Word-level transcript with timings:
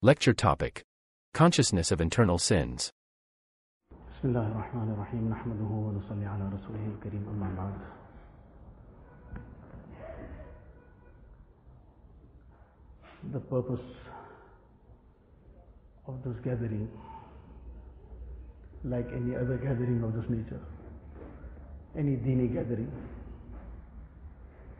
Lecture 0.00 0.33
topic 0.33 0.83
Consciousness 1.35 1.91
of 1.91 2.01
Internal 2.01 2.39
Sins. 2.39 2.89
بسم 3.91 4.27
الله 4.29 4.47
الرحمن 4.47 4.91
الرحيم 4.93 5.29
نحمده 5.29 5.71
ونصلي 5.71 6.25
على 6.25 6.43
رسوله 6.49 6.85
الكريم 6.95 7.27
أما 7.29 7.55
بعد 7.57 7.73
The 13.33 13.39
purpose 13.39 13.85
of 16.07 16.15
this 16.23 16.35
gathering, 16.43 16.89
like 18.83 19.05
any 19.13 19.35
other 19.35 19.57
gathering 19.57 20.01
of 20.03 20.13
this 20.15 20.25
nature, 20.27 20.59
any 21.95 22.15
dini 22.17 22.51
gathering, 22.51 22.91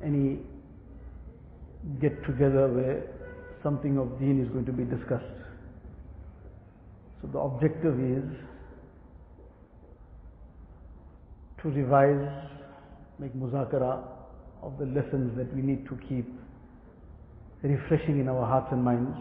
any 0.04 0.40
get 2.00 2.24
together 2.26 2.68
where 2.68 3.04
something 3.64 3.98
of 3.98 4.20
deen 4.20 4.42
is 4.42 4.50
going 4.50 4.66
to 4.66 4.72
be 4.72 4.84
discussed. 4.84 5.26
So 7.22 7.28
the 7.32 7.40
objective 7.40 8.00
is 8.00 8.24
to 11.62 11.70
revise, 11.70 12.48
make 13.20 13.34
muzakara 13.36 14.04
of 14.64 14.78
the 14.80 14.86
lessons 14.86 15.38
that 15.38 15.54
we 15.56 15.62
need 15.62 15.88
to 15.88 15.98
keep 16.10 16.28
refreshing 17.62 18.20
in 18.20 18.28
our 18.28 18.46
hearts 18.46 18.68
and 18.72 18.84
minds, 18.84 19.18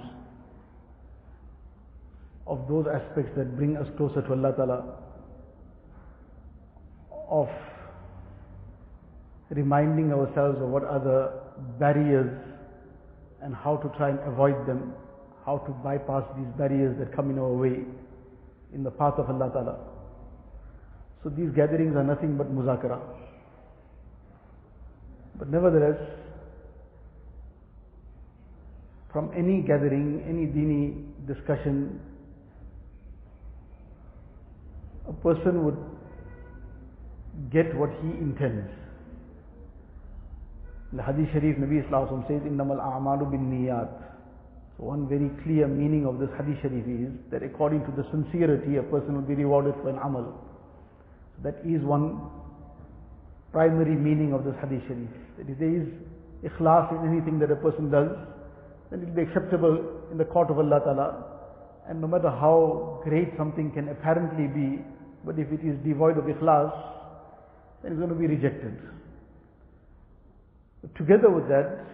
of 2.47 2.67
those 2.69 2.87
aspects 2.87 3.31
that 3.37 3.57
bring 3.57 3.77
us 3.77 3.87
closer 3.97 4.23
to 4.23 4.33
Allah 4.33 4.53
Ta'ala, 4.57 4.97
of 7.31 7.49
reminding 9.51 10.13
ourselves 10.13 10.59
of 10.61 10.69
what 10.69 10.85
are 10.85 10.99
the 10.99 11.33
barriers 11.79 12.50
and 13.43 13.55
how 13.55 13.77
to 13.77 13.89
try 13.97 14.11
and 14.11 14.19
avoid 14.21 14.67
them, 14.67 14.93
how 15.45 15.59
to 15.59 15.73
bypass 15.85 16.25
these 16.37 16.49
barriers 16.59 16.99
that 16.99 17.15
come 17.15 17.31
in 17.31 17.39
our 17.39 17.53
way 17.53 17.85
in 18.73 18.83
the 18.83 18.91
path 18.91 19.15
of 19.19 19.29
Allah 19.29 19.51
Ta'ala. 19.53 19.79
So 21.23 21.29
these 21.31 21.51
gatherings 21.51 21.97
are 21.97 22.05
nothing 22.05 22.37
but 22.37 22.55
muzakara. 22.55 23.01
But 25.39 25.49
nevertheless, 25.49 25.99
from 29.13 29.31
any 29.37 29.63
gathering, 29.63 30.23
any 30.29 30.47
dini 30.47 31.07
discussion, 31.27 32.01
a 35.09 35.13
person 35.13 35.65
would 35.65 35.77
get 37.51 37.75
what 37.77 37.91
he 38.03 38.09
intends. 38.09 38.71
In 40.91 40.97
the 40.99 41.05
Hadith 41.05 41.31
Sharif, 41.33 41.57
Nabi 41.57 41.85
Islam 41.85 42.25
says, 42.27 42.43
Innamal 42.43 42.83
a'malu 42.83 43.31
bin 43.31 43.47
niyat. 43.47 43.89
So 44.77 44.85
one 44.85 45.09
very 45.09 45.31
clear 45.45 45.69
meaning 45.69 46.05
of 46.05 46.19
this 46.19 46.31
Hadith 46.37 46.59
Sharif 46.63 46.83
is 46.87 47.15
that 47.31 47.43
according 47.43 47.87
to 47.87 47.93
the 47.95 48.03
sincerity, 48.11 48.77
a 48.77 48.83
person 48.83 49.15
will 49.15 49.29
be 49.29 49.35
rewarded 49.35 49.75
for 49.83 49.91
an 49.91 49.99
amal. 50.03 50.35
So 51.37 51.51
that 51.51 51.63
is 51.65 51.83
one 51.83 52.27
primary 53.53 53.95
meaning 53.95 54.33
of 54.33 54.43
this 54.45 54.55
Hadith 54.61 54.83
Sharif. 54.89 55.11
That 55.39 55.47
if 55.47 55.59
there 55.59 55.71
is 55.71 55.87
ikhlas 56.43 56.91
in 56.91 57.13
anything 57.13 57.39
that 57.39 57.53
a 57.53 57.57
person 57.57 57.91
does, 57.91 58.11
then 58.91 59.03
it 59.03 59.07
will 59.07 59.15
be 59.15 59.23
acceptable 59.23 59.79
in 60.11 60.19
the 60.19 60.25
court 60.25 60.51
of 60.51 60.59
Allah 60.59 60.81
Ta'ala. 60.81 61.09
And 61.89 62.01
no 62.01 62.09
matter 62.09 62.31
how 62.31 63.01
great 63.05 63.31
something 63.39 63.71
can 63.71 63.89
apparently 63.91 64.49
be, 64.49 64.83
but 65.25 65.39
if 65.39 65.53
it 65.53 65.63
is 65.63 65.79
devoid 65.87 66.19
of 66.19 66.25
ikhlas, 66.25 66.73
then 67.83 67.93
it's 67.93 67.99
going 67.99 68.11
to 68.11 68.19
be 68.19 68.27
rejected. 68.27 68.75
Together 70.97 71.31
with 71.31 71.49
that, 71.49 71.85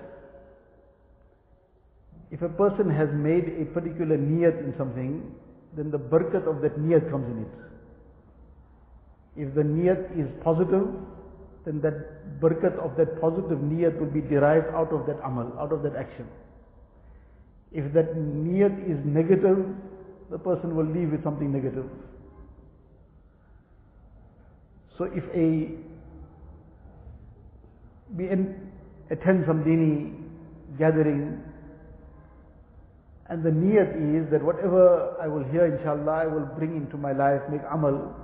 if 2.31 2.43
a 2.43 2.49
person 2.49 2.91
has 2.91 3.09
made 3.13 3.49
a 3.61 3.65
particular 3.73 4.17
niyat 4.17 4.59
in 4.63 4.75
something, 4.79 5.35
then 5.77 5.91
the 5.91 5.99
barakat 5.99 6.47
of 6.47 6.63
that 6.63 6.79
niyat 6.79 7.11
comes 7.11 7.27
in 7.31 7.43
it. 7.43 7.49
If 9.37 9.55
the 9.55 9.63
niyat 9.63 10.19
is 10.19 10.27
positive, 10.43 10.87
then 11.65 11.81
that 11.83 12.41
barakat 12.41 12.79
of 12.79 12.97
that 12.97 13.21
positive 13.21 13.59
niyat 13.59 13.99
will 13.99 14.11
be 14.11 14.21
derived 14.21 14.69
out 14.69 14.93
of 14.93 15.07
that 15.07 15.19
amal, 15.25 15.53
out 15.59 15.73
of 15.73 15.83
that 15.83 15.97
action. 15.97 16.27
If 17.73 17.93
that 17.93 18.15
niyat 18.15 18.89
is 18.89 19.05
negative, 19.05 19.67
the 20.31 20.39
person 20.39 20.77
will 20.77 20.87
leave 20.87 21.11
with 21.11 21.23
something 21.25 21.53
negative. 21.53 21.87
So 24.97 25.05
if 25.05 25.25
a 25.35 25.75
attend 29.11 29.45
some 29.47 29.65
dini 29.65 30.13
gathering 30.79 31.41
and 33.29 33.43
the 33.43 33.51
niyat 33.51 33.91
is 34.15 34.31
that 34.31 34.43
whatever 34.43 35.17
I 35.21 35.27
will 35.27 35.43
hear 35.51 35.67
inshallah 35.67 36.13
I 36.13 36.27
will 36.27 36.47
bring 36.57 36.77
into 36.77 36.97
my 36.97 37.13
life, 37.13 37.43
make 37.51 37.63
amal, 37.73 38.15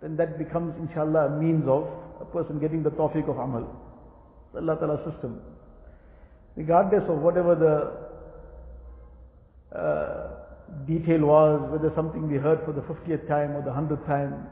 then 0.00 0.16
that 0.16 0.38
becomes 0.38 0.74
inshallah 0.78 1.26
a 1.26 1.30
means 1.42 1.64
of 1.66 1.88
a 2.20 2.24
person 2.26 2.60
getting 2.60 2.82
the 2.84 2.90
tawfiq 2.90 3.28
of 3.28 3.38
amal. 3.38 3.66
The 4.52 4.60
Allah 4.60 4.76
Ta'ala 4.78 5.10
system. 5.10 5.40
Regardless 6.54 7.02
of 7.08 7.18
whatever 7.18 7.54
the 7.58 7.74
uh, 9.76 10.28
detail 10.86 11.26
was, 11.26 11.70
whether 11.72 11.92
something 11.96 12.30
we 12.30 12.38
heard 12.38 12.60
for 12.64 12.72
the 12.72 12.82
50th 12.82 13.26
time 13.26 13.56
or 13.56 13.62
the 13.62 13.70
100th 13.70 14.06
time, 14.06 14.46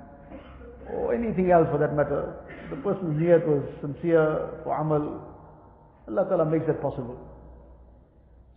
or 0.94 1.14
anything 1.14 1.52
else 1.52 1.68
for 1.70 1.78
that 1.78 1.94
matter, 1.94 2.34
the 2.70 2.76
person's 2.76 3.22
niyat 3.22 3.46
was 3.46 3.62
sincere 3.80 4.50
for 4.64 4.76
amal, 4.76 5.29
Allah 6.10 6.26
Ta'ala 6.28 6.44
makes 6.44 6.66
that 6.66 6.82
possible. 6.82 7.16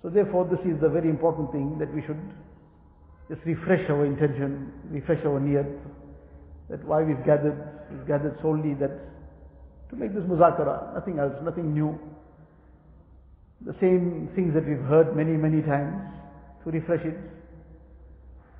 So 0.01 0.09
therefore 0.09 0.49
this 0.49 0.59
is 0.65 0.81
the 0.81 0.89
very 0.89 1.09
important 1.09 1.51
thing 1.51 1.77
that 1.79 1.93
we 1.93 2.01
should 2.01 2.19
just 3.29 3.45
refresh 3.45 3.89
our 3.89 4.05
intention, 4.05 4.73
refresh 4.89 5.23
our 5.25 5.39
niyat, 5.39 5.69
that 6.69 6.83
why 6.85 7.03
we've 7.03 7.23
gathered, 7.25 7.55
we've 7.91 8.07
gathered 8.07 8.37
solely 8.41 8.73
that 8.75 8.91
to 9.89 9.95
make 9.95 10.13
this 10.13 10.23
muzakara, 10.23 10.93
nothing 10.95 11.19
else, 11.19 11.33
nothing 11.43 11.73
new. 11.73 11.97
The 13.65 13.75
same 13.79 14.29
things 14.35 14.53
that 14.55 14.67
we've 14.67 14.83
heard 14.89 15.15
many, 15.15 15.37
many 15.37 15.61
times, 15.61 16.01
to 16.63 16.71
refresh 16.71 17.05
it, 17.05 17.15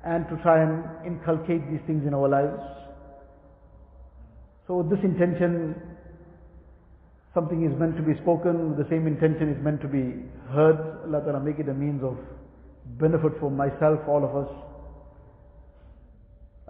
and 0.04 0.28
to 0.28 0.36
try 0.42 0.62
and 0.62 0.84
inculcate 1.04 1.68
these 1.70 1.80
things 1.86 2.06
in 2.06 2.14
our 2.14 2.28
lives. 2.28 2.62
So 4.66 4.86
this 4.88 5.00
intention, 5.02 5.74
something 7.34 7.66
is 7.66 7.78
meant 7.78 7.96
to 7.96 8.02
be 8.02 8.14
spoken, 8.22 8.76
the 8.78 8.86
same 8.88 9.06
intention 9.06 9.50
is 9.50 9.62
meant 9.62 9.82
to 9.82 9.88
be 9.88 10.22
heard. 10.54 10.78
Allah 11.04 11.20
Ta'ala 11.20 11.40
make 11.40 11.58
it 11.58 11.68
a 11.68 11.74
means 11.74 12.02
of 12.02 12.16
benefit 12.98 13.32
for 13.40 13.50
myself, 13.50 13.98
all 14.06 14.24
of 14.24 14.36
us. 14.36 14.50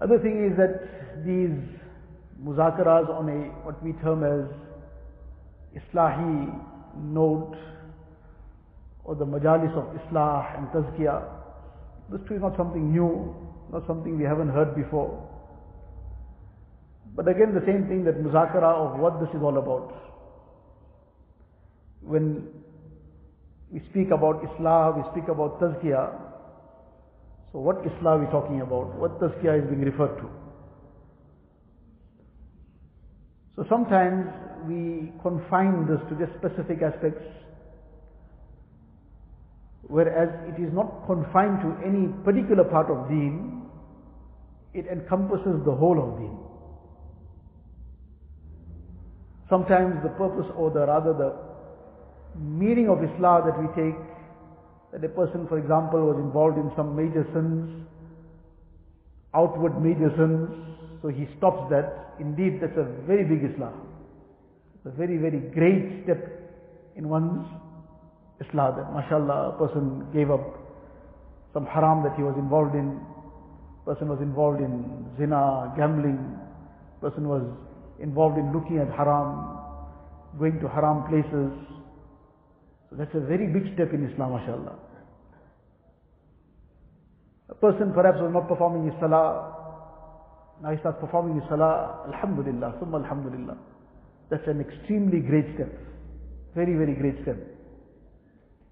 Other 0.01 0.19
thing 0.19 0.51
is 0.51 0.57
that 0.57 1.25
these 1.25 1.53
muzakaras 2.43 3.09
on 3.09 3.29
a 3.29 3.39
what 3.65 3.83
we 3.85 3.93
term 4.03 4.25
as 4.25 4.49
Islahi 5.77 6.51
note 6.97 7.57
or 9.05 9.15
the 9.15 9.27
majalis 9.27 9.73
of 9.77 9.85
Islah 10.01 10.59
and 10.59 10.69
Tazkiyah, 10.69 11.23
this 12.11 12.21
too 12.27 12.35
is 12.35 12.41
not 12.41 12.57
something 12.57 12.91
new, 12.91 13.35
not 13.73 13.87
something 13.87 14.17
we 14.17 14.25
haven't 14.25 14.49
heard 14.49 14.75
before. 14.75 15.31
But 17.15 17.29
again 17.29 17.55
the 17.55 17.65
same 17.67 17.87
thing 17.87 18.05
that 18.05 18.17
muzakara 18.23 18.75
of 18.75 18.99
what 18.99 19.21
this 19.21 19.29
is 19.35 19.43
all 19.43 19.59
about. 19.59 19.93
When 22.05 22.49
we 23.73 23.81
speak 23.91 24.11
about 24.11 24.43
Islah, 24.45 24.97
we 24.97 25.03
speak 25.13 25.29
about 25.29 25.61
Tazkiyah, 25.61 26.25
so 27.55 27.61
what 27.61 27.85
Islah 27.85 28.07
are 28.07 28.19
we 28.19 28.27
talking 28.27 28.63
about? 28.63 28.99
What 28.99 29.21
tazkiyah 29.21 29.63
is 29.63 29.71
being 29.71 29.83
referred 29.83 30.19
to? 30.19 30.29
So 33.55 33.65
sometimes 33.69 34.27
we 34.67 35.13
confine 35.23 35.87
this 35.87 36.03
to 36.11 36.19
just 36.19 36.37
specific 36.37 36.83
aspects, 36.83 37.23
whereas 39.83 40.31
it 40.51 40.61
is 40.61 40.75
not 40.75 41.07
confined 41.07 41.63
to 41.63 41.79
any 41.87 42.09
particular 42.25 42.65
part 42.65 42.91
of 42.91 43.09
deen, 43.09 43.63
it 44.75 44.87
encompasses 44.91 45.63
the 45.65 45.71
whole 45.71 46.03
of 46.03 46.19
deen. 46.19 46.37
Sometimes 49.49 50.03
the 50.03 50.09
purpose 50.09 50.51
or 50.57 50.73
the 50.73 50.89
rather 50.89 51.13
the 51.13 51.54
meaning 52.39 52.89
of 52.89 52.99
Islah 52.99 53.45
that 53.47 53.57
we 53.59 53.67
take 53.75 53.99
that 54.93 55.05
a 55.05 55.09
person, 55.09 55.47
for 55.49 55.59
example, 55.59 56.01
was 56.07 56.17
involved 56.17 56.59
in 56.59 56.71
some 56.77 56.95
major 56.95 57.27
sins, 57.33 57.87
outward 59.35 59.83
major 59.83 60.11
sins, 60.17 60.49
so 61.03 61.09
he 61.09 61.27
stops 61.39 61.71
that. 61.71 62.15
Indeed, 62.21 62.61
that's 62.63 62.77
a 62.79 62.87
very 63.07 63.25
big 63.25 63.43
Islah. 63.43 63.73
It's 64.75 64.87
a 64.87 64.97
very, 64.97 65.17
very 65.19 65.41
great 65.51 66.05
step 66.05 66.23
in 66.97 67.09
one's 67.09 67.47
Islah 68.41 68.77
that, 68.77 68.93
mashallah, 68.93 69.55
a 69.55 69.59
person 69.59 70.07
gave 70.13 70.31
up 70.31 70.43
some 71.53 71.67
haram 71.67 72.03
that 72.03 72.15
he 72.17 72.23
was 72.23 72.35
involved 72.37 72.75
in, 72.75 73.01
person 73.85 74.09
was 74.09 74.21
involved 74.21 74.61
in 74.61 75.07
zina, 75.19 75.73
gambling, 75.77 76.19
person 77.01 77.29
was 77.29 77.43
involved 78.01 78.39
in 78.39 78.53
looking 78.53 78.79
at 78.79 78.89
haram, 78.91 79.59
going 80.39 80.59
to 80.59 80.69
haram 80.69 81.07
places, 81.07 81.53
that's 82.99 83.15
a 83.15 83.21
very 83.21 83.47
big 83.47 83.75
step 83.75 83.93
in 83.93 84.07
Islah, 84.07 84.31
mashallah. 84.31 84.77
A 87.51 87.55
person 87.55 87.93
perhaps 87.93 88.19
was 88.21 88.33
not 88.33 88.49
performing 88.49 88.91
his 88.91 88.95
salah. 89.01 89.53
Now 90.63 90.71
he 90.71 90.79
starts 90.79 90.99
performing 91.01 91.41
his 91.41 91.49
salah. 91.49 92.07
Alhamdulillah, 92.09 92.77
summa 92.81 92.99
alhamdulillah. 93.03 93.57
That's 94.31 94.47
an 94.49 94.61
extremely 94.61 95.21
great 95.21 95.55
step. 95.55 95.71
Very, 96.55 96.75
very 96.75 96.95
great 96.95 97.21
step. 97.23 97.37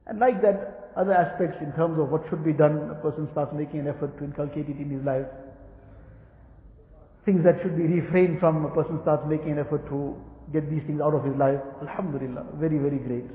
And 0.07 0.19
like 0.19 0.41
that, 0.43 0.93
other 0.97 1.13
aspects 1.13 1.59
in 1.61 1.73
terms 1.73 1.99
of 1.99 2.09
what 2.09 2.23
should 2.31 2.45
be 2.45 2.53
done, 2.53 2.91
a 2.91 2.99
person 3.03 3.29
starts 3.33 3.53
making 3.55 3.81
an 3.81 3.89
effort 3.89 4.17
to 4.19 4.25
inculcate 4.25 4.69
it 4.69 4.79
in 4.79 4.91
his 4.91 5.05
life. 5.05 5.27
Things 7.25 7.45
that 7.45 7.63
should 7.63 7.77
be 7.77 7.85
refrained 7.85 8.41
from, 8.41 8.65
a 8.65 8.73
person 8.75 8.99
starts 9.03 9.23
making 9.29 9.53
an 9.53 9.59
effort 9.61 9.87
to 9.89 10.17
get 10.53 10.69
these 10.71 10.83
things 10.87 11.01
out 11.01 11.15
of 11.15 11.25
his 11.25 11.37
life. 11.37 11.61
Alhamdulillah, 11.83 12.59
very, 12.59 12.79
very 12.79 12.99
great. 12.99 13.29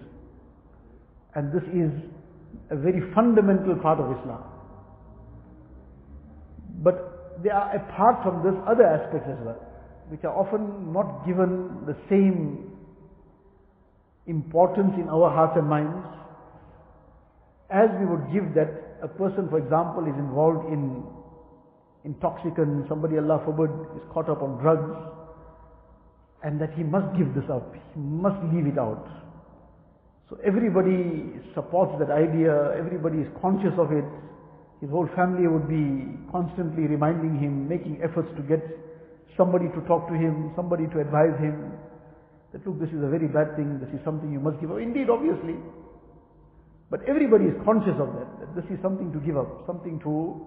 And 1.38 1.54
this 1.54 1.64
is 1.70 1.94
a 2.72 2.76
very 2.76 3.00
fundamental 3.14 3.76
part 3.78 4.00
of 4.00 4.06
Islah. 4.06 4.42
But 6.82 7.44
there 7.44 7.54
are, 7.54 7.76
apart 7.76 8.24
from 8.24 8.42
this, 8.42 8.58
other 8.66 8.84
aspects 8.84 9.30
as 9.30 9.38
well, 9.46 9.62
which 10.10 10.24
are 10.24 10.34
often 10.34 10.92
not 10.92 11.28
given 11.28 11.86
the 11.86 11.96
same 12.10 12.74
importance 14.26 14.94
in 14.98 15.08
our 15.10 15.30
hearts 15.30 15.54
and 15.56 15.70
minds 15.70 16.18
as 17.70 17.90
we 18.00 18.06
would 18.06 18.26
give 18.32 18.56
that 18.56 18.98
a 19.04 19.08
person, 19.08 19.48
for 19.50 19.60
example, 19.60 20.08
is 20.08 20.18
involved 20.18 20.72
in 20.72 21.04
intoxicant, 22.06 22.88
somebody, 22.88 23.18
Allah 23.18 23.44
forbid, 23.46 23.70
is 23.96 24.04
caught 24.12 24.30
up 24.30 24.42
on 24.42 24.58
drugs, 24.58 24.96
and 26.44 26.60
that 26.62 26.74
he 26.74 26.84
must 26.84 27.16
give 27.18 27.36
this 27.36 27.44
up, 27.52 27.76
he 27.76 28.00
must 28.00 28.42
leave 28.54 28.66
it 28.66 28.80
out. 28.80 29.06
So 30.30 30.38
everybody 30.44 31.40
supports 31.56 31.96
that 32.00 32.12
idea, 32.12 32.76
everybody 32.76 33.20
is 33.24 33.28
conscious 33.40 33.72
of 33.80 33.92
it, 33.96 34.04
his 34.82 34.92
whole 34.92 35.08
family 35.16 35.48
would 35.48 35.72
be 35.72 36.20
constantly 36.32 36.84
reminding 36.84 37.40
him, 37.40 37.68
making 37.68 38.04
efforts 38.04 38.28
to 38.36 38.44
get 38.44 38.60
somebody 39.38 39.72
to 39.72 39.80
talk 39.88 40.08
to 40.10 40.14
him, 40.14 40.52
somebody 40.56 40.86
to 40.92 41.00
advise 41.00 41.34
him, 41.40 41.72
that 42.52 42.66
look, 42.68 42.80
this 42.80 42.90
is 42.90 43.00
a 43.00 43.08
very 43.08 43.28
bad 43.28 43.56
thing, 43.56 43.80
this 43.80 43.90
is 43.96 44.04
something 44.04 44.32
you 44.32 44.40
must 44.40 44.60
give 44.60 44.70
up. 44.70 44.80
Indeed, 44.84 45.10
obviously, 45.10 45.56
but 46.92 47.00
everybody 47.08 47.46
is 47.46 47.56
conscious 47.64 47.96
of 47.96 48.12
that, 48.20 48.28
that 48.44 48.52
this 48.56 48.68
is 48.68 48.80
something 48.84 49.12
to 49.14 49.20
give 49.20 49.38
up, 49.38 49.64
something 49.66 50.00
to 50.04 50.44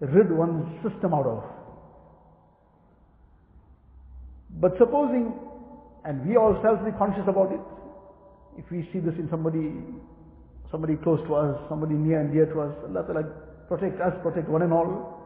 rid 0.00 0.32
one's 0.32 0.64
system 0.80 1.12
out 1.12 1.26
of. 1.26 1.44
But 4.60 4.72
supposing, 4.78 5.32
and 6.04 6.26
we 6.26 6.36
ourselves 6.36 6.80
be 6.84 6.92
conscious 6.96 7.28
about 7.28 7.52
it, 7.52 7.60
if 8.58 8.64
we 8.70 8.88
see 8.92 9.00
this 9.00 9.14
in 9.18 9.28
somebody, 9.30 9.72
somebody 10.70 10.96
close 11.02 11.20
to 11.26 11.34
us, 11.34 11.56
somebody 11.68 11.94
near 11.94 12.20
and 12.20 12.32
dear 12.32 12.46
to 12.46 12.60
us, 12.60 12.74
Allah 12.88 13.02
Ta'ala 13.06 13.22
protect 13.68 14.00
us, 14.00 14.12
protect 14.22 14.48
one 14.48 14.62
and 14.62 14.72
all. 14.72 15.20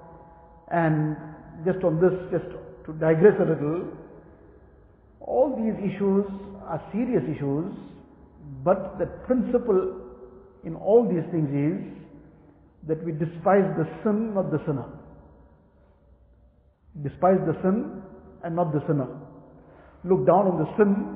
And 0.71 1.17
just 1.65 1.83
on 1.85 2.01
this, 2.01 2.15
just 2.31 2.47
to 2.87 2.93
digress 2.99 3.35
a 3.41 3.47
little, 3.47 3.91
all 5.21 5.57
these 5.57 5.75
issues 5.83 6.25
are 6.67 6.83
serious 6.93 7.23
issues 7.31 7.73
but 8.65 8.99
the 8.99 9.07
principle 9.27 10.01
in 10.65 10.75
all 10.75 11.09
these 11.09 11.25
things 11.31 11.49
is 11.51 11.79
that 12.89 13.03
we 13.05 13.13
despise 13.13 13.67
the 13.77 13.87
sin, 14.03 14.35
not 14.35 14.51
the 14.51 14.59
sinner. 14.67 14.87
Despise 17.03 17.39
the 17.47 17.55
sin 17.63 18.03
and 18.45 18.57
not 18.57 18.73
the 18.73 18.81
sinner. 18.87 19.09
Look 20.05 20.27
down 20.27 20.47
on 20.47 20.59
the 20.59 20.69
sin, 20.77 21.16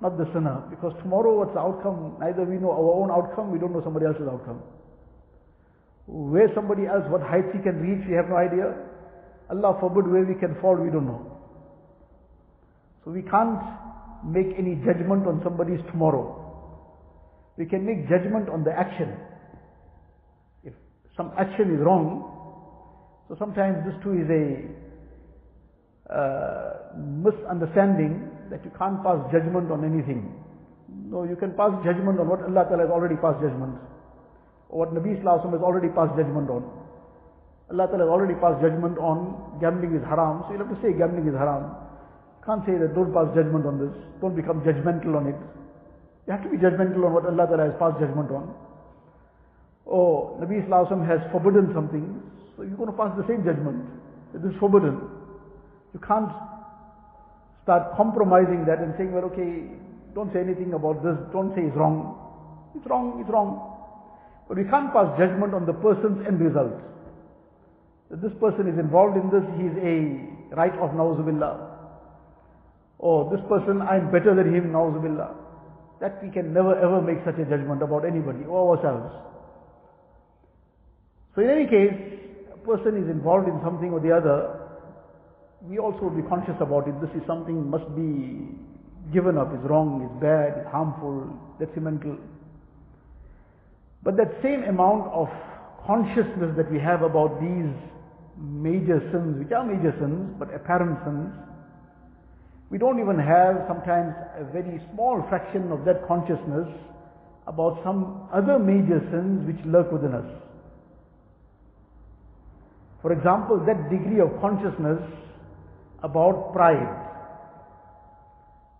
not 0.00 0.16
the 0.16 0.26
sinner. 0.32 0.62
Because 0.70 0.92
tomorrow 1.02 1.38
what's 1.38 1.54
the 1.54 1.60
outcome? 1.60 2.16
Neither 2.20 2.44
we 2.44 2.56
know 2.56 2.70
our 2.70 2.94
own 3.02 3.10
outcome, 3.10 3.50
we 3.50 3.58
don't 3.58 3.72
know 3.72 3.82
somebody 3.82 4.06
else's 4.06 4.28
outcome. 4.30 4.62
Where 6.06 6.48
somebody 6.54 6.86
else, 6.86 7.04
what 7.08 7.20
heights 7.20 7.50
he 7.52 7.60
can 7.60 7.82
reach, 7.82 8.06
we 8.08 8.14
have 8.14 8.28
no 8.28 8.36
idea. 8.36 8.74
Allah 9.50 9.76
forbid 9.80 10.06
where 10.10 10.24
we 10.24 10.34
can 10.38 10.56
fall, 10.60 10.76
we 10.76 10.90
don't 10.90 11.06
know. 11.06 11.38
So 13.04 13.10
we 13.10 13.22
can't 13.22 13.60
make 14.24 14.46
any 14.58 14.76
judgment 14.86 15.26
on 15.26 15.40
somebody's 15.42 15.80
tomorrow. 15.90 16.44
We 17.56 17.66
can 17.66 17.84
make 17.84 18.08
judgment 18.08 18.48
on 18.48 18.62
the 18.62 18.72
action. 18.72 19.16
If 20.62 20.74
some 21.16 21.32
action 21.38 21.74
is 21.74 21.80
wrong, 21.80 22.34
so 23.28 23.36
sometimes 23.38 23.84
this 23.84 23.94
too 24.02 24.12
is 24.14 24.30
a 24.30 24.88
uh, 26.08 26.96
misunderstanding 26.96 28.27
that 28.50 28.64
you 28.64 28.72
can't 28.76 29.02
pass 29.02 29.18
judgment 29.32 29.70
on 29.70 29.84
anything. 29.84 30.28
No, 30.88 31.24
you 31.24 31.36
can 31.36 31.52
pass 31.52 31.72
judgment 31.84 32.20
on 32.20 32.28
what 32.28 32.40
Allah 32.42 32.64
Ta'ala 32.68 32.84
has 32.84 32.92
already 32.92 33.16
passed 33.16 33.40
judgment. 33.40 33.76
Or 34.68 34.84
what 34.84 34.92
Nabi 34.92 35.16
Sallallahu 35.20 35.52
has 35.52 35.64
already 35.64 35.88
passed 35.88 36.16
judgment 36.16 36.48
on. 36.48 36.64
Allah 37.68 37.86
Ta'ala 37.88 38.04
has 38.04 38.12
already 38.12 38.36
passed 38.40 38.60
judgment 38.64 38.96
on 38.96 39.60
gambling 39.60 39.92
is 39.92 40.04
haram, 40.04 40.44
so 40.44 40.56
you'll 40.56 40.64
have 40.64 40.72
to 40.72 40.80
say 40.80 40.96
gambling 40.96 41.28
is 41.28 41.36
haram. 41.36 41.68
Can't 42.44 42.64
say 42.64 42.80
that 42.80 42.96
don't 42.96 43.12
pass 43.12 43.28
judgment 43.36 43.68
on 43.68 43.76
this, 43.76 43.92
don't 44.20 44.36
become 44.36 44.64
judgmental 44.64 45.16
on 45.20 45.28
it. 45.28 45.36
You 46.24 46.32
have 46.32 46.44
to 46.44 46.48
be 46.48 46.56
judgmental 46.56 47.04
on 47.04 47.12
what 47.12 47.28
Allah 47.28 47.44
Ta'ala 47.44 47.64
has 47.68 47.76
passed 47.76 48.00
judgment 48.00 48.32
on. 48.32 48.52
Or 49.84 50.36
oh, 50.36 50.44
Nabi 50.44 50.64
Islam 50.64 51.04
has 51.04 51.20
forbidden 51.32 51.72
something, 51.72 52.04
so 52.56 52.64
you're 52.64 52.76
going 52.76 52.92
to 52.92 52.96
pass 52.96 53.12
the 53.16 53.24
same 53.28 53.44
judgment. 53.44 53.84
It 54.36 54.44
is 54.44 54.52
forbidden. 54.60 55.00
You 55.96 56.00
can't 56.04 56.28
start 57.68 57.92
compromising 58.00 58.64
that 58.64 58.80
and 58.80 58.96
saying, 58.96 59.12
well, 59.12 59.28
okay, 59.28 59.68
don't 60.16 60.32
say 60.32 60.40
anything 60.40 60.72
about 60.72 61.04
this, 61.04 61.20
don't 61.36 61.52
say 61.52 61.68
it's 61.68 61.76
wrong. 61.76 62.16
It's 62.72 62.88
wrong, 62.88 63.20
it's 63.20 63.28
wrong. 63.28 63.60
But 64.48 64.56
we 64.56 64.64
can't 64.64 64.88
pass 64.88 65.12
judgment 65.20 65.52
on 65.52 65.68
the 65.68 65.76
person's 65.76 66.24
end 66.24 66.40
result. 66.40 66.80
That 68.08 68.24
this 68.24 68.32
person 68.40 68.72
is 68.72 68.80
involved 68.80 69.20
in 69.20 69.28
this, 69.28 69.44
he 69.60 69.68
is 69.68 69.76
a 69.84 70.56
right 70.56 70.72
of 70.80 70.96
nauzubillah. 70.96 71.76
Or 72.96 73.28
this 73.28 73.44
person, 73.52 73.84
I'm 73.84 74.08
better 74.08 74.32
than 74.32 74.48
him, 74.48 74.72
nauzubillah. 74.72 75.36
That 76.00 76.24
we 76.24 76.30
can 76.32 76.54
never 76.54 76.72
ever 76.72 77.04
make 77.04 77.20
such 77.20 77.36
a 77.36 77.44
judgment 77.44 77.82
about 77.82 78.08
anybody 78.08 78.48
or 78.48 78.78
ourselves. 78.80 79.12
So 81.36 81.44
in 81.44 81.50
any 81.52 81.68
case, 81.68 81.92
a 82.48 82.56
person 82.64 82.96
is 82.96 83.12
involved 83.12 83.46
in 83.46 83.60
something 83.60 83.92
or 83.92 84.00
the 84.00 84.16
other, 84.16 84.57
we 85.62 85.78
also 85.78 86.08
be 86.10 86.22
conscious 86.22 86.54
about 86.60 86.86
it. 86.86 86.94
This 87.00 87.10
is 87.16 87.26
something 87.26 87.68
must 87.68 87.88
be 87.96 88.54
given 89.12 89.38
up, 89.38 89.52
it's 89.54 89.64
wrong, 89.64 90.06
it's 90.06 90.20
bad, 90.22 90.62
it's 90.62 90.70
harmful, 90.70 91.26
detrimental. 91.58 92.16
But 94.02 94.16
that 94.16 94.38
same 94.42 94.62
amount 94.64 95.10
of 95.10 95.28
consciousness 95.86 96.54
that 96.56 96.70
we 96.70 96.78
have 96.78 97.02
about 97.02 97.40
these 97.40 97.72
major 98.38 99.00
sins, 99.10 99.38
which 99.42 99.50
are 99.50 99.64
major 99.64 99.90
sins, 99.98 100.36
but 100.38 100.52
apparent 100.54 100.98
sins, 101.04 101.32
we 102.70 102.78
don't 102.78 103.00
even 103.00 103.18
have 103.18 103.64
sometimes 103.66 104.12
a 104.36 104.44
very 104.52 104.80
small 104.92 105.24
fraction 105.28 105.72
of 105.72 105.84
that 105.86 106.06
consciousness 106.06 106.68
about 107.46 107.80
some 107.82 108.28
other 108.32 108.58
major 108.58 109.00
sins 109.10 109.46
which 109.48 109.58
lurk 109.64 109.90
within 109.90 110.12
us. 110.12 110.28
For 113.00 113.12
example, 113.12 113.58
that 113.64 113.88
degree 113.88 114.20
of 114.20 114.28
consciousness 114.40 115.00
about 116.02 116.52
pride. 116.52 117.06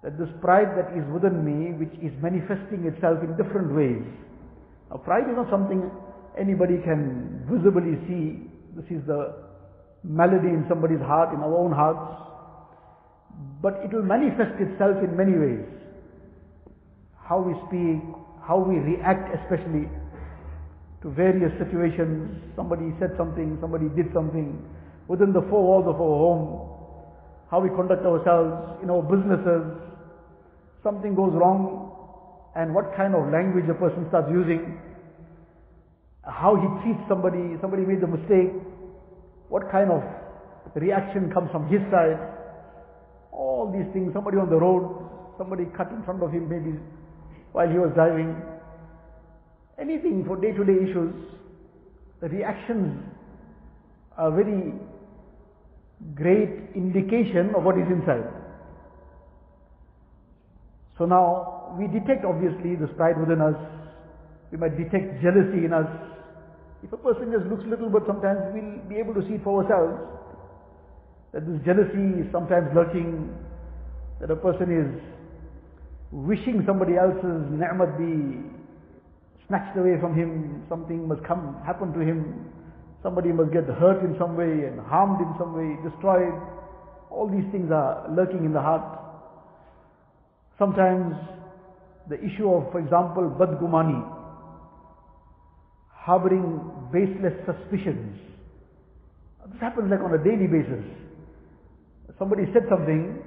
That 0.02 0.18
this 0.18 0.28
pride 0.40 0.78
that 0.78 0.94
is 0.96 1.04
within 1.12 1.42
me, 1.42 1.74
which 1.74 1.94
is 1.98 2.14
manifesting 2.22 2.86
itself 2.86 3.18
in 3.22 3.36
different 3.36 3.74
ways. 3.74 4.04
Now, 4.90 4.98
pride 4.98 5.28
is 5.28 5.36
not 5.36 5.50
something 5.50 5.90
anybody 6.38 6.78
can 6.84 7.42
visibly 7.50 7.98
see. 8.06 8.46
This 8.78 8.86
is 8.94 9.04
the 9.06 9.34
malady 10.04 10.48
in 10.48 10.64
somebody's 10.68 11.02
heart, 11.02 11.34
in 11.34 11.40
our 11.40 11.54
own 11.54 11.72
hearts 11.72 12.28
but 13.62 13.74
it 13.84 13.92
will 13.92 14.02
manifest 14.02 14.54
itself 14.60 14.96
in 15.02 15.16
many 15.16 15.34
ways. 15.34 15.66
How 17.18 17.40
we 17.40 17.54
speak, 17.68 18.02
how 18.42 18.58
we 18.58 18.78
react 18.78 19.34
especially 19.34 19.90
to 21.02 21.10
various 21.10 21.52
situations. 21.58 22.38
Somebody 22.56 22.94
said 22.98 23.14
something, 23.18 23.58
somebody 23.60 23.86
did 23.94 24.10
something 24.14 24.58
within 25.06 25.32
the 25.32 25.42
four 25.50 25.62
walls 25.62 25.86
of 25.86 26.00
our 26.00 26.18
home. 26.18 26.77
How 27.50 27.60
we 27.60 27.68
conduct 27.70 28.04
ourselves 28.04 28.82
in 28.82 28.90
our 28.90 29.02
businesses. 29.02 29.72
Something 30.82 31.14
goes 31.14 31.32
wrong 31.32 31.92
and 32.54 32.74
what 32.74 32.94
kind 32.96 33.14
of 33.14 33.32
language 33.32 33.68
a 33.68 33.74
person 33.74 34.06
starts 34.08 34.28
using. 34.30 34.78
How 36.24 36.56
he 36.56 36.68
treats 36.84 37.00
somebody, 37.08 37.56
somebody 37.60 37.82
made 37.84 38.02
a 38.02 38.10
mistake. 38.10 38.52
What 39.48 39.70
kind 39.72 39.90
of 39.90 40.04
reaction 40.74 41.32
comes 41.32 41.50
from 41.50 41.68
his 41.72 41.80
side 41.90 42.20
all 43.38 43.70
these 43.70 43.86
things, 43.92 44.12
somebody 44.12 44.36
on 44.36 44.50
the 44.50 44.56
road, 44.56 44.82
somebody 45.38 45.64
cut 45.76 45.90
in 45.90 46.02
front 46.02 46.22
of 46.22 46.32
him 46.32 46.48
maybe 46.48 46.78
while 47.52 47.68
he 47.68 47.78
was 47.78 47.90
driving. 47.94 48.34
Anything 49.80 50.24
for 50.26 50.36
day-to-day 50.36 50.90
issues, 50.90 51.14
the 52.20 52.28
reactions 52.28 52.98
are 54.18 54.30
very 54.34 54.74
great 56.14 56.74
indication 56.74 57.54
of 57.54 57.64
what 57.64 57.76
is 57.78 57.86
inside. 57.90 58.26
So 60.96 61.06
now 61.06 61.74
we 61.78 61.86
detect 61.86 62.24
obviously 62.24 62.76
the 62.76 62.88
pride 62.88 63.18
within 63.18 63.40
us. 63.40 63.54
We 64.50 64.58
might 64.58 64.76
detect 64.76 65.22
jealousy 65.22 65.64
in 65.64 65.72
us. 65.72 65.86
If 66.82 66.92
a 66.92 66.96
person 66.96 67.32
just 67.32 67.46
looks 67.46 67.64
little 67.66 67.90
bit, 67.90 68.02
sometimes 68.06 68.38
we'll 68.52 68.78
be 68.88 68.96
able 68.96 69.14
to 69.14 69.22
see 69.28 69.38
for 69.42 69.62
ourselves. 69.62 69.98
That 71.32 71.46
this 71.46 71.60
jealousy 71.64 72.22
is 72.22 72.26
sometimes 72.32 72.68
lurking, 72.74 73.34
that 74.20 74.30
a 74.30 74.36
person 74.36 74.70
is 74.70 74.88
wishing 76.10 76.64
somebody 76.66 76.96
else's 76.96 77.44
ni'mat 77.50 77.98
be 77.98 78.40
snatched 79.46 79.76
away 79.76 80.00
from 80.00 80.14
him, 80.14 80.62
something 80.68 81.06
must 81.06 81.22
come, 81.24 81.56
happen 81.64 81.92
to 81.92 82.00
him, 82.00 82.50
somebody 83.02 83.32
must 83.32 83.52
get 83.52 83.64
hurt 83.64 84.04
in 84.04 84.16
some 84.18 84.36
way 84.36 84.66
and 84.66 84.80
harmed 84.80 85.20
in 85.20 85.34
some 85.38 85.54
way, 85.54 85.76
destroyed. 85.88 86.34
All 87.10 87.28
these 87.28 87.46
things 87.52 87.70
are 87.72 88.06
lurking 88.10 88.44
in 88.44 88.52
the 88.52 88.60
heart. 88.60 88.84
Sometimes 90.58 91.14
the 92.08 92.16
issue 92.18 92.50
of, 92.50 92.72
for 92.72 92.80
example, 92.80 93.30
badgumani, 93.38 94.02
harboring 95.92 96.60
baseless 96.92 97.34
suspicions. 97.46 98.18
This 99.52 99.60
happens 99.60 99.90
like 99.90 100.00
on 100.00 100.12
a 100.12 100.22
daily 100.22 100.46
basis. 100.46 100.84
Somebody 102.18 102.44
said 102.52 102.64
something 102.68 103.22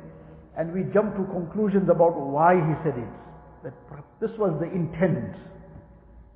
and 0.58 0.74
we 0.74 0.84
jump 0.94 1.16
to 1.16 1.24
conclusions 1.32 1.90
about 1.90 2.20
why 2.20 2.56
he 2.56 2.74
said 2.84 2.98
it. 2.98 3.14
That 3.64 3.74
this 4.20 4.32
was 4.38 4.58
the 4.60 4.68
intent. 4.68 5.34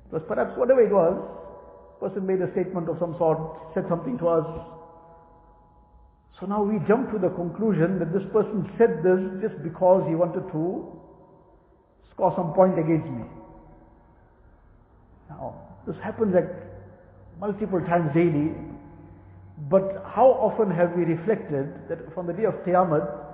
Because 0.06 0.24
perhaps 0.26 0.56
whatever 0.56 0.80
it 0.80 0.92
was, 0.92 1.18
person 2.00 2.26
made 2.26 2.40
a 2.40 2.50
statement 2.52 2.88
of 2.88 2.96
some 2.98 3.14
sort, 3.18 3.38
said 3.74 3.84
something 3.88 4.18
to 4.18 4.28
us. 4.28 4.46
So 6.40 6.46
now 6.46 6.62
we 6.62 6.78
jump 6.86 7.10
to 7.12 7.18
the 7.18 7.30
conclusion 7.30 7.98
that 7.98 8.12
this 8.12 8.24
person 8.32 8.68
said 8.76 9.00
this 9.02 9.20
just 9.40 9.56
because 9.62 10.04
he 10.08 10.14
wanted 10.14 10.44
to 10.52 10.96
score 12.12 12.32
some 12.36 12.52
point 12.52 12.78
against 12.78 13.08
me. 13.08 13.24
Now, 15.30 15.54
this 15.86 15.96
happens 16.04 16.34
like 16.34 16.48
multiple 17.40 17.80
times 17.80 18.12
daily. 18.14 18.52
But 19.70 20.04
how 20.04 20.36
often 20.36 20.70
have 20.70 20.92
we 20.96 21.04
reflected 21.04 21.88
that 21.88 22.12
from 22.14 22.26
the 22.26 22.32
day 22.32 22.44
of 22.44 22.54
Qiyamah, 22.66 23.26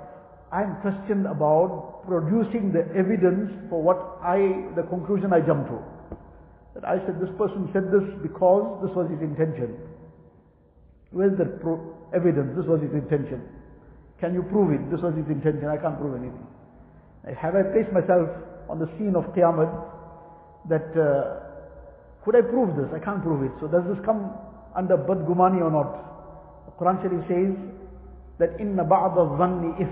I'm 0.53 0.77
questioned 0.81 1.27
about 1.27 2.05
producing 2.07 2.73
the 2.73 2.87
evidence 2.95 3.51
for 3.69 3.83
what 3.83 4.19
I, 4.23 4.71
the 4.77 4.83
conclusion 4.83 5.33
I 5.33 5.41
jumped 5.41 5.71
to. 5.71 5.92
That 6.75 6.85
I 6.89 6.99
said 7.05 7.21
this 7.21 7.33
person 7.37 7.69
said 7.73 7.93
this 7.93 8.05
because 8.23 8.81
this 8.81 8.95
was 8.97 9.11
his 9.11 9.21
intention. 9.21 9.77
Where's 11.13 11.37
the 11.37 11.45
pro- 11.61 11.93
evidence? 12.15 12.57
This 12.57 12.65
was 12.65 12.81
his 12.81 12.93
intention. 12.93 13.45
Can 14.21 14.33
you 14.33 14.43
prove 14.43 14.73
it? 14.73 14.81
This 14.91 15.01
was 15.03 15.13
his 15.15 15.29
intention. 15.29 15.69
I 15.69 15.77
can't 15.77 15.99
prove 15.99 16.17
anything. 16.17 16.47
Have 17.29 17.55
I 17.55 17.63
placed 17.63 17.93
myself 17.93 18.29
on 18.69 18.79
the 18.79 18.89
scene 18.97 19.15
of 19.15 19.25
Qiyamah 19.37 19.69
that 20.69 20.89
uh, 20.97 21.43
could 22.25 22.37
I 22.37 22.41
prove 22.41 22.77
this? 22.77 22.89
I 22.95 23.05
can't 23.05 23.23
prove 23.23 23.43
it. 23.45 23.53
So 23.61 23.69
does 23.69 23.85
this 23.85 23.99
come 24.05 24.33
under 24.75 24.97
badgumani 24.97 25.61
or 25.61 25.71
not? 25.71 25.93
The 26.67 26.73
Quran 26.79 27.03
Sharif 27.03 27.23
says 27.29 27.55
that 28.39 28.61
inna 28.61 28.85
ba'da 28.85 29.37
dhanni 29.39 29.81
if 29.83 29.91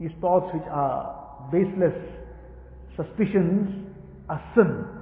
these 0.00 0.14
thoughts 0.20 0.46
which 0.54 0.66
are 0.70 1.48
baseless 1.52 1.94
suspicions 2.96 3.92
are 4.28 4.42
sin. 4.54 5.01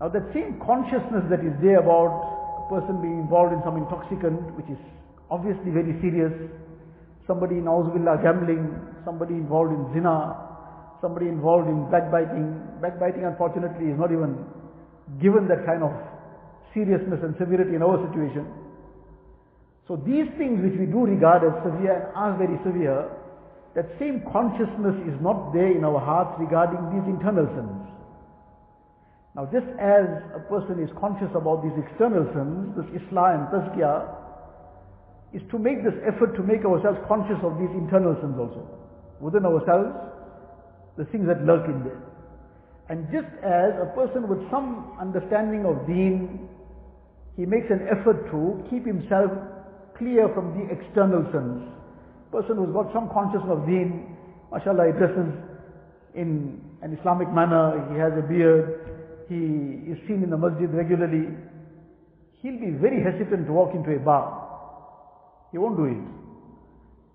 Now 0.00 0.08
that 0.08 0.24
same 0.32 0.56
consciousness 0.64 1.28
that 1.28 1.44
is 1.44 1.52
there 1.60 1.84
about 1.84 2.64
a 2.64 2.72
person 2.72 3.04
being 3.04 3.20
involved 3.20 3.52
in 3.52 3.60
some 3.60 3.76
intoxicant, 3.76 4.56
which 4.56 4.68
is 4.72 4.80
obviously 5.28 5.70
very 5.70 5.92
serious, 6.00 6.32
somebody 7.28 7.60
nauzubillah 7.60 8.24
gambling, 8.24 8.64
somebody 9.04 9.34
involved 9.36 9.76
in 9.76 9.84
zina, 9.92 10.34
somebody 11.04 11.28
involved 11.28 11.68
in 11.68 11.84
backbiting. 11.92 12.56
Backbiting 12.80 13.28
unfortunately 13.28 13.92
is 13.92 13.98
not 14.00 14.08
even 14.08 14.40
given 15.20 15.44
that 15.52 15.68
kind 15.68 15.84
of 15.84 15.92
seriousness 16.72 17.20
and 17.20 17.36
severity 17.36 17.76
in 17.76 17.82
our 17.82 18.00
situation. 18.08 18.48
So 19.86 20.00
these 20.00 20.30
things 20.38 20.62
which 20.62 20.78
we 20.78 20.86
do 20.86 21.04
regard 21.04 21.42
as 21.42 21.52
severe 21.66 22.14
and 22.14 22.16
are 22.16 22.38
very 22.38 22.56
severe, 22.62 23.10
that 23.74 23.90
same 23.98 24.22
consciousness 24.32 24.96
is 25.04 25.18
not 25.20 25.52
there 25.52 25.70
in 25.70 25.84
our 25.84 25.98
hearts 25.98 26.38
regarding 26.38 26.78
these 26.94 27.06
internal 27.10 27.44
sins. 27.52 27.79
Now 29.40 29.48
just 29.48 29.72
as 29.80 30.04
a 30.36 30.40
person 30.52 30.84
is 30.84 30.92
conscious 31.00 31.32
about 31.32 31.64
these 31.64 31.72
external 31.80 32.28
sins, 32.36 32.76
this 32.76 32.84
islah 33.00 33.40
and 33.40 33.48
tazkiyah, 33.48 34.12
is 35.32 35.40
to 35.48 35.56
make 35.56 35.80
this 35.80 35.96
effort 36.04 36.36
to 36.36 36.42
make 36.44 36.60
ourselves 36.60 37.00
conscious 37.08 37.40
of 37.40 37.56
these 37.56 37.72
internal 37.72 38.12
sins 38.20 38.36
also. 38.36 38.68
Within 39.16 39.48
ourselves, 39.48 39.96
the 41.00 41.08
things 41.08 41.24
that 41.24 41.40
lurk 41.48 41.64
in 41.72 41.80
there. 41.88 42.04
And 42.92 43.08
just 43.08 43.32
as 43.40 43.80
a 43.80 43.88
person 43.96 44.28
with 44.28 44.44
some 44.52 44.92
understanding 45.00 45.64
of 45.64 45.88
deen, 45.88 46.44
he 47.40 47.48
makes 47.48 47.72
an 47.72 47.88
effort 47.88 48.28
to 48.36 48.60
keep 48.68 48.84
himself 48.84 49.32
clear 49.96 50.28
from 50.36 50.52
the 50.52 50.68
external 50.68 51.24
sins. 51.32 51.64
Person 52.28 52.60
who's 52.60 52.76
got 52.76 52.92
some 52.92 53.08
consciousness 53.08 53.48
of 53.48 53.64
deen, 53.64 54.04
mashallah, 54.52 54.92
he 54.92 55.00
dresses 55.00 55.32
in 56.12 56.60
an 56.84 56.92
Islamic 56.92 57.32
manner, 57.32 57.88
he 57.88 57.96
has 57.96 58.12
a 58.20 58.28
beard, 58.28 58.99
he 59.30 59.94
is 59.94 59.98
seen 60.10 60.26
in 60.26 60.30
the 60.30 60.36
masjid 60.36 60.66
regularly, 60.74 61.30
he'll 62.42 62.58
be 62.58 62.74
very 62.74 62.98
hesitant 62.98 63.46
to 63.46 63.52
walk 63.52 63.70
into 63.78 63.94
a 63.94 64.00
bar. 64.02 64.26
He 65.52 65.58
won't 65.58 65.78
do 65.78 65.86
it. 65.86 66.02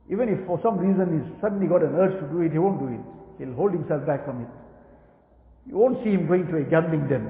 Even 0.08 0.32
if 0.32 0.40
for 0.48 0.56
some 0.64 0.80
reason 0.80 1.12
he's 1.12 1.28
suddenly 1.42 1.68
got 1.68 1.84
an 1.84 1.92
urge 1.92 2.16
to 2.24 2.28
do 2.32 2.40
it, 2.40 2.56
he 2.56 2.58
won't 2.58 2.80
do 2.80 2.88
it. 2.88 3.04
He'll 3.38 3.54
hold 3.56 3.76
himself 3.76 4.08
back 4.08 4.24
from 4.24 4.48
it. 4.48 4.52
You 5.68 5.76
won't 5.76 6.00
see 6.06 6.12
him 6.12 6.28
going 6.28 6.48
to 6.48 6.56
a 6.56 6.64
gambling 6.64 7.10
den. 7.12 7.28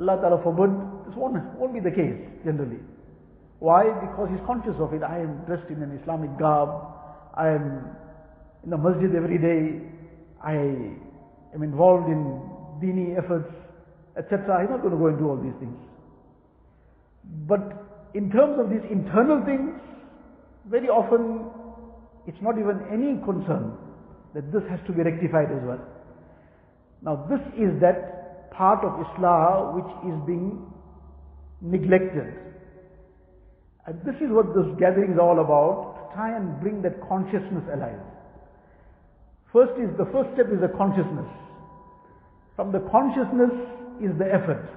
Allah 0.00 0.16
Ta'ala 0.24 0.40
forbid, 0.42 0.72
this 1.04 1.14
won't, 1.14 1.36
won't 1.60 1.74
be 1.74 1.80
the 1.80 1.92
case 1.92 2.16
generally. 2.42 2.80
Why? 3.58 3.84
Because 4.00 4.32
he's 4.32 4.44
conscious 4.46 4.80
of 4.80 4.94
it. 4.94 5.02
I 5.02 5.20
am 5.20 5.44
dressed 5.44 5.68
in 5.68 5.82
an 5.82 5.92
Islamic 6.00 6.38
garb. 6.38 6.72
I 7.36 7.48
am 7.48 7.84
in 8.64 8.70
the 8.70 8.78
masjid 8.78 9.14
every 9.14 9.36
day. 9.36 9.92
I 10.40 10.56
am 11.52 11.62
involved 11.62 12.08
in 12.08 12.53
dini 12.84 13.16
efforts, 13.16 13.48
etc. 14.18 14.60
He's 14.60 14.70
not 14.70 14.82
going 14.82 14.92
to 14.92 15.00
go 15.00 15.08
and 15.08 15.18
do 15.18 15.28
all 15.28 15.40
these 15.40 15.56
things. 15.58 15.76
But 17.48 17.64
in 18.12 18.30
terms 18.30 18.60
of 18.60 18.68
these 18.68 18.84
internal 18.92 19.40
things, 19.44 19.72
very 20.68 20.88
often 20.88 21.48
it's 22.26 22.40
not 22.40 22.58
even 22.58 22.84
any 22.92 23.16
concern 23.24 23.72
that 24.34 24.52
this 24.52 24.62
has 24.68 24.80
to 24.86 24.92
be 24.92 25.02
rectified 25.02 25.48
as 25.48 25.62
well. 25.64 25.80
Now 27.02 27.26
this 27.28 27.40
is 27.56 27.80
that 27.80 28.50
part 28.52 28.84
of 28.84 28.92
Islah 28.92 29.74
which 29.74 29.92
is 30.12 30.16
being 30.26 30.68
neglected. 31.60 32.36
And 33.86 34.00
this 34.04 34.16
is 34.20 34.28
what 34.30 34.54
this 34.54 34.68
gathering 34.78 35.12
is 35.12 35.18
all 35.18 35.40
about, 35.40 35.96
to 35.96 36.14
try 36.14 36.36
and 36.36 36.60
bring 36.60 36.80
that 36.82 37.00
consciousness 37.08 37.64
alive. 37.72 38.00
First 39.52 39.76
is, 39.78 39.92
the 39.98 40.08
first 40.10 40.32
step 40.34 40.48
is 40.50 40.60
the 40.60 40.72
consciousness 40.76 41.28
From 42.55 42.71
the 42.71 42.79
consciousness 42.91 43.55
is 44.03 44.11
the 44.19 44.27
effort. 44.27 44.67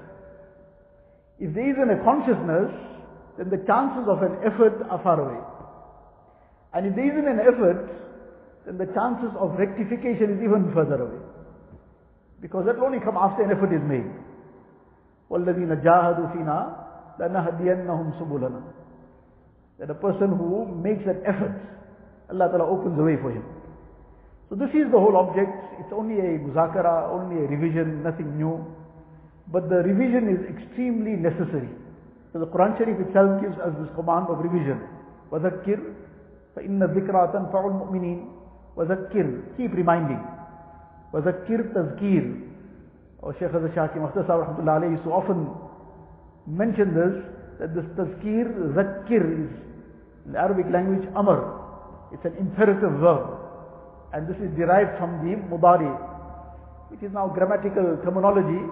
If 1.39 1.55
there 1.55 1.67
isn't 1.67 1.91
a 1.91 1.99
consciousness, 2.05 2.71
then 3.39 3.51
the 3.51 3.59
chances 3.67 4.07
of 4.07 4.23
an 4.23 4.39
effort 4.47 4.79
are 4.91 5.03
far 5.03 5.19
away. 5.19 5.41
And 6.75 6.87
if 6.87 6.95
there 6.95 7.11
isn't 7.11 7.27
an 7.27 7.41
effort, 7.43 7.91
then 8.67 8.79
the 8.79 8.87
chances 8.95 9.35
of 9.39 9.59
rectification 9.59 10.39
is 10.39 10.41
even 10.45 10.71
further 10.75 11.03
away. 11.03 11.23
Because 12.41 12.67
that 12.67 12.79
will 12.79 12.87
only 12.87 13.01
come 13.01 13.17
after 13.17 13.43
an 13.43 13.51
effort 13.51 13.75
is 13.75 13.83
made. 13.83 14.07
وَالَّذِينَ 15.31 15.83
جَاهَدُوا 15.83 16.37
فِينَا 16.37 16.59
لَنَهْدِيَنَّهُمْ 17.19 18.21
سُبُلَنَا 18.21 18.63
That 19.81 19.91
a 19.91 19.95
person 19.95 20.37
who 20.37 20.67
makes 20.67 21.03
an 21.07 21.23
effort, 21.27 21.59
Allah 22.31 22.49
Ta'ala 22.49 22.67
opens 22.69 22.97
the 22.97 23.05
way 23.05 23.17
for 23.21 23.31
him. 23.31 23.45
So 24.49 24.57
this 24.57 24.71
is 24.71 24.91
the 24.93 25.01
whole 25.01 25.17
object. 25.17 25.51
It's 25.81 25.93
only 25.93 26.21
a 26.21 26.39
muzakara, 26.39 27.09
only 27.09 27.45
a 27.45 27.49
revision, 27.49 28.03
nothing 28.03 28.37
new. 28.37 28.61
But 29.49 29.69
the 29.69 29.81
revision 29.81 30.29
is 30.29 30.41
extremely 30.45 31.17
necessary. 31.17 31.69
So 32.33 32.39
the 32.39 32.47
Quran 32.47 32.77
Sharif 32.77 33.01
itself 33.01 33.41
gives 33.41 33.57
us 33.61 33.73
this 33.81 33.89
command 33.97 34.29
of 34.29 34.45
revision. 34.45 34.81
وَذَكِّرْ 35.33 35.81
فَإِنَّ 36.57 36.81
الذِّكْرَى 36.85 37.33
تَنْفَعُ 37.33 37.63
الْمُؤْمِنِينَ 37.65 38.21
وَذَكِّرْ 38.77 39.57
Keep 39.57 39.73
reminding. 39.73 40.21
وَذَكِّرْ 41.13 41.73
تَذْكِير 41.73 42.25
Or 43.23 43.33
Shaykh 43.39 43.53
Hazrat 43.53 43.75
Shaki 43.75 43.97
Muhtasar 43.97 44.37
Rahmatullah 44.37 44.81
alayhi 44.81 45.05
so 45.05 45.13
often 45.13 45.49
mention 46.47 46.95
this, 46.95 47.25
that 47.61 47.75
this 47.75 47.85
tazkir, 47.97 48.49
zakir 48.75 49.23
is, 49.23 49.51
in 50.27 50.33
the 50.33 50.39
Arabic 50.39 50.67
language, 50.73 51.07
amr. 51.15 51.61
It's 52.13 52.25
an 52.25 52.37
imperative 52.39 52.93
verb. 53.01 53.39
And 54.14 54.28
this 54.28 54.38
is 54.38 54.50
derived 54.56 54.98
from 54.98 55.20
the 55.20 55.36
mudari, 55.52 55.92
which 56.90 57.04
is 57.04 57.12
now 57.12 57.28
grammatical 57.28 58.00
terminology. 58.04 58.64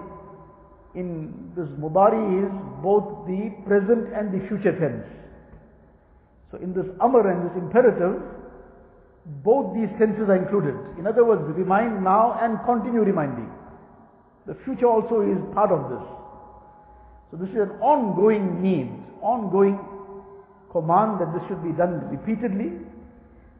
In 0.94 1.52
this 1.54 1.68
mudari 1.76 2.46
is 2.46 2.52
both 2.82 3.26
the 3.28 3.52
present 3.68 4.12
and 4.16 4.32
the 4.32 4.40
future 4.48 4.72
tense. 4.80 5.04
So 6.50 6.58
in 6.58 6.72
this 6.72 6.86
amr 7.00 7.28
and 7.28 7.44
this 7.44 7.56
imperative, 7.58 8.22
both 9.44 9.74
these 9.74 9.90
tenses 9.98 10.30
are 10.30 10.40
included. 10.40 10.74
In 10.98 11.06
other 11.06 11.24
words, 11.24 11.42
remind 11.52 12.02
now 12.02 12.38
and 12.40 12.56
continue 12.64 13.02
reminding. 13.02 13.50
The 14.46 14.56
future 14.64 14.86
also 14.86 15.20
is 15.20 15.36
part 15.52 15.72
of 15.72 15.90
this. 15.90 16.06
So 17.30 17.36
this 17.36 17.50
is 17.50 17.60
an 17.66 17.76
ongoing 17.82 18.62
need, 18.62 18.88
ongoing 19.20 19.76
command 20.70 21.18
that 21.20 21.34
this 21.34 21.42
should 21.48 21.60
be 21.66 21.74
done 21.74 22.06
repeatedly 22.08 22.78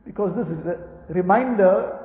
because 0.07 0.31
this 0.39 0.47
is 0.47 0.63
a 0.67 1.13
reminder 1.13 1.99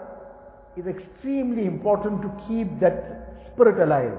is 0.76 0.86
extremely 0.88 1.66
important 1.66 2.22
to 2.22 2.30
keep 2.48 2.68
that 2.80 3.38
spirit 3.54 3.78
alive. 3.78 4.18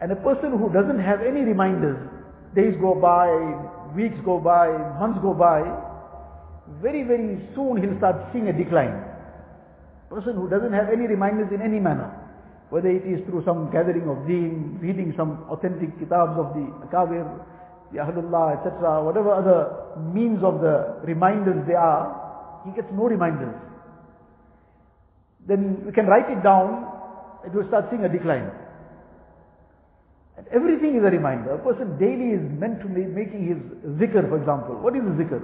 And 0.00 0.12
a 0.12 0.16
person 0.16 0.58
who 0.58 0.72
doesn't 0.72 0.98
have 0.98 1.20
any 1.20 1.40
reminders, 1.40 1.98
days 2.54 2.74
go 2.80 2.94
by, 2.94 3.26
weeks 3.94 4.18
go 4.24 4.38
by, 4.38 4.68
months 4.98 5.20
go 5.22 5.34
by, 5.34 5.62
very, 6.80 7.02
very 7.02 7.38
soon 7.54 7.82
he'll 7.82 7.98
start 7.98 8.16
seeing 8.32 8.48
a 8.48 8.52
decline. 8.52 9.02
Person 10.10 10.34
who 10.36 10.48
doesn't 10.48 10.72
have 10.72 10.88
any 10.88 11.06
reminders 11.06 11.52
in 11.52 11.62
any 11.62 11.80
manner, 11.80 12.10
whether 12.70 12.88
it 12.88 13.06
is 13.06 13.24
through 13.26 13.42
some 13.44 13.70
gathering 13.72 14.08
of 14.08 14.26
deen, 14.26 14.78
reading 14.80 15.14
some 15.16 15.44
authentic 15.48 15.98
kitabs 15.98 16.38
of 16.38 16.52
the 16.54 16.66
Akabir, 16.86 17.24
the 17.92 17.98
Ahlullah, 17.98 18.56
etc., 18.58 19.04
whatever 19.04 19.30
other 19.30 19.60
means 20.12 20.42
of 20.42 20.60
the 20.60 20.96
reminders 21.04 21.66
they 21.66 21.74
are, 21.74 22.62
he 22.64 22.72
gets 22.72 22.88
no 22.92 23.04
reminders. 23.04 23.54
Then 25.46 25.84
we 25.84 25.92
can 25.92 26.06
write 26.06 26.30
it 26.30 26.42
down, 26.42 26.88
it 27.44 27.52
will 27.52 27.66
start 27.68 27.86
seeing 27.90 28.04
a 28.04 28.08
decline. 28.08 28.50
And 30.38 30.46
everything 30.48 30.96
is 30.96 31.04
a 31.04 31.12
reminder. 31.12 31.54
A 31.54 31.58
person 31.58 31.98
daily 31.98 32.32
is 32.32 32.44
meant 32.58 32.80
to 32.80 32.88
be 32.88 33.04
making 33.04 33.46
his 33.46 33.60
zikr, 34.00 34.24
for 34.28 34.40
example. 34.40 34.80
What 34.80 34.96
is 34.96 35.02
the 35.04 35.12
zikr? 35.20 35.42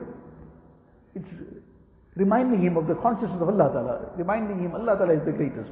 It's 1.15 1.29
reminding 2.17 2.63
him 2.63 2.77
of 2.77 2.87
the 2.87 2.95
consciousness 2.97 3.39
of 3.43 3.49
Allah 3.49 3.69
Ta'ala, 3.73 3.95
reminding 4.17 4.65
him 4.65 4.75
Allah 4.75 4.97
Ta'ala 4.97 5.15
is 5.15 5.25
the 5.27 5.33
greatest. 5.33 5.71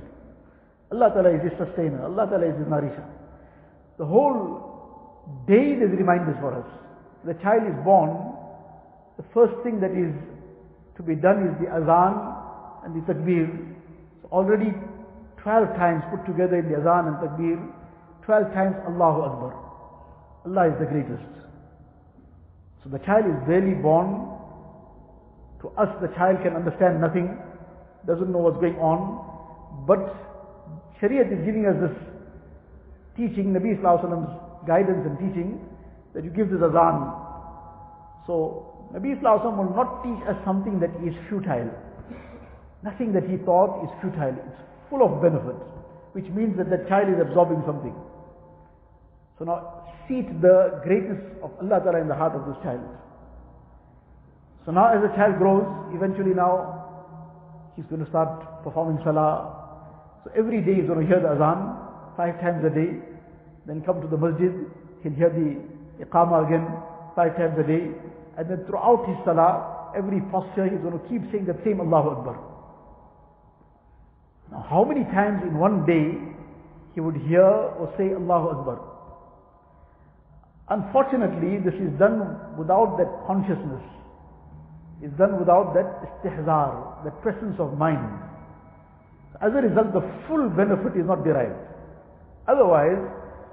Allah 0.92 1.11
Ta'ala 1.11 1.35
is 1.35 1.42
his 1.42 1.56
sustainer, 1.59 2.04
Allah 2.04 2.26
Ta'ala 2.28 2.47
is 2.47 2.59
his 2.59 2.68
nourisher. 2.68 3.02
The 3.99 4.04
whole 4.04 4.75
day 5.47 5.75
there's 5.78 5.97
reminders 5.97 6.37
for 6.40 6.54
us. 6.54 6.66
The 7.25 7.35
child 7.42 7.66
is 7.66 7.75
born, 7.85 8.14
the 9.16 9.25
first 9.35 9.54
thing 9.64 9.80
that 9.80 9.90
is 9.90 10.14
to 10.97 11.02
be 11.02 11.14
done 11.14 11.47
is 11.49 11.54
the 11.61 11.68
azan 11.73 12.14
and 12.85 12.95
the 12.95 13.02
takbir. 13.12 13.50
So 14.23 14.28
already 14.30 14.73
12 15.42 15.76
times 15.76 16.02
put 16.11 16.26
together 16.26 16.59
in 16.59 16.71
the 16.71 16.78
azan 16.78 17.11
and 17.11 17.16
takbir, 17.18 17.59
12 18.25 18.52
times 18.54 18.76
Allahu 18.87 19.23
Akbar. 19.23 19.52
Allah 20.47 20.73
is 20.73 20.78
the 20.78 20.87
greatest. 20.87 21.33
So 22.85 22.90
the 22.90 22.99
child 23.04 23.26
is 23.26 23.38
barely 23.47 23.75
born. 23.75 24.30
To 25.62 25.68
us, 25.80 25.88
the 26.00 26.09
child 26.14 26.38
can 26.42 26.54
understand 26.54 27.00
nothing, 27.00 27.38
doesn't 28.06 28.30
know 28.30 28.38
what's 28.38 28.61
going 28.61 28.76
on. 28.76 29.87
But 29.87 30.14
Shariat 31.00 31.33
is 31.33 31.45
giving 31.45 31.66
us 31.66 31.75
this 31.80 31.97
teaching, 33.16 33.52
Nabi 33.52 33.75
Sallallahu 33.80 34.04
Alaihi 34.04 34.11
Wasallam's 34.11 34.45
guidance 34.66 35.06
and 35.06 35.18
teaching, 35.18 35.61
that 36.14 36.25
you 36.25 36.30
give 36.30 36.50
this 36.50 36.61
azan. 36.61 37.12
So, 38.26 38.90
Nabi 38.92 39.18
Wasallam 39.20 39.56
will 39.56 39.75
not 39.75 40.02
teach 40.02 40.20
us 40.28 40.37
something 40.44 40.80
that 40.80 40.90
is 41.06 41.14
futile. 41.28 41.70
Nothing 42.82 43.12
that 43.14 43.25
he 43.28 43.37
taught 43.38 43.82
is 43.85 43.90
futile. 44.00 44.35
It's 44.35 44.62
full 44.90 45.02
of 45.02 45.23
benefit, 45.23 45.58
which 46.12 46.26
means 46.30 46.56
that 46.58 46.70
the 46.70 46.87
child 46.88 47.08
is 47.11 47.20
absorbing 47.20 47.62
something. 47.66 47.94
So 49.38 49.44
now 49.44 49.85
seat 50.08 50.40
the 50.40 50.80
greatness 50.85 51.20
of 51.42 51.50
Allah 51.61 51.82
Ta'ala 51.82 52.00
in 52.00 52.08
the 52.08 52.14
heart 52.14 52.35
of 52.35 52.46
this 52.46 52.56
child. 52.62 52.80
So 54.64 54.73
now 54.73 54.94
as 54.94 55.02
the 55.02 55.14
child 55.16 55.38
grows, 55.38 55.66
eventually 55.92 56.35
now 56.35 57.70
he's 57.76 57.85
going 57.87 58.02
to 58.04 58.08
start 58.08 58.64
performing 58.64 58.99
salah. 59.04 59.52
So 60.25 60.30
every 60.37 60.62
day 60.62 60.75
he's 60.75 60.87
going 60.87 61.00
to 61.00 61.06
hear 61.06 61.20
the 61.20 61.35
azan 61.35 61.75
five 62.16 62.40
times 62.40 62.64
a 62.64 62.70
day. 62.70 63.02
Then 63.66 63.82
come 63.82 64.00
to 64.00 64.06
the 64.06 64.16
masjid, 64.16 64.52
he'll 65.02 65.12
hear 65.12 65.30
the 65.30 66.04
iqamah 66.04 66.46
again 66.46 66.66
five 67.14 67.37
times 67.37 67.58
a 67.58 67.66
day. 67.66 67.90
And 68.38 68.50
then 68.50 68.64
throughout 68.66 69.07
his 69.09 69.16
salah, 69.24 69.92
every 69.96 70.20
posture 70.31 70.68
he's 70.68 70.81
going 70.81 70.98
to 70.98 71.05
keep 71.09 71.22
saying 71.33 71.46
the 71.46 71.59
same 71.64 71.81
Allahu 71.81 72.11
Akbar. 72.11 72.38
Now 74.52 74.66
how 74.70 74.85
many 74.85 75.05
times 75.05 75.42
in 75.42 75.59
one 75.59 75.85
day 75.87 76.14
he 76.94 77.00
would 77.00 77.16
hear 77.26 77.42
or 77.42 77.92
say 77.98 78.14
Allahu 78.14 78.61
Akbar? 78.61 78.79
Unfortunately, 80.68 81.59
this 81.59 81.74
is 81.74 81.90
done 81.98 82.38
without 82.59 82.98
that 82.98 83.11
consciousness. 83.26 83.83
It's 85.02 85.16
done 85.18 85.38
without 85.38 85.74
that 85.74 86.02
istihzar, 86.02 87.05
that 87.05 87.22
presence 87.22 87.57
of 87.59 87.79
mind. 87.79 88.22
As 89.40 89.52
a 89.52 89.61
result, 89.62 89.92
the 89.92 90.02
full 90.26 90.48
benefit 90.50 90.96
is 90.98 91.07
not 91.07 91.22
derived. 91.22 91.55
Otherwise, 92.48 92.98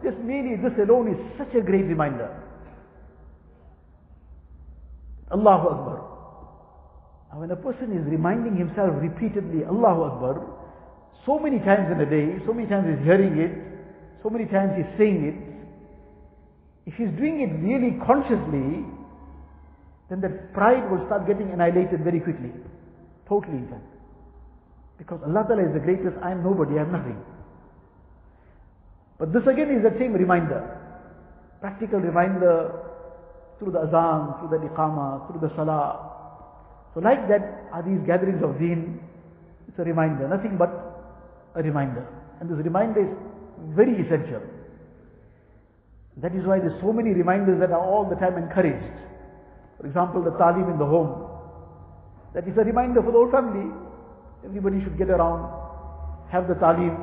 just 0.03 0.17
merely 0.19 0.55
this 0.57 0.77
alone 0.79 1.07
is 1.09 1.19
such 1.37 1.55
a 1.55 1.61
great 1.61 1.85
reminder. 1.85 2.29
Allahu 5.31 5.67
Akbar. 5.67 5.97
Now 7.31 7.39
when 7.39 7.51
a 7.51 7.55
person 7.55 7.95
is 7.97 8.05
reminding 8.05 8.55
himself 8.55 8.91
repeatedly, 9.01 9.65
Allahu 9.65 10.03
Akbar, 10.03 10.35
so 11.25 11.39
many 11.39 11.59
times 11.59 11.89
in 11.89 11.99
a 11.99 12.09
day, 12.09 12.43
so 12.45 12.53
many 12.53 12.67
times 12.67 12.85
he's 12.85 13.05
hearing 13.05 13.39
it, 13.39 13.51
so 14.21 14.29
many 14.29 14.45
times 14.45 14.77
he's 14.77 14.91
saying 14.97 15.23
it, 15.25 15.37
if 16.85 16.93
he's 16.95 17.11
doing 17.17 17.39
it 17.39 17.51
really 17.63 17.97
consciously, 18.05 18.83
then 20.09 20.19
that 20.21 20.53
pride 20.53 20.83
will 20.91 21.03
start 21.07 21.25
getting 21.25 21.49
annihilated 21.51 22.03
very 22.03 22.19
quickly. 22.19 22.51
Totally, 23.27 23.57
in 23.57 23.67
fact. 23.71 23.87
Because 24.97 25.19
Allah 25.25 25.47
Ta'ala 25.47 25.63
is 25.63 25.73
the 25.73 25.79
greatest, 25.79 26.13
I 26.21 26.31
am 26.31 26.43
nobody, 26.43 26.75
I 26.75 26.83
have 26.83 26.91
nothing. 26.91 27.17
But 29.23 29.31
this 29.31 29.47
again 29.47 29.71
is 29.71 29.87
the 29.87 29.95
same 29.97 30.11
reminder. 30.11 30.59
Practical 31.61 32.03
reminder 32.03 32.75
through 33.55 33.71
the 33.71 33.79
azan, 33.87 34.35
through 34.35 34.51
the 34.51 34.67
iqamah, 34.67 35.31
through 35.31 35.39
the 35.47 35.55
salah. 35.55 36.11
So 36.93 36.99
like 36.99 37.29
that 37.31 37.71
are 37.71 37.79
these 37.87 38.03
gatherings 38.05 38.43
of 38.43 38.59
deen. 38.59 38.99
It's 39.69 39.79
a 39.79 39.87
reminder, 39.87 40.27
nothing 40.27 40.57
but 40.59 40.75
a 41.55 41.63
reminder. 41.63 42.03
And 42.41 42.51
this 42.51 42.59
reminder 42.65 42.99
is 42.99 43.15
very 43.71 43.95
essential. 43.95 44.43
That 46.19 46.35
is 46.35 46.43
why 46.43 46.59
there's 46.59 46.75
so 46.81 46.91
many 46.91 47.15
reminders 47.15 47.61
that 47.61 47.71
are 47.71 47.79
all 47.79 48.03
the 48.03 48.19
time 48.19 48.35
encouraged. 48.35 48.91
For 49.79 49.87
example, 49.87 50.21
the 50.21 50.35
talim 50.35 50.67
in 50.67 50.77
the 50.77 50.85
home. 50.85 51.31
That 52.35 52.45
is 52.45 52.57
a 52.59 52.67
reminder 52.67 52.99
for 52.99 53.15
the 53.15 53.23
whole 53.23 53.31
family. 53.31 53.71
Everybody 54.43 54.83
should 54.83 54.97
get 54.97 55.07
around, 55.09 55.47
have 56.27 56.49
the 56.49 56.55
talim. 56.55 56.99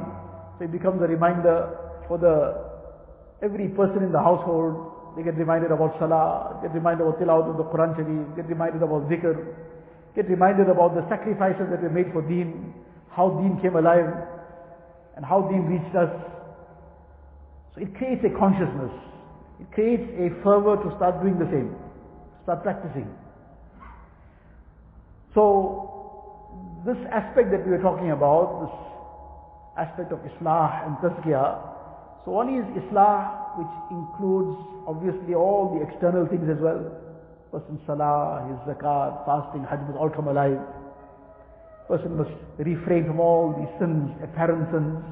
So 0.59 0.69
it 0.69 0.73
becomes 0.73 1.01
a 1.01 1.09
reminder 1.09 1.80
for 2.11 2.19
the 2.19 2.59
every 3.39 3.69
person 3.69 4.03
in 4.03 4.11
the 4.11 4.19
household. 4.19 5.15
They 5.17 5.23
get 5.23 5.39
reminded 5.39 5.71
about 5.71 5.95
salah, 5.99 6.59
get 6.63 6.75
reminded 6.75 7.07
about 7.07 7.23
tilawat 7.23 7.51
of 7.51 7.57
the 7.57 7.67
Quran 7.71 7.95
Sharif, 7.95 8.35
get 8.35 8.47
reminded 8.51 8.83
about 8.83 9.07
zikr, 9.07 9.35
get 10.15 10.29
reminded 10.29 10.69
about 10.69 10.95
the 10.95 11.07
sacrifices 11.09 11.71
that 11.71 11.83
were 11.83 11.91
made 11.91 12.11
for 12.13 12.23
deen, 12.23 12.75
how 13.11 13.31
deen 13.39 13.59
came 13.63 13.75
alive, 13.75 14.11
and 15.17 15.25
how 15.25 15.47
deen 15.51 15.67
reached 15.71 15.95
us. 15.95 16.11
So 17.75 17.83
it 17.83 17.95
creates 17.95 18.23
a 18.27 18.35
consciousness. 18.39 18.95
It 19.63 19.71
creates 19.71 20.07
a 20.19 20.31
fervor 20.43 20.79
to 20.83 20.89
start 20.97 21.23
doing 21.23 21.39
the 21.39 21.47
same, 21.47 21.75
start 22.43 22.63
practicing. 22.63 23.07
So 25.35 26.51
this 26.87 26.99
aspect 27.11 27.51
that 27.51 27.67
we 27.67 27.71
were 27.71 27.83
talking 27.83 28.11
about, 28.11 28.67
this 28.67 28.75
aspect 29.79 30.13
of 30.13 30.19
Islah 30.23 30.87
and 30.87 30.97
Tazkiyah, 30.99 31.70
so 32.25 32.33
one 32.33 32.53
is 32.53 32.65
Islah 32.77 33.41
which 33.57 33.75
includes 33.91 34.57
obviously 34.87 35.35
all 35.35 35.75
the 35.75 35.81
external 35.89 36.27
things 36.27 36.49
as 36.49 36.61
well. 36.61 36.85
Person 37.51 37.81
salah, 37.87 38.47
his 38.47 38.61
zakat, 38.69 39.27
fasting, 39.27 39.65
hajj 39.65 39.81
must 39.89 39.99
all 39.99 40.11
come 40.11 40.29
alive. 40.29 40.61
Person 41.89 42.17
must 42.17 42.31
refrain 42.59 43.07
from 43.07 43.19
all 43.19 43.57
these 43.59 43.73
sins, 43.81 44.13
apparent 44.23 44.71
sins. 44.71 45.03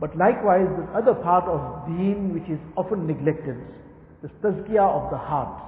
But 0.00 0.16
likewise, 0.16 0.68
this 0.76 0.88
other 0.94 1.14
part 1.14 1.48
of 1.48 1.88
deen 1.88 2.34
which 2.34 2.46
is 2.50 2.60
often 2.76 3.06
neglected, 3.06 3.56
this 4.20 4.30
tazkiyah 4.42 4.84
of 4.84 5.10
the 5.10 5.16
heart, 5.16 5.62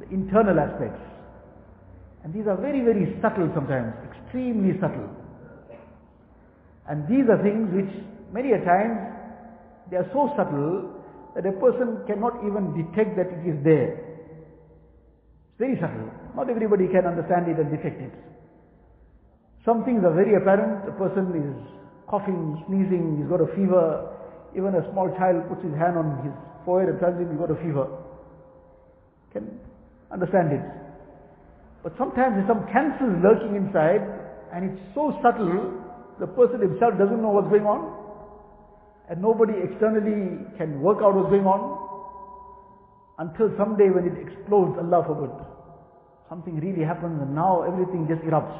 the 0.00 0.08
internal 0.08 0.58
aspects. 0.58 1.02
And 2.24 2.32
these 2.32 2.46
are 2.46 2.56
very, 2.56 2.80
very 2.80 3.18
subtle 3.20 3.50
sometimes, 3.54 3.94
extremely 4.10 4.74
subtle. 4.80 5.10
And 6.88 7.06
these 7.06 7.28
are 7.28 7.38
things 7.42 7.70
which 7.74 7.92
many 8.32 8.52
a 8.52 8.60
times 8.64 9.16
they 9.90 9.96
are 9.96 10.08
so 10.12 10.30
subtle 10.36 10.96
that 11.34 11.46
a 11.46 11.52
person 11.60 12.00
cannot 12.06 12.40
even 12.42 12.72
detect 12.72 13.16
that 13.16 13.28
it 13.28 13.42
is 13.44 13.60
there. 13.62 14.00
It's 15.52 15.58
very 15.60 15.76
subtle. 15.76 16.10
Not 16.34 16.50
everybody 16.50 16.88
can 16.88 17.06
understand 17.06 17.48
it 17.48 17.60
and 17.60 17.70
detect 17.70 18.00
it. 18.00 18.14
Some 19.64 19.84
things 19.84 20.04
are 20.04 20.14
very 20.14 20.34
apparent. 20.34 20.88
A 20.88 20.94
person 20.94 21.28
is 21.34 21.50
coughing, 22.08 22.62
sneezing, 22.66 23.18
he's 23.18 23.28
got 23.28 23.42
a 23.42 23.50
fever. 23.52 24.14
Even 24.54 24.74
a 24.78 24.82
small 24.92 25.10
child 25.18 25.44
puts 25.50 25.60
his 25.60 25.74
hand 25.74 25.98
on 25.98 26.22
his 26.24 26.32
forehead 26.64 26.88
and 26.88 26.98
tells 27.00 27.18
him 27.18 27.28
he's 27.28 27.38
got 27.38 27.50
a 27.50 27.58
fever. 27.60 27.84
Can 29.34 29.60
understand 30.10 30.54
it. 30.54 30.64
But 31.82 31.92
sometimes 31.98 32.38
there's 32.38 32.48
some 32.48 32.64
cancers 32.72 33.18
lurking 33.20 33.58
inside 33.58 34.06
and 34.54 34.70
it's 34.70 34.82
so 34.94 35.12
subtle, 35.20 35.82
the 36.18 36.26
person 36.32 36.62
himself 36.62 36.96
doesn't 36.96 37.20
know 37.20 37.34
what's 37.34 37.50
going 37.50 37.66
on. 37.66 38.05
And 39.08 39.22
nobody 39.22 39.54
externally 39.62 40.42
can 40.58 40.80
work 40.80 40.98
out 41.02 41.14
what's 41.14 41.30
going 41.30 41.46
on 41.46 41.86
until 43.18 43.48
someday 43.56 43.88
when 43.88 44.04
it 44.04 44.18
explodes, 44.18 44.76
Allah 44.78 45.04
forbid. 45.06 45.32
Something 46.28 46.58
really 46.58 46.84
happens 46.84 47.22
and 47.22 47.34
now 47.34 47.62
everything 47.62 48.06
just 48.10 48.22
erupts. 48.26 48.58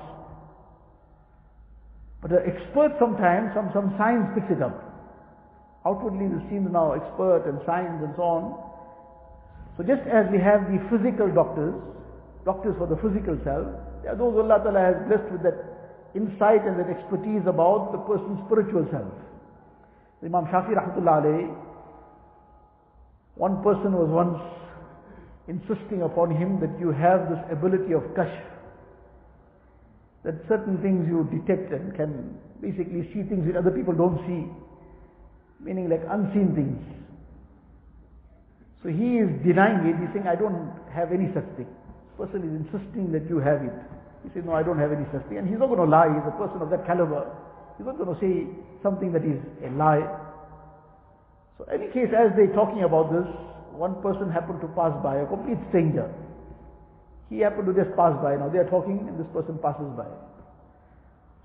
But 2.22 2.30
the 2.30 2.40
expert 2.46 2.96
sometimes, 2.98 3.52
some, 3.54 3.70
some 3.74 3.94
science 3.98 4.30
picks 4.34 4.50
it 4.50 4.62
up. 4.62 4.74
Outwardly 5.84 6.26
they 6.26 6.42
seem 6.48 6.70
now 6.72 6.92
expert 6.94 7.46
and 7.46 7.60
science 7.66 8.02
and 8.02 8.14
so 8.16 8.22
on. 8.22 8.42
So 9.76 9.84
just 9.84 10.02
as 10.08 10.24
we 10.32 10.38
have 10.40 10.66
the 10.72 10.80
physical 10.88 11.28
doctors, 11.28 11.74
doctors 12.46 12.74
for 12.78 12.86
the 12.86 12.96
physical 13.02 13.36
self, 13.44 13.66
there 14.02 14.14
are 14.14 14.18
those 14.18 14.38
Allah 14.38 14.62
Ta'ala 14.62 14.80
has 14.80 14.96
blessed 15.10 15.28
with 15.30 15.42
that 15.42 15.58
insight 16.16 16.64
and 16.64 16.80
that 16.80 16.88
expertise 16.88 17.44
about 17.44 17.92
the 17.92 18.00
person's 18.08 18.40
spiritual 18.48 18.88
self. 18.88 19.10
Imam 20.24 20.46
Shafi 20.46 20.72
Rahmatullah 20.72 21.22
alayhi, 21.22 21.54
one 23.36 23.62
person 23.62 23.92
was 23.92 24.08
once 24.08 24.40
insisting 25.46 26.02
upon 26.02 26.34
him 26.34 26.58
that 26.60 26.72
you 26.80 26.90
have 26.90 27.28
this 27.28 27.38
ability 27.52 27.92
of 27.92 28.02
kashf, 28.16 28.42
that 30.24 30.34
certain 30.48 30.80
things 30.82 31.06
you 31.06 31.28
detect 31.30 31.70
and 31.72 31.94
can 31.94 32.34
basically 32.60 33.06
see 33.12 33.22
things 33.28 33.46
that 33.46 33.56
other 33.56 33.70
people 33.70 33.94
don't 33.94 34.18
see, 34.26 34.48
meaning 35.62 35.88
like 35.88 36.02
unseen 36.10 36.54
things. 36.56 36.80
So 38.82 38.88
he 38.88 39.18
is 39.20 39.30
denying 39.44 39.86
it, 39.86 40.00
he's 40.00 40.10
saying, 40.14 40.26
I 40.26 40.34
don't 40.34 40.72
have 40.90 41.12
any 41.12 41.28
such 41.34 41.46
thing. 41.60 41.68
This 41.68 42.26
person 42.26 42.40
is 42.40 42.52
insisting 42.64 43.12
that 43.12 43.28
you 43.28 43.38
have 43.38 43.62
it. 43.62 43.76
He 44.24 44.30
says, 44.34 44.42
no, 44.46 44.54
I 44.56 44.62
don't 44.62 44.78
have 44.78 44.90
any 44.90 45.04
such 45.12 45.22
thing. 45.28 45.38
And 45.38 45.46
he's 45.46 45.58
not 45.58 45.68
going 45.68 45.78
to 45.78 45.86
lie, 45.86 46.08
he's 46.08 46.26
a 46.26 46.34
person 46.34 46.62
of 46.62 46.70
that 46.70 46.86
caliber. 46.86 47.30
He's 47.76 47.86
not 47.86 47.98
going 47.98 48.08
to 48.08 48.20
say 48.20 48.48
something 48.82 49.12
that 49.12 49.24
is 49.24 49.40
a 49.64 49.70
lie. 49.76 50.04
So 51.58 51.64
any 51.72 51.88
case, 51.88 52.08
as 52.12 52.32
they're 52.36 52.52
talking 52.52 52.84
about 52.84 53.12
this, 53.12 53.28
one 53.72 54.00
person 54.00 54.32
happened 54.32 54.60
to 54.60 54.68
pass 54.72 54.92
by, 55.02 55.20
a 55.20 55.26
complete 55.26 55.60
stranger. 55.68 56.08
He 57.28 57.40
happened 57.40 57.68
to 57.68 57.74
just 57.76 57.94
pass 57.96 58.16
by. 58.22 58.36
Now 58.36 58.48
they 58.48 58.58
are 58.58 58.70
talking 58.70 59.04
and 59.08 59.20
this 59.20 59.28
person 59.32 59.58
passes 59.60 59.92
by. 59.96 60.08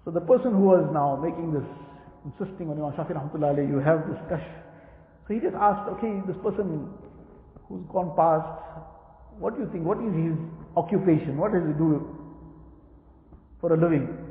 So 0.05 0.11
the 0.11 0.21
person 0.21 0.51
who 0.55 0.71
was 0.71 0.87
now 0.93 1.19
making 1.19 1.51
this, 1.51 1.67
insisting 2.23 2.69
on 2.69 2.79
Imam 2.79 2.95
Shafi 2.95 3.11
Rahmatullah 3.11 3.67
you 3.67 3.79
have 3.83 4.07
this 4.07 4.19
kashf. 4.31 4.47
So 5.27 5.33
he 5.33 5.39
just 5.39 5.55
asked, 5.55 5.89
okay, 5.99 6.21
this 6.27 6.37
person 6.43 6.89
who's 7.67 7.83
gone 7.91 8.15
past, 8.15 8.47
what 9.37 9.55
do 9.55 9.63
you 9.63 9.69
think? 9.71 9.85
What 9.85 9.99
is 9.99 10.13
his 10.13 10.37
occupation? 10.77 11.37
What 11.37 11.51
does 11.53 11.65
he 11.65 11.73
do 11.73 12.15
for 13.59 13.73
a 13.73 13.77
living? 13.77 14.30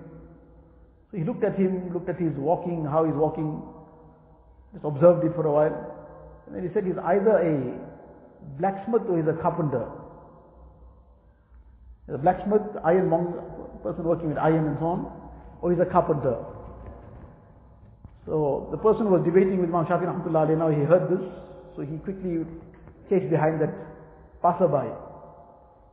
So 1.11 1.19
he 1.19 1.25
looked 1.25 1.45
at 1.45 1.57
him, 1.57 1.93
looked 1.93 2.09
at 2.09 2.19
his 2.19 2.33
walking, 2.37 2.85
how 2.85 3.05
he's 3.05 3.15
walking, 3.15 3.63
just 4.73 4.85
observed 4.85 5.25
it 5.25 5.35
for 5.35 5.47
a 5.47 5.53
while. 5.53 5.97
And 6.47 6.55
then 6.55 6.63
he 6.63 6.73
said 6.73 6.85
he's 6.85 6.99
either 7.03 7.39
a 7.39 7.79
blacksmith 8.59 9.03
or 9.09 9.19
he's 9.19 9.27
a 9.27 9.41
carpenter. 9.43 9.87
He's 12.07 12.15
a 12.15 12.19
blacksmith, 12.19 12.63
ironmonger, 12.85 13.43
person 13.83 14.05
working 14.05 14.29
with 14.29 14.39
iron 14.39 14.67
and 14.69 14.77
so 14.79 14.87
on, 14.87 15.13
or 15.63 15.73
he's 15.73 15.81
a 15.81 15.91
carpenter. 15.91 16.37
So 18.27 18.69
the 18.71 18.79
person 18.79 19.11
was 19.11 19.23
debating 19.25 19.59
with 19.61 19.71
Imam 19.71 19.87
Shafi 19.87 20.07
Rahmatullah 20.07 20.57
now 20.59 20.71
he 20.71 20.85
heard 20.85 21.11
this, 21.11 21.25
so 21.75 21.83
he 21.83 21.97
quickly 21.99 22.47
chased 23.09 23.31
behind 23.31 23.61
that 23.61 23.75
passerby. 24.43 24.95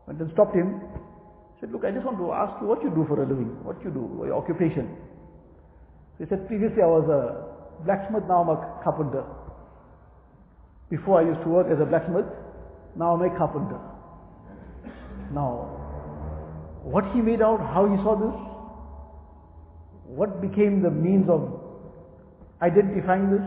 Went 0.06 0.22
and 0.22 0.32
stopped 0.34 0.56
him. 0.56 0.82
Said, 1.60 1.72
look, 1.72 1.86
I 1.86 1.92
just 1.92 2.06
want 2.06 2.18
to 2.20 2.32
ask 2.34 2.62
you 2.62 2.68
what 2.68 2.84
you 2.84 2.90
do 2.92 3.06
for 3.08 3.22
a 3.22 3.26
living, 3.26 3.58
what 3.64 3.82
you 3.84 3.90
do, 3.90 4.06
your 4.26 4.38
occupation. 4.38 4.96
He 6.20 6.26
said, 6.30 6.48
previously 6.48 6.84
I 6.84 6.86
was 6.86 7.10
a 7.10 7.84
blacksmith, 7.84 8.24
now 8.28 8.44
I'm 8.44 8.50
a 8.50 8.82
carpenter. 8.84 9.24
Before 10.90 11.20
I 11.20 11.26
used 11.26 11.42
to 11.42 11.50
work 11.50 11.68
as 11.72 11.82
a 11.82 11.86
blacksmith, 11.86 12.26
now 12.96 13.14
I'm 13.16 13.22
a 13.22 13.36
carpenter. 13.38 13.80
Now, 15.34 15.78
what 16.84 17.06
he 17.14 17.22
made 17.22 17.42
out, 17.42 17.60
how 17.60 17.90
he 17.90 17.98
saw 18.06 18.16
this, 18.16 18.38
what 20.06 20.42
became 20.42 20.82
the 20.82 20.92
means 20.92 21.28
of 21.30 21.60
identifying 22.62 23.30
this. 23.30 23.42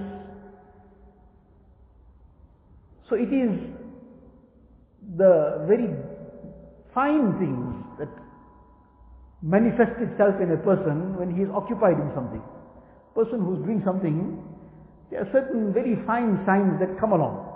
So 3.09 3.17
it 3.17 3.33
is 3.33 3.51
the 5.17 5.65
very 5.67 5.95
fine 6.93 7.39
things 7.39 7.80
manifest 9.43 9.97
itself 10.01 10.37
in 10.41 10.53
a 10.53 10.61
person 10.61 11.17
when 11.17 11.35
he 11.35 11.43
is 11.43 11.51
occupied 11.53 11.97
in 11.97 12.13
something. 12.15 12.43
Person 13.15 13.41
who's 13.41 13.65
doing 13.65 13.83
something, 13.85 14.39
there 15.11 15.25
are 15.25 15.31
certain 15.33 15.73
very 15.73 15.97
fine 16.07 16.39
signs 16.47 16.79
that 16.79 16.99
come 17.01 17.13
along. 17.13 17.47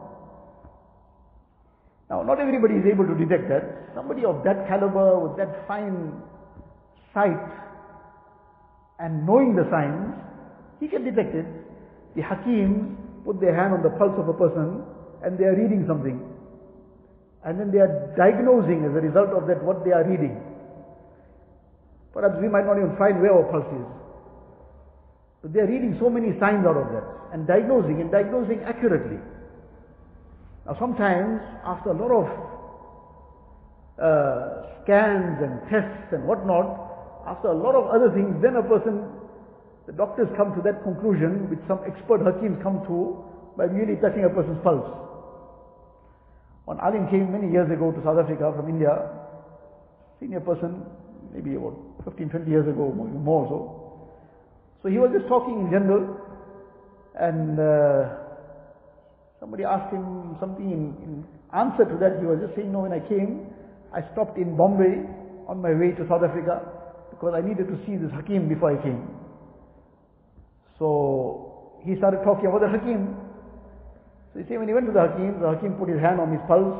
Now, 2.11 2.23
not 2.23 2.40
everybody 2.40 2.75
is 2.75 2.87
able 2.87 3.07
to 3.07 3.14
detect 3.14 3.49
that. 3.49 3.94
Somebody 3.94 4.25
of 4.25 4.44
that 4.44 4.68
caliber, 4.68 5.20
with 5.20 5.37
that 5.37 5.66
fine 5.66 6.20
sight, 7.12 7.49
and 8.99 9.27
knowing 9.27 9.57
the 9.57 9.64
signs, 9.70 10.14
he 10.81 10.88
can 10.88 11.05
detect 11.05 11.35
it. 11.35 11.47
The 12.16 12.23
Hakim 12.23 12.97
put 13.25 13.40
their 13.40 13.55
hand 13.55 13.75
on 13.75 13.83
the 13.83 13.90
pulse 13.99 14.14
of 14.18 14.29
a 14.29 14.37
person 14.37 14.85
and 15.23 15.38
they 15.38 15.44
are 15.44 15.57
reading 15.57 15.85
something. 15.88 16.20
And 17.44 17.59
then 17.59 17.73
they 17.73 17.79
are 17.79 18.14
diagnosing 18.16 18.85
as 18.85 18.92
a 18.92 19.03
result 19.03 19.31
of 19.31 19.49
that 19.49 19.62
what 19.64 19.85
they 19.85 19.92
are 19.92 20.05
reading. 20.05 20.38
Perhaps 22.14 22.38
we 22.40 22.48
might 22.48 22.64
not 22.64 22.79
even 22.79 22.94
find 22.96 23.20
where 23.20 23.35
our 23.35 23.42
pulse 23.50 23.66
is. 23.74 23.88
But 25.42 25.53
they 25.53 25.61
are 25.61 25.68
reading 25.68 25.98
so 25.98 26.09
many 26.09 26.33
signs 26.38 26.64
out 26.64 26.79
of 26.79 26.88
that 26.94 27.05
and 27.35 27.44
diagnosing 27.44 28.00
and 28.00 28.09
diagnosing 28.11 28.62
accurately. 28.62 29.18
Now 30.64 30.79
sometimes 30.79 31.42
after 31.66 31.90
a 31.90 31.98
lot 31.98 32.14
of 32.14 32.27
uh, 33.98 34.64
scans 34.81 35.42
and 35.42 35.59
tests 35.66 36.14
and 36.14 36.22
whatnot, 36.24 37.27
after 37.27 37.48
a 37.50 37.59
lot 37.59 37.74
of 37.74 37.90
other 37.90 38.14
things, 38.14 38.38
then 38.40 38.57
a 38.57 38.62
person, 38.62 39.11
the 39.90 39.92
doctors 39.92 40.31
come 40.38 40.55
to 40.55 40.62
that 40.62 40.87
conclusion 40.87 41.50
which 41.50 41.61
some 41.66 41.83
expert 41.83 42.22
hakims 42.22 42.62
come 42.62 42.87
to 42.87 43.18
by 43.59 43.66
merely 43.66 43.98
touching 43.98 44.24
a 44.24 44.31
person's 44.31 44.62
pulse. 44.62 44.87
One 46.64 46.79
alim 46.81 47.11
came 47.11 47.29
many 47.33 47.50
years 47.53 47.68
ago 47.70 47.92
to 47.92 48.00
South 48.07 48.16
Africa 48.22 48.55
from 48.57 48.70
India, 48.70 48.96
senior 50.20 50.40
person, 50.40 50.81
maybe 51.35 51.57
about 51.57 51.77
15, 52.05 52.31
20 52.31 52.51
years 52.51 52.68
ago, 52.68 52.94
more 52.94 53.44
so. 53.51 53.59
So 54.83 54.88
he 54.88 54.99
was 54.99 55.11
just 55.11 55.27
talking 55.27 55.66
in 55.66 55.68
general, 55.75 56.14
and 57.18 57.59
uh, 57.59 58.23
somebody 59.40 59.64
asked 59.64 59.92
him 59.92 60.37
something 60.38 60.70
in, 60.70 60.94
in 61.03 61.25
answer 61.51 61.85
to 61.85 61.97
that. 61.99 62.23
He 62.23 62.27
was 62.27 62.38
just 62.38 62.55
saying, 62.55 62.70
no, 62.70 62.87
when 62.87 62.92
I 62.92 63.03
came, 63.03 63.51
I 63.90 64.07
stopped 64.12 64.38
in 64.38 64.57
Bombay 64.57 65.03
on 65.51 65.61
my 65.61 65.75
way 65.75 65.90
to 65.99 66.07
South 66.07 66.23
Africa 66.23 66.62
because 67.11 67.35
I 67.35 67.42
needed 67.42 67.66
to 67.66 67.77
see 67.87 67.99
this 67.99 68.11
Hakim 68.14 68.49
before 68.49 68.75
I 68.75 68.79
came. 68.83 69.09
So 70.79 71.81
he 71.83 71.97
started 71.97 72.23
talking 72.23 72.47
about 72.47 72.61
the 72.61 72.70
Hakim. 72.70 73.14
So 74.33 74.42
you 74.42 74.47
see, 74.51 74.59
when 74.59 74.66
he 74.66 74.75
went 74.75 74.87
to 74.87 74.92
the 74.92 75.01
Hakim, 75.01 75.38
the 75.38 75.55
Hakim 75.55 75.79
put 75.79 75.88
his 75.88 76.03
hand 76.03 76.18
on 76.18 76.31
his 76.35 76.42
pulse, 76.47 76.75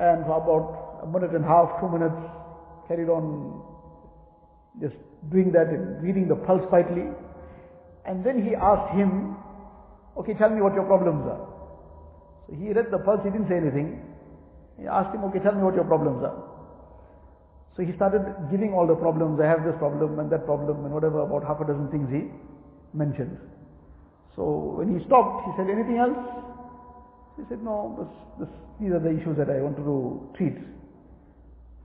and 0.00 0.24
for 0.24 0.40
about 0.40 1.04
a 1.04 1.06
minute 1.06 1.36
and 1.36 1.44
a 1.44 1.48
half, 1.48 1.78
two 1.80 1.92
minutes, 1.92 2.16
carried 2.88 3.12
on 3.12 3.69
just 4.78 4.94
doing 5.32 5.50
that 5.52 5.68
and 5.68 6.02
reading 6.02 6.28
the 6.28 6.36
pulse 6.36 6.62
quietly. 6.68 7.10
And 8.06 8.24
then 8.24 8.44
he 8.46 8.54
asked 8.54 8.94
him, 8.94 9.36
okay, 10.16 10.34
tell 10.34 10.50
me 10.50 10.62
what 10.62 10.74
your 10.74 10.84
problems 10.84 11.26
are. 11.26 11.48
So 12.46 12.54
he 12.54 12.72
read 12.72 12.90
the 12.90 12.98
pulse, 12.98 13.20
he 13.24 13.30
didn't 13.30 13.48
say 13.48 13.56
anything. 13.56 14.00
He 14.78 14.86
asked 14.86 15.14
him, 15.14 15.24
okay, 15.24 15.40
tell 15.40 15.52
me 15.52 15.62
what 15.62 15.74
your 15.74 15.84
problems 15.84 16.22
are. 16.24 16.38
So 17.76 17.82
he 17.82 17.92
started 17.94 18.22
giving 18.50 18.72
all 18.72 18.86
the 18.86 18.96
problems. 18.96 19.40
I 19.40 19.46
have 19.46 19.64
this 19.64 19.76
problem 19.78 20.18
and 20.18 20.30
that 20.30 20.44
problem 20.44 20.84
and 20.84 20.92
whatever, 20.94 21.20
about 21.20 21.44
half 21.44 21.60
a 21.60 21.66
dozen 21.66 21.88
things 21.90 22.08
he 22.10 22.28
mentioned. 22.96 23.38
So 24.36 24.76
when 24.78 24.96
he 24.96 25.04
stopped, 25.06 25.46
he 25.46 25.52
said, 25.56 25.70
anything 25.70 25.98
else? 25.98 26.18
He 27.36 27.44
said, 27.48 27.62
no, 27.62 27.94
this, 27.98 28.10
this, 28.48 28.52
these 28.80 28.92
are 28.92 29.00
the 29.00 29.12
issues 29.12 29.36
that 29.36 29.50
I 29.50 29.60
want 29.60 29.76
to 29.76 30.28
treat. 30.36 30.56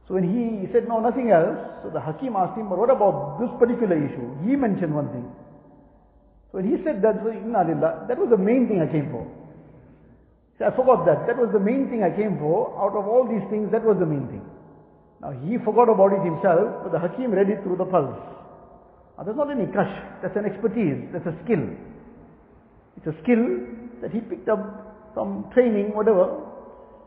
So 0.08 0.14
when 0.14 0.24
he 0.24 0.72
said, 0.72 0.88
no, 0.88 1.02
nothing 1.02 1.32
else, 1.32 1.58
so 1.82 1.90
the 1.90 2.00
Hakim 2.00 2.36
asked 2.38 2.58
him, 2.58 2.70
but 2.70 2.78
what 2.78 2.94
about 2.94 3.42
this 3.42 3.50
particular 3.58 3.98
issue? 3.98 4.38
He 4.46 4.56
mentioned 4.56 4.94
one 4.94 5.10
thing. 5.10 5.26
So 6.54 6.62
when 6.62 6.70
he 6.70 6.78
said 6.86 7.02
that, 7.02 7.26
so, 7.26 7.34
that 7.34 8.18
was 8.18 8.30
the 8.30 8.38
main 8.38 8.70
thing 8.70 8.86
I 8.86 8.90
came 8.92 9.10
for. 9.10 9.26
See, 10.58 10.64
I 10.64 10.72
forgot 10.72 11.10
that. 11.10 11.26
That 11.26 11.36
was 11.36 11.50
the 11.52 11.60
main 11.60 11.90
thing 11.90 12.06
I 12.06 12.14
came 12.14 12.38
for. 12.38 12.72
Out 12.78 12.94
of 12.94 13.10
all 13.10 13.26
these 13.26 13.44
things, 13.50 13.74
that 13.74 13.84
was 13.84 13.98
the 13.98 14.06
main 14.06 14.30
thing. 14.30 14.46
Now 15.26 15.34
he 15.34 15.58
forgot 15.58 15.90
about 15.90 16.14
it 16.14 16.22
himself, 16.22 16.86
but 16.86 16.94
the 16.94 17.02
Hakim 17.02 17.34
read 17.34 17.50
it 17.50 17.66
through 17.66 17.82
the 17.82 17.90
pulse. 17.90 18.16
Now 19.18 19.24
that's 19.26 19.36
not 19.38 19.50
any 19.50 19.66
kashf, 19.74 20.22
that's 20.22 20.38
an 20.38 20.46
expertise, 20.46 21.10
that's 21.12 21.26
a 21.26 21.36
skill. 21.44 21.66
It's 22.98 23.08
a 23.10 23.16
skill 23.24 23.42
that 24.06 24.12
he 24.12 24.22
picked 24.22 24.48
up 24.48 24.62
from 25.14 25.50
training, 25.54 25.96
whatever. 25.96 26.46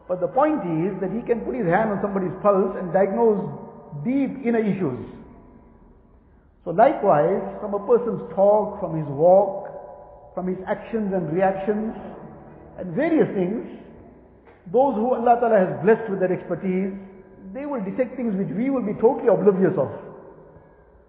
But 0.09 0.21
the 0.25 0.33
point 0.33 0.65
is 0.65 0.97
that 1.05 1.13
he 1.13 1.21
can 1.21 1.45
put 1.45 1.55
his 1.55 1.69
hand 1.69 1.93
on 1.93 2.01
somebody's 2.01 2.33
pulse 2.41 2.73
and 2.81 2.89
diagnose 2.97 3.45
deep 4.03 4.41
inner 4.41 4.65
issues. 4.65 5.05
So 6.65 6.73
likewise, 6.73 7.45
from 7.61 7.77
a 7.77 7.83
person's 7.85 8.25
talk, 8.33 8.81
from 8.81 8.97
his 8.97 9.07
walk, 9.09 9.69
from 10.35 10.49
his 10.49 10.57
actions 10.67 11.13
and 11.13 11.29
reactions 11.33 11.93
and 12.81 12.97
various 12.97 13.29
things, 13.37 13.69
those 14.73 14.97
who 14.97 15.13
Allah 15.13 15.37
Ta'ala 15.41 15.59
has 15.61 15.73
blessed 15.85 16.09
with 16.09 16.21
their 16.21 16.33
expertise, 16.33 16.93
they 17.53 17.65
will 17.65 17.81
detect 17.85 18.17
things 18.17 18.37
which 18.37 18.53
we 18.53 18.69
will 18.69 18.85
be 18.85 18.93
totally 19.01 19.29
oblivious 19.29 19.73
of. 19.77 19.89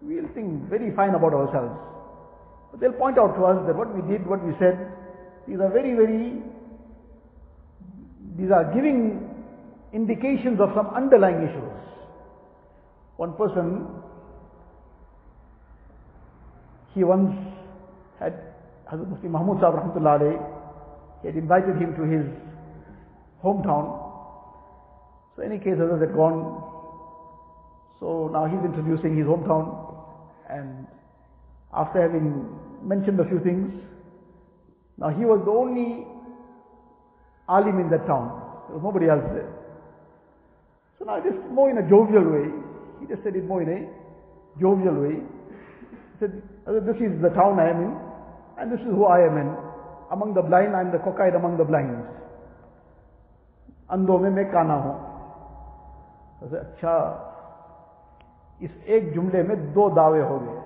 We'll 0.01 0.31
think 0.31 0.67
very 0.71 0.95
fine 0.95 1.15
about 1.15 1.35
ourselves. 1.35 1.75
But 2.71 2.79
they'll 2.79 2.95
point 2.95 3.19
out 3.19 3.35
to 3.35 3.43
us 3.43 3.59
that 3.67 3.75
what 3.75 3.91
we 3.91 3.99
did, 4.07 4.23
what 4.27 4.39
we 4.43 4.55
said, 4.59 4.79
these 5.47 5.59
are 5.59 5.71
very, 5.71 5.91
very, 5.95 6.39
these 8.39 8.51
are 8.51 8.73
giving 8.73 9.27
indications 9.93 10.59
of 10.61 10.69
some 10.75 10.87
underlying 10.87 11.43
issues. 11.43 11.75
One 13.17 13.33
person, 13.33 13.87
he 16.93 17.03
once 17.03 17.35
had 18.19 18.33
Hazrat 18.89 19.09
Mufti 19.09 19.27
Mahmud 19.27 19.59
Sahib 19.59 19.75
Rahmatullah 19.75 20.55
he 21.21 21.27
had 21.27 21.35
invited 21.35 21.75
him 21.75 21.95
to 21.95 22.03
his 22.03 22.25
hometown. 23.43 24.07
So 25.35 25.43
in 25.43 25.51
any 25.51 25.59
case, 25.59 25.75
others 25.75 25.99
had 25.99 26.15
gone. 26.15 26.63
So 27.99 28.29
now 28.31 28.45
he's 28.45 28.63
introducing 28.63 29.17
his 29.17 29.25
hometown 29.25 29.89
and 30.49 30.87
after 31.73 32.01
having 32.01 32.47
mentioned 32.81 33.19
a 33.19 33.25
few 33.25 33.39
things, 33.41 33.83
now 34.97 35.09
he 35.09 35.25
was 35.25 35.41
the 35.43 35.51
only 35.51 36.07
alim 37.48 37.78
in 37.80 37.90
that 37.90 38.06
town. 38.06 38.30
There 38.68 38.76
was 38.76 38.82
nobody 38.82 39.08
else 39.08 39.24
there. 39.32 39.50
So 40.98 41.04
now 41.04 41.20
just 41.20 41.38
more 41.50 41.70
in 41.70 41.78
a 41.78 41.86
jovial 41.88 42.24
way, 42.24 42.48
he 43.00 43.06
just 43.06 43.22
said 43.22 43.36
it 43.36 43.44
more 43.44 43.62
in 43.62 43.68
a 43.68 43.80
jovial 44.60 44.94
way. 44.94 45.20
He 45.20 46.14
said, 46.20 46.42
this 46.66 46.96
is 46.96 47.20
the 47.20 47.30
town 47.30 47.60
I 47.60 47.70
am 47.70 47.80
in 47.84 47.92
and 48.58 48.72
this 48.72 48.80
is 48.80 48.92
who 48.92 49.04
I 49.04 49.26
am 49.26 49.36
in. 49.36 49.50
Among 50.12 50.34
the 50.34 50.42
blind, 50.42 50.76
I 50.76 50.80
am 50.80 50.92
the 50.92 50.98
cockeyed 50.98 51.34
among 51.34 51.56
the 51.58 51.64
blind. 51.64 52.06
अंधों 53.92 54.18
में 54.18 54.30
मैं 54.30 54.44
काना 54.52 54.74
हूं 54.82 54.94
अच्छा 56.58 56.92
इस 58.64 58.70
एक 58.96 59.12
जुमले 59.14 59.42
में 59.48 59.72
दो 59.74 59.88
दावे 59.96 60.22
हो 60.28 60.38
गए 60.40 60.64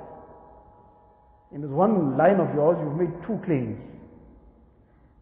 in 1.50 1.62
this 1.62 1.70
one 1.70 2.16
line 2.16 2.40
of 2.40 2.54
yours, 2.54 2.76
you've 2.80 2.96
made 2.96 3.12
two 3.26 3.40
claims. 3.44 3.78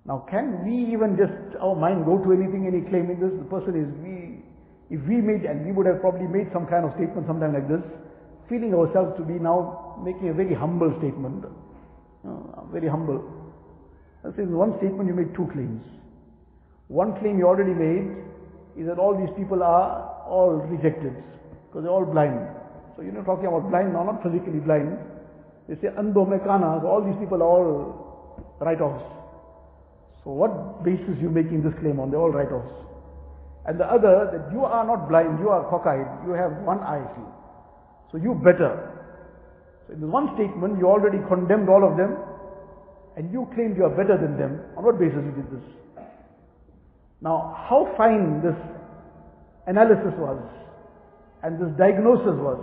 Now, 0.06 0.26
can 0.30 0.66
we 0.66 0.92
even 0.94 1.14
just, 1.14 1.58
our 1.62 1.76
mind 1.76 2.06
go 2.06 2.18
to 2.18 2.34
anything, 2.34 2.66
any 2.66 2.82
claim 2.90 3.14
in 3.14 3.22
this? 3.22 3.32
The 3.38 3.46
person 3.46 3.78
is, 3.78 3.86
we, 4.02 4.42
if 4.90 5.02
we 5.06 5.22
made, 5.22 5.46
and 5.46 5.66
we 5.66 5.72
would 5.72 5.86
have 5.86 6.02
probably 6.02 6.26
made 6.26 6.50
some 6.52 6.66
kind 6.66 6.86
of 6.86 6.92
statement 6.98 7.30
sometime 7.30 7.54
like 7.54 7.70
this, 7.70 7.86
feeling 8.50 8.74
ourselves 8.74 9.14
to 9.18 9.24
be 9.24 9.38
now 9.38 10.02
making 10.02 10.30
a 10.30 10.34
very 10.34 10.58
humble 10.58 10.90
statement. 10.98 11.46
Uh, 12.26 12.66
very 12.74 12.90
humble. 12.90 13.22
This 14.26 14.46
is 14.46 14.50
one 14.50 14.78
statement 14.78 15.08
you 15.10 15.14
made 15.14 15.34
two 15.34 15.50
claims. 15.54 15.86
One 16.90 17.18
claim 17.22 17.38
you 17.38 17.48
already 17.48 17.74
made 17.74 18.10
is 18.78 18.88
that 18.88 18.98
all 18.98 19.18
these 19.18 19.32
people 19.38 19.64
are 19.64 20.26
all 20.26 20.66
rejected 20.66 21.14
because 21.70 21.84
they're 21.84 21.94
all 21.94 22.06
blind. 22.06 22.42
So 22.96 23.02
you're 23.02 23.14
not 23.14 23.26
talking 23.26 23.48
about 23.48 23.70
blind 23.70 23.94
now, 23.94 24.04
not 24.04 24.22
physically 24.22 24.60
blind. 24.60 24.98
They 25.70 25.76
say 25.76 25.94
ando 25.94 26.28
me 26.28 26.38
kana, 26.44 26.82
so 26.82 26.88
all 26.90 27.06
these 27.06 27.18
people 27.22 27.42
are 27.42 27.50
all 27.50 28.58
write-offs. 28.60 29.21
So 30.24 30.32
what 30.32 30.84
basis 30.84 31.18
you 31.20 31.30
making 31.30 31.64
this 31.64 31.74
claim 31.82 32.00
on? 32.00 32.12
They're 32.12 32.20
all 32.20 32.30
write-offs. 32.30 32.70
And 33.66 33.80
the 33.80 33.86
other, 33.86 34.30
that 34.34 34.54
you 34.54 34.66
are 34.66 34.86
not 34.86 35.10
blind, 35.10 35.40
you 35.40 35.50
are 35.50 35.66
cockeyed, 35.70 36.06
you 36.26 36.34
have 36.34 36.66
one 36.66 36.80
eye 36.80 37.06
see. 37.14 37.30
So 38.12 38.18
you 38.18 38.34
better. 38.34 38.90
So 39.88 39.94
in 39.94 40.02
this 40.02 40.10
one 40.10 40.34
statement, 40.34 40.78
you 40.78 40.86
already 40.86 41.18
condemned 41.30 41.70
all 41.70 41.86
of 41.86 41.98
them, 41.98 42.18
and 43.18 43.32
you 43.32 43.50
claimed 43.54 43.78
you 43.78 43.86
are 43.86 43.94
better 43.94 44.18
than 44.18 44.38
them. 44.38 44.62
On 44.78 44.86
what 44.86 44.98
basis 44.98 45.22
you 45.22 45.34
did 45.34 45.50
this? 45.50 45.66
Now, 47.22 47.54
how 47.70 47.94
fine 47.98 48.42
this 48.42 48.58
analysis 49.68 50.14
was, 50.18 50.42
and 51.44 51.62
this 51.62 51.70
diagnosis 51.78 52.34
was. 52.42 52.58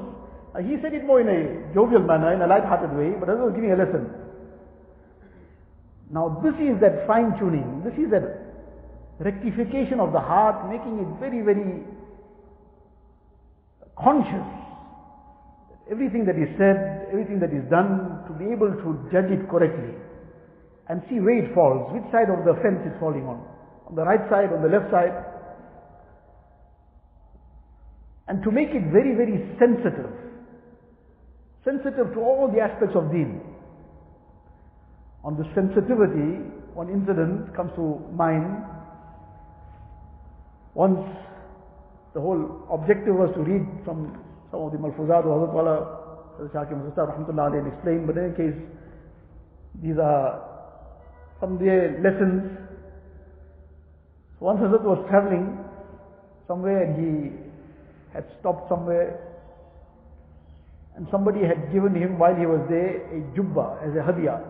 Uh, 0.54 0.58
he 0.58 0.82
said 0.82 0.94
it 0.94 1.06
more 1.06 1.20
in 1.22 1.30
a 1.30 1.74
jovial 1.74 2.02
manner, 2.02 2.34
in 2.34 2.42
a 2.42 2.46
light-hearted 2.46 2.90
way, 2.90 3.14
but 3.18 3.30
others 3.30 3.50
was 3.50 3.54
giving 3.54 3.70
a 3.70 3.78
lesson. 3.78 4.10
Now 6.10 6.40
this 6.42 6.54
is 6.56 6.80
that 6.80 7.06
fine-tuning, 7.06 7.84
this 7.84 7.94
is 8.00 8.10
that 8.10 8.24
rectification 9.20 10.00
of 10.00 10.12
the 10.12 10.20
heart, 10.20 10.68
making 10.70 10.98
it 11.00 11.10
very, 11.20 11.42
very 11.42 11.84
conscious. 13.98 14.48
Everything 15.90 16.24
that 16.24 16.36
is 16.36 16.48
said, 16.56 17.08
everything 17.12 17.40
that 17.40 17.52
is 17.52 17.64
done, 17.68 18.24
to 18.28 18.32
be 18.36 18.52
able 18.52 18.72
to 18.72 18.88
judge 19.12 19.28
it 19.32 19.48
correctly 19.48 19.96
and 20.88 21.02
see 21.08 21.20
where 21.20 21.36
it 21.36 21.52
falls, 21.54 21.92
which 21.92 22.04
side 22.12 22.32
of 22.32 22.44
the 22.44 22.56
fence 22.64 22.80
it's 22.84 22.96
falling 23.00 23.24
on. 23.28 23.44
On 23.88 23.94
the 23.96 24.04
right 24.04 24.24
side, 24.28 24.52
on 24.52 24.60
the 24.64 24.68
left 24.68 24.90
side. 24.92 25.12
And 28.28 28.42
to 28.44 28.50
make 28.50 28.68
it 28.72 28.84
very, 28.92 29.16
very 29.16 29.40
sensitive 29.60 30.28
sensitive 31.68 32.14
to 32.14 32.20
all 32.20 32.48
the 32.48 32.60
aspects 32.60 32.96
of 32.96 33.10
deen. 33.12 33.40
On 35.24 35.36
the 35.36 35.44
sensitivity, 35.54 36.46
one 36.74 36.88
incident 36.90 37.54
comes 37.56 37.72
to 37.74 37.98
mind. 38.14 38.64
Once 40.74 41.00
the 42.14 42.20
whole 42.20 42.66
objective 42.70 43.14
was 43.14 43.30
to 43.34 43.42
read 43.42 43.66
from 43.84 44.14
some 44.50 44.60
of 44.62 44.72
the 44.72 44.78
Malfuzat 44.78 45.26
of 45.26 45.26
Hazrat 45.26 45.52
Wala, 45.52 45.76
Hazrat 46.38 46.70
Shakir 46.70 46.84
Mustafa 46.84 47.12
Rahmatullah 47.12 47.58
and 47.58 47.72
explain, 47.72 48.06
but 48.06 48.16
in 48.16 48.30
any 48.30 48.36
case, 48.36 48.58
these 49.82 49.98
are 49.98 50.42
from 51.40 51.58
their 51.58 52.00
lessons. 52.00 52.56
Once 54.40 54.60
Hazrat 54.60 54.84
was 54.84 55.04
traveling 55.10 55.58
somewhere 56.46 56.82
and 56.82 56.94
he 56.96 57.36
had 58.14 58.24
stopped 58.40 58.68
somewhere 58.68 59.18
and 60.96 61.06
somebody 61.10 61.40
had 61.46 61.72
given 61.72 61.94
him 61.94 62.18
while 62.18 62.34
he 62.34 62.46
was 62.46 62.64
there 62.68 63.02
a 63.14 63.20
jubba 63.36 63.78
as 63.82 63.94
a 63.94 64.02
hadiyah. 64.02 64.47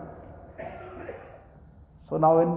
So 2.08 2.16
now 2.16 2.40
when 2.40 2.50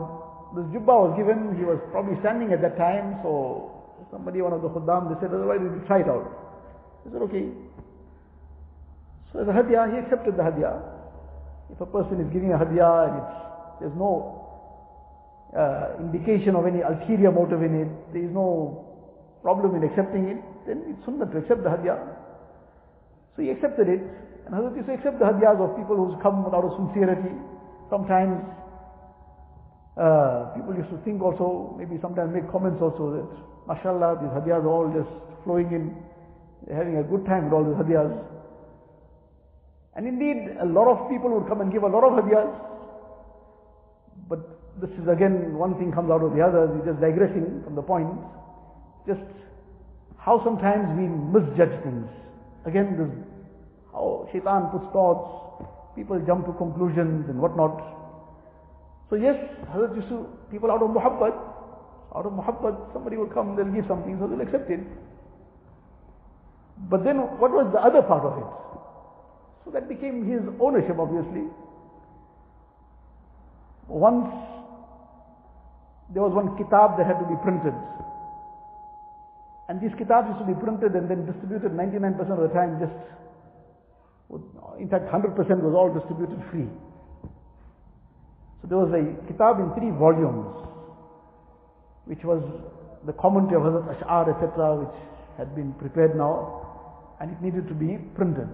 this 0.55 0.67
jubba 0.71 1.11
was 1.11 1.13
given, 1.19 1.55
he 1.59 1.63
was 1.63 1.79
probably 1.91 2.19
standing 2.19 2.51
at 2.51 2.61
that 2.61 2.77
time, 2.77 3.19
so 3.23 3.71
somebody, 4.11 4.41
one 4.41 4.53
of 4.53 4.61
the 4.61 4.69
khuddam, 4.69 5.11
they 5.11 5.19
said, 5.19 5.31
why 5.31 5.59
did 5.59 5.71
you 5.71 5.83
try 5.87 6.01
it 6.01 6.09
out? 6.09 6.27
He 7.03 7.11
said, 7.11 7.21
okay. 7.27 7.47
So 9.31 9.43
as 9.43 9.47
a 9.47 9.55
hadiyah, 9.55 9.91
he 9.91 9.97
accepted 10.03 10.35
the 10.35 10.43
hadiyah. 10.43 10.75
If 11.71 11.79
a 11.79 11.85
person 11.85 12.19
is 12.19 12.27
giving 12.33 12.51
a 12.51 12.59
hadiyah 12.59 13.07
and 13.07 13.15
it's, 13.23 13.35
there's 13.79 13.97
no 13.97 14.41
uh, 15.55 15.99
indication 16.03 16.55
of 16.55 16.67
any 16.67 16.83
ulterior 16.83 17.31
motive 17.31 17.63
in 17.63 17.87
it, 17.87 17.89
there 18.11 18.23
is 18.23 18.31
no 18.31 18.87
problem 19.41 19.75
in 19.75 19.83
accepting 19.87 20.27
it, 20.27 20.39
then 20.67 20.83
it's 20.87 20.99
sunnah 21.05 21.25
to 21.31 21.37
accept 21.39 21.63
the 21.63 21.71
hadiyah. 21.71 21.99
So 23.35 23.41
he 23.41 23.49
accepted 23.49 23.87
it. 23.87 24.03
And 24.45 24.51
Hazrat 24.51 24.75
used 24.75 24.87
to 24.87 24.93
accept 24.93 25.19
the 25.19 25.25
hadiyas 25.25 25.59
of 25.63 25.77
people 25.79 25.95
who's 25.95 26.17
come 26.21 26.43
out 26.45 26.65
of 26.65 26.75
sincerity. 26.75 27.31
Sometimes 27.89 28.43
uh, 29.97 30.55
people 30.55 30.75
used 30.75 30.89
to 30.89 30.97
think 31.03 31.21
also, 31.21 31.75
maybe 31.77 31.99
sometimes 32.01 32.33
make 32.33 32.49
comments 32.51 32.79
also 32.81 33.11
that, 33.11 33.27
mashallah, 33.67 34.19
these 34.21 34.31
hadiyas 34.31 34.63
are 34.63 34.71
all 34.71 34.87
just 34.91 35.09
flowing 35.43 35.67
in. 35.71 35.95
They're 36.65 36.77
having 36.77 36.97
a 36.97 37.03
good 37.03 37.25
time 37.25 37.45
with 37.45 37.53
all 37.53 37.65
these 37.65 37.75
hadiyas. 37.75 38.11
And 39.95 40.07
indeed, 40.07 40.55
a 40.61 40.65
lot 40.65 40.87
of 40.87 41.09
people 41.09 41.29
would 41.35 41.47
come 41.47 41.59
and 41.59 41.71
give 41.71 41.83
a 41.83 41.91
lot 41.91 42.07
of 42.07 42.23
hadiyas. 42.23 42.47
But 44.29 44.39
this 44.79 44.89
is 44.95 45.07
again, 45.11 45.57
one 45.57 45.75
thing 45.75 45.91
comes 45.91 46.09
out 46.09 46.23
of 46.23 46.31
the 46.31 46.41
other. 46.41 46.67
We're 46.67 46.87
just 46.87 47.01
digressing 47.01 47.61
from 47.65 47.75
the 47.75 47.83
point. 47.83 48.07
Just 49.05 49.27
how 50.17 50.39
sometimes 50.45 50.87
we 50.95 51.11
misjudge 51.11 51.75
things. 51.83 52.07
Again, 52.65 52.95
this 52.95 53.11
how 53.91 54.27
shaitan 54.31 54.71
puts 54.71 54.87
thoughts, 54.93 55.67
people 55.95 56.19
jump 56.25 56.45
to 56.45 56.53
conclusions 56.53 57.27
and 57.27 57.39
whatnot. 57.41 58.00
So 59.11 59.19
yes, 59.19 59.35
Hazrat 59.75 59.91
used 59.93 60.07
to, 60.07 60.23
people 60.49 60.71
out 60.71 60.81
of 60.81 60.87
muhabbat, 60.87 61.35
out 62.15 62.25
of 62.25 62.31
muhabbat, 62.31 62.93
somebody 62.93 63.17
will 63.17 63.27
come, 63.27 63.57
they'll 63.59 63.67
give 63.67 63.83
something, 63.91 64.15
so 64.15 64.25
they'll 64.25 64.39
accept 64.39 64.71
it. 64.71 64.79
But 66.87 67.03
then 67.03 67.19
what 67.35 67.51
was 67.51 67.67
the 67.75 67.83
other 67.83 68.01
part 68.07 68.23
of 68.23 68.39
it? 68.39 68.49
So 69.65 69.71
that 69.75 69.91
became 69.91 70.23
his 70.23 70.39
ownership 70.63 70.95
obviously. 70.95 71.51
Once 73.91 74.31
there 76.15 76.23
was 76.23 76.31
one 76.31 76.55
kitab 76.55 76.95
that 76.95 77.03
had 77.03 77.19
to 77.19 77.27
be 77.27 77.35
printed. 77.43 77.75
And 79.67 79.83
these 79.83 79.91
kitabs 79.99 80.31
used 80.31 80.39
to 80.39 80.47
be 80.47 80.55
printed 80.55 80.95
and 80.95 81.11
then 81.11 81.27
distributed 81.27 81.75
99% 81.75 82.15
of 82.31 82.47
the 82.47 82.51
time 82.55 82.79
just, 82.79 82.95
in 84.79 84.87
fact 84.87 85.11
100% 85.11 85.35
was 85.35 85.75
all 85.75 85.91
distributed 85.91 86.39
free. 86.47 86.71
So 88.61 88.67
there 88.69 88.77
was 88.77 88.93
a 88.93 89.03
kitab 89.25 89.59
in 89.59 89.73
three 89.73 89.89
volumes, 89.89 90.45
which 92.05 92.23
was 92.23 92.41
the 93.05 93.13
commentary 93.13 93.57
of 93.57 93.65
Hazrat 93.65 93.97
Ash'ar, 93.97 94.29
etc., 94.29 94.85
which 94.85 94.97
had 95.37 95.55
been 95.55 95.73
prepared 95.73 96.15
now, 96.15 97.17
and 97.19 97.31
it 97.31 97.41
needed 97.41 97.67
to 97.67 97.73
be 97.73 97.97
printed. 98.13 98.49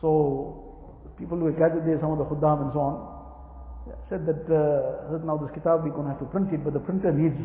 So 0.00 1.08
people 1.18 1.38
who 1.38 1.44
were 1.44 1.56
gathered 1.56 1.86
there, 1.86 1.96
some 2.00 2.12
of 2.12 2.18
the 2.18 2.28
khuddam 2.28 2.68
and 2.68 2.70
so 2.76 2.80
on, 2.80 2.94
said 4.10 4.26
that 4.26 4.44
uh, 4.50 5.18
now 5.24 5.40
this 5.40 5.50
kitab 5.54 5.82
we're 5.84 5.94
going 5.94 6.04
to 6.04 6.12
have 6.12 6.20
to 6.20 6.28
print 6.28 6.52
it, 6.52 6.62
but 6.62 6.72
the 6.72 6.84
printer 6.84 7.12
needs 7.12 7.38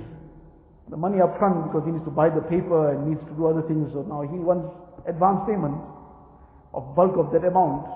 the 0.89 0.97
money 0.97 1.21
up 1.21 1.37
front 1.37 1.67
because 1.67 1.83
he 1.85 1.91
needs 1.91 2.05
to 2.05 2.11
buy 2.11 2.29
the 2.29 2.41
paper 2.47 2.91
and 2.95 3.07
needs 3.07 3.19
to 3.27 3.33
do 3.35 3.47
other 3.47 3.63
things. 3.67 3.91
So 3.91 4.03
now 4.07 4.23
he 4.23 4.39
wants 4.39 4.71
advance 5.07 5.43
payment 5.47 5.75
of 6.73 6.95
bulk 6.95 7.15
of 7.17 7.31
that 7.31 7.43
amount. 7.43 7.87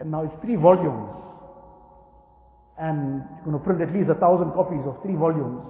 And 0.00 0.10
now 0.12 0.24
it's 0.24 0.36
three 0.44 0.56
volumes. 0.56 1.25
And 2.78 3.24
you're 3.40 3.56
going 3.56 3.58
to 3.58 3.64
print 3.64 3.80
at 3.80 3.92
least 3.92 4.10
a 4.10 4.18
thousand 4.20 4.52
copies 4.52 4.84
of 4.84 5.00
three 5.02 5.16
volumes. 5.16 5.64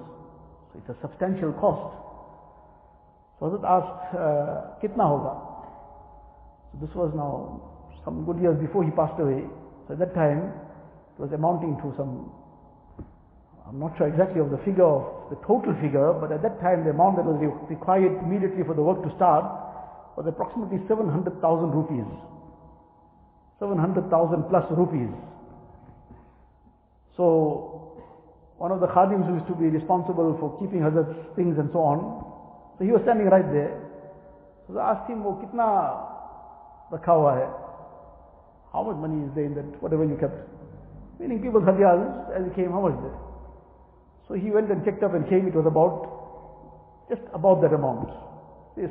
So 0.73 0.83
it's 0.83 0.91
a 0.91 0.99
substantial 1.01 1.55
cost. 1.55 1.95
So 3.39 3.47
Hazrat 3.47 3.63
asked, 3.63 4.03
uh, 4.17 4.81
kitna 4.83 5.07
hoga? 5.07 5.35
So 6.73 6.75
this 6.83 6.93
was 6.97 7.13
now 7.15 7.63
some 8.05 8.25
good 8.25 8.41
years 8.43 8.59
before 8.59 8.83
he 8.83 8.91
passed 8.91 9.21
away. 9.21 9.45
So 9.87 9.95
at 9.95 10.01
that 10.01 10.15
time, 10.15 10.51
it 10.51 11.21
was 11.21 11.31
amounting 11.33 11.77
to 11.85 11.95
some, 11.97 12.33
I'm 13.69 13.79
not 13.79 13.95
sure 13.99 14.09
exactly 14.09 14.41
of 14.41 14.51
the 14.51 14.59
figure 14.65 14.87
of 14.87 15.31
the 15.31 15.39
total 15.47 15.75
figure, 15.81 16.13
but 16.17 16.33
at 16.33 16.43
that 16.43 16.61
time 16.61 16.85
the 16.85 16.91
amount 16.91 17.17
that 17.19 17.27
was 17.27 17.39
required 17.69 18.19
immediately 18.23 18.65
for 18.65 18.75
the 18.75 18.83
work 18.83 19.03
to 19.05 19.11
start 19.15 19.45
was 20.17 20.25
approximately 20.27 20.81
700,000 20.89 21.39
rupees. 21.71 22.09
700,000 23.61 24.09
plus 24.49 24.65
rupees. 24.73 25.13
So, 27.17 28.05
one 28.59 28.73
of 28.73 28.81
the 28.81 28.89
khadims 28.89 29.27
who 29.27 29.35
used 29.41 29.49
to 29.49 29.57
be 29.57 29.69
responsible 29.69 30.37
for 30.41 30.57
keeping 30.61 30.81
Hazrat's 30.81 31.17
things 31.37 31.57
and 31.59 31.69
so 31.73 31.81
on, 31.81 32.25
so 32.79 32.85
he 32.85 32.93
was 32.93 33.01
standing 33.05 33.27
right 33.27 33.47
there. 33.53 33.73
So 34.69 34.79
I 34.79 34.93
asked 34.93 35.09
him, 35.09 35.25
oh, 35.25 35.41
kitna 35.41 35.97
rakha 36.93 37.13
hua 37.17 37.33
hai? 37.37 37.49
How 38.73 38.83
much 38.85 38.97
money 38.97 39.25
is 39.25 39.33
there 39.35 39.45
in 39.45 39.55
that, 39.57 39.81
whatever 39.81 40.05
you 40.05 40.17
kept? 40.21 40.37
Meaning 41.21 41.41
people's 41.41 41.65
hadiyas, 41.65 42.37
as 42.37 42.45
he 42.45 42.53
came, 42.53 42.73
how 42.73 42.85
much 42.85 42.93
is 43.01 43.03
there? 43.09 43.19
So 44.29 44.35
he 44.35 44.51
went 44.51 44.71
and 44.71 44.85
checked 44.85 45.03
up 45.03 45.15
and 45.15 45.25
came, 45.29 45.49
it 45.49 45.55
was 45.55 45.65
about, 45.65 47.09
just 47.09 47.23
about 47.33 47.63
that 47.63 47.73
amount. 47.73 48.13
They. 48.77 48.85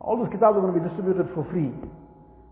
All 0.00 0.16
those 0.16 0.32
kitabs 0.32 0.56
are 0.56 0.60
going 0.64 0.72
to 0.72 0.80
be 0.80 0.88
distributed 0.88 1.28
for 1.34 1.44
free. 1.52 1.68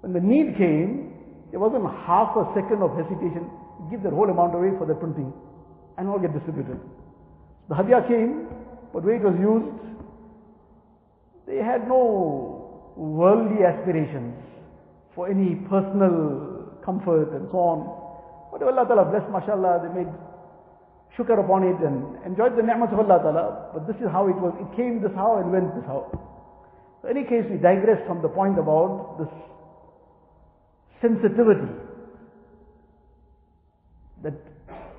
When 0.05 0.13
the 0.13 0.21
need 0.21 0.57
came, 0.59 1.10
there 1.51 1.61
wasn't 1.61 1.85
half 2.07 2.37
a 2.37 2.47
second 2.55 2.83
of 2.83 2.95
hesitation. 2.95 3.51
Give 3.91 4.03
that 4.03 4.13
whole 4.13 4.31
amount 4.31 4.55
away 4.55 4.71
for 4.79 4.87
the 4.87 4.95
printing 4.95 5.33
and 5.99 6.09
all 6.09 6.19
get 6.19 6.33
distributed. 6.33 6.79
The 7.69 7.75
hadiah 7.75 8.07
came, 8.07 8.47
but 8.93 9.03
where 9.03 9.17
it 9.17 9.23
was 9.23 9.35
used, 9.39 9.91
they 11.47 11.59
had 11.59 11.89
no 11.89 12.93
worldly 12.97 13.65
aspirations 13.65 14.35
for 15.15 15.29
any 15.29 15.57
personal 15.67 16.79
comfort 16.85 17.35
and 17.35 17.49
so 17.51 17.59
on. 17.59 17.79
Whatever 18.55 18.71
Allah 18.71 18.87
Ta'ala 18.87 19.05
blessed, 19.11 19.31
mashallah, 19.31 19.83
they 19.83 19.93
made 19.95 20.11
shukr 21.19 21.39
upon 21.39 21.67
it 21.67 21.79
and 21.83 22.19
enjoyed 22.27 22.55
the 22.55 22.63
ni'mat 22.63 22.93
of 22.95 22.99
Allah 22.99 23.19
Ta'ala. 23.19 23.45
But 23.75 23.87
this 23.87 23.97
is 23.99 24.07
how 24.11 24.29
it 24.31 24.39
was. 24.39 24.55
It 24.59 24.71
came 24.77 25.03
this 25.03 25.15
how 25.15 25.39
and 25.43 25.51
went 25.51 25.75
this 25.75 25.87
how. 25.87 26.11
So 27.03 27.09
in 27.09 27.17
any 27.17 27.27
case, 27.27 27.47
we 27.51 27.59
digress 27.59 27.99
from 28.07 28.23
the 28.23 28.29
point 28.29 28.59
about 28.59 29.19
this 29.19 29.31
sensitivity. 31.01 31.73
That 34.23 34.35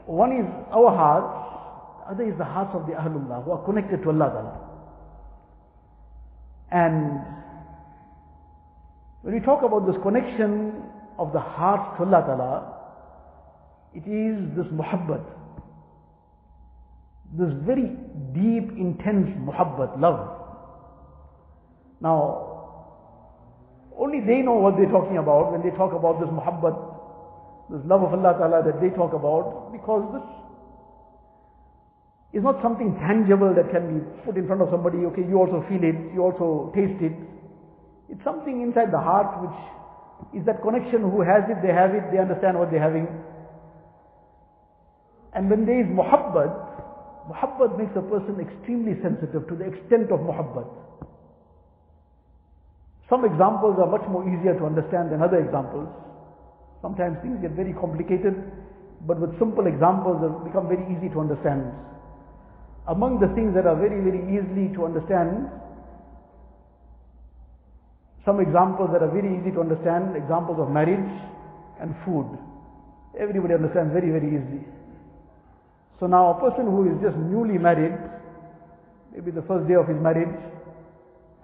one 0.05 0.31
is 0.31 0.45
our 0.73 0.89
hearts, 0.95 2.07
the 2.07 2.11
other 2.15 2.31
is 2.31 2.37
the 2.37 2.45
hearts 2.45 2.71
of 2.73 2.87
the 2.87 2.93
Ahlullah 2.93 3.43
who 3.45 3.51
are 3.51 3.63
connected 3.65 4.01
to 4.03 4.09
Allah 4.09 4.29
Ta'ala. 4.29 4.71
And 6.71 7.19
when 9.21 9.33
we 9.35 9.39
talk 9.41 9.63
about 9.63 9.85
this 9.85 9.95
connection 10.01 10.83
of 11.19 11.31
the 11.33 11.39
heart 11.39 11.97
to 11.97 12.03
Allah 12.03 12.23
Ta'ala, 12.25 12.77
it 13.93 14.07
is 14.09 14.55
this 14.55 14.65
muhabbat, 14.73 15.23
this 17.37 17.53
very 17.65 17.95
deep, 18.33 18.71
intense 18.77 19.29
muhabbat, 19.37 19.99
love. 19.99 20.37
Now, 22.01 22.50
only 23.97 24.19
they 24.21 24.41
know 24.41 24.55
what 24.55 24.77
they're 24.77 24.91
talking 24.91 25.17
about 25.17 25.51
when 25.51 25.61
they 25.61 25.75
talk 25.75 25.91
about 25.93 26.19
this 26.19 26.29
muhabbat, 26.29 26.75
this 27.69 27.83
love 27.87 28.03
of 28.03 28.13
Allah 28.13 28.33
Ta'ala 28.39 28.59
that 28.63 28.79
they 28.79 28.89
talk 28.95 29.13
about, 29.13 29.71
because 29.71 30.03
this 30.15 30.23
is 32.39 32.43
not 32.43 32.61
something 32.63 32.95
tangible 32.99 33.51
that 33.55 33.71
can 33.71 33.91
be 33.91 33.99
put 34.23 34.37
in 34.37 34.47
front 34.47 34.61
of 34.61 34.69
somebody, 34.71 35.03
okay, 35.11 35.23
you 35.27 35.35
also 35.35 35.63
feel 35.67 35.83
it, 35.83 35.97
you 36.15 36.23
also 36.23 36.71
taste 36.75 36.99
it. 37.03 37.11
It's 38.07 38.23
something 38.23 38.61
inside 38.63 38.91
the 38.91 38.99
heart 38.99 39.39
which 39.43 39.59
is 40.41 40.45
that 40.45 40.61
connection, 40.61 41.01
who 41.01 41.21
has 41.21 41.43
it, 41.49 41.59
they 41.59 41.73
have 41.73 41.91
it, 41.91 42.07
they 42.11 42.19
understand 42.19 42.59
what 42.59 42.71
they're 42.71 42.83
having. 42.83 43.07
And 45.33 45.49
when 45.49 45.65
there 45.65 45.79
is 45.79 45.87
muhabbat, 45.87 46.51
muhabbat 47.31 47.77
makes 47.79 47.95
a 47.95 48.03
person 48.03 48.39
extremely 48.39 48.99
sensitive 49.01 49.47
to 49.47 49.55
the 49.55 49.65
extent 49.67 50.11
of 50.11 50.19
muhabbat. 50.23 50.67
Some 53.11 53.27
examples 53.27 53.75
are 53.75 53.91
much 53.91 54.07
more 54.07 54.23
easier 54.23 54.55
to 54.55 54.63
understand 54.63 55.11
than 55.11 55.19
other 55.19 55.43
examples. 55.43 55.91
Sometimes 56.79 57.19
things 57.19 57.43
get 57.43 57.51
very 57.51 57.75
complicated, 57.75 58.39
but 59.03 59.19
with 59.19 59.35
simple 59.37 59.67
examples 59.67 60.23
they 60.23 60.31
become 60.47 60.71
very 60.71 60.87
easy 60.87 61.11
to 61.11 61.19
understand. 61.19 61.75
Among 62.87 63.19
the 63.19 63.27
things 63.35 63.51
that 63.53 63.67
are 63.67 63.75
very, 63.75 63.99
very 63.99 64.23
easily 64.31 64.71
to 64.79 64.87
understand, 64.87 65.51
some 68.23 68.39
examples 68.39 68.95
that 68.95 69.03
are 69.03 69.11
very 69.11 69.27
easy 69.35 69.51
to 69.51 69.59
understand, 69.59 70.15
examples 70.15 70.55
of 70.63 70.71
marriage 70.71 71.11
and 71.83 71.91
food. 72.07 72.31
Everybody 73.19 73.59
understands 73.59 73.91
very, 73.91 74.07
very 74.07 74.39
easily. 74.39 74.63
So 75.99 76.07
now 76.07 76.31
a 76.31 76.39
person 76.39 76.63
who 76.63 76.87
is 76.87 76.95
just 77.03 77.19
newly 77.19 77.59
married, 77.59 77.91
maybe 79.11 79.35
the 79.35 79.43
first 79.43 79.67
day 79.67 79.75
of 79.75 79.91
his 79.91 79.99
marriage, 79.99 80.31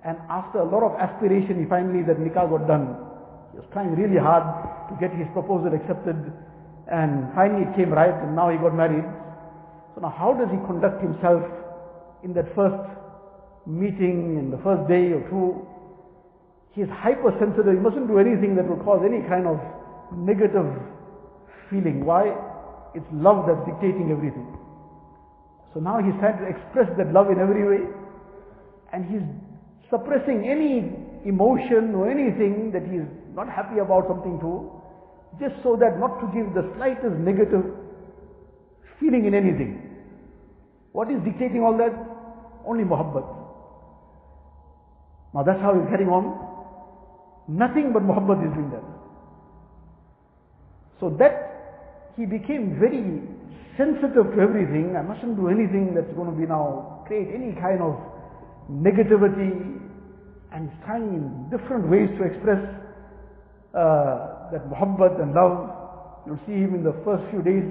and 0.05 0.17
after 0.29 0.59
a 0.59 0.67
lot 0.67 0.83
of 0.83 0.99
aspiration, 0.99 1.59
he 1.59 1.65
finally 1.65 2.03
that 2.03 2.17
nikah 2.17 2.49
got 2.49 2.67
done. 2.67 2.95
He 3.51 3.57
was 3.57 3.67
trying 3.73 3.95
really 3.95 4.19
hard 4.19 4.45
to 4.89 4.93
get 5.01 5.15
his 5.17 5.27
proposal 5.33 5.73
accepted, 5.73 6.15
and 6.91 7.33
finally 7.33 7.65
it 7.65 7.75
came 7.75 7.89
right, 7.91 8.13
and 8.13 8.35
now 8.35 8.49
he 8.49 8.57
got 8.57 8.75
married. 8.75 9.05
So 9.95 10.01
now 10.01 10.13
how 10.13 10.33
does 10.33 10.49
he 10.53 10.57
conduct 10.67 11.01
himself 11.01 11.41
in 12.23 12.33
that 12.33 12.53
first 12.53 12.77
meeting, 13.65 14.37
in 14.37 14.51
the 14.51 14.61
first 14.63 14.87
day 14.87 15.11
or 15.11 15.21
two? 15.29 15.65
He 16.71 16.85
is 16.85 16.89
hypersensitive. 16.93 17.73
He 17.73 17.81
mustn't 17.81 18.07
do 18.07 18.19
anything 18.19 18.55
that 18.55 18.69
will 18.69 18.83
cause 18.85 19.01
any 19.03 19.25
kind 19.27 19.47
of 19.47 19.57
negative 20.13 20.69
feeling. 21.69 22.05
Why? 22.05 22.31
It's 22.93 23.09
love 23.11 23.49
that's 23.49 23.65
dictating 23.65 24.11
everything. 24.11 24.45
So 25.73 25.79
now 25.79 25.97
he's 26.01 26.13
trying 26.21 26.37
to 26.37 26.47
express 26.47 26.87
that 26.97 27.11
love 27.11 27.29
in 27.29 27.39
every 27.39 27.65
way, 27.65 27.83
and 28.93 29.03
he's 29.05 29.25
suppressing 29.89 30.47
any 30.47 30.91
emotion 31.27 31.95
or 31.95 32.09
anything 32.09 32.71
that 32.71 32.83
he's 32.83 33.07
not 33.33 33.47
happy 33.47 33.79
about 33.79 34.07
something 34.07 34.39
to, 34.39 34.71
just 35.39 35.55
so 35.63 35.75
that 35.75 35.99
not 35.99 36.19
to 36.19 36.27
give 36.33 36.53
the 36.53 36.65
slightest 36.75 37.15
negative 37.19 37.63
feeling 38.99 39.25
in 39.25 39.33
anything. 39.33 39.87
What 40.91 41.11
is 41.11 41.21
dictating 41.23 41.61
all 41.61 41.77
that? 41.77 41.93
Only 42.65 42.83
muhabbat. 42.83 43.27
Now 45.33 45.43
that's 45.43 45.61
how 45.61 45.75
he's 45.77 45.89
getting 45.91 46.09
on. 46.09 46.33
Nothing 47.47 47.93
but 47.93 48.03
muhabbat 48.03 48.47
is 48.47 48.53
doing 48.53 48.71
that. 48.71 48.83
So 50.99 51.15
that 51.19 52.11
he 52.17 52.25
became 52.25 52.79
very 52.79 53.21
sensitive 53.77 54.33
to 54.33 54.41
everything. 54.41 54.95
I 54.97 55.03
mustn't 55.03 55.37
do 55.37 55.47
anything 55.47 55.93
that's 55.93 56.11
going 56.17 56.31
to 56.31 56.35
be 56.35 56.47
now 56.47 57.03
create 57.05 57.29
any 57.29 57.53
kind 57.53 57.79
of 57.81 57.93
negativity 58.71 59.76
and 60.51 60.71
in 60.95 61.49
different 61.51 61.89
ways 61.89 62.09
to 62.17 62.23
express 62.23 62.61
uh, 63.75 64.51
that 64.51 64.63
muhabbat 64.71 65.21
and 65.21 65.33
love. 65.33 65.69
You'll 66.25 66.39
see 66.47 66.59
him 66.59 66.75
in 66.75 66.83
the 66.83 66.95
first 67.03 67.23
few 67.31 67.41
days 67.41 67.63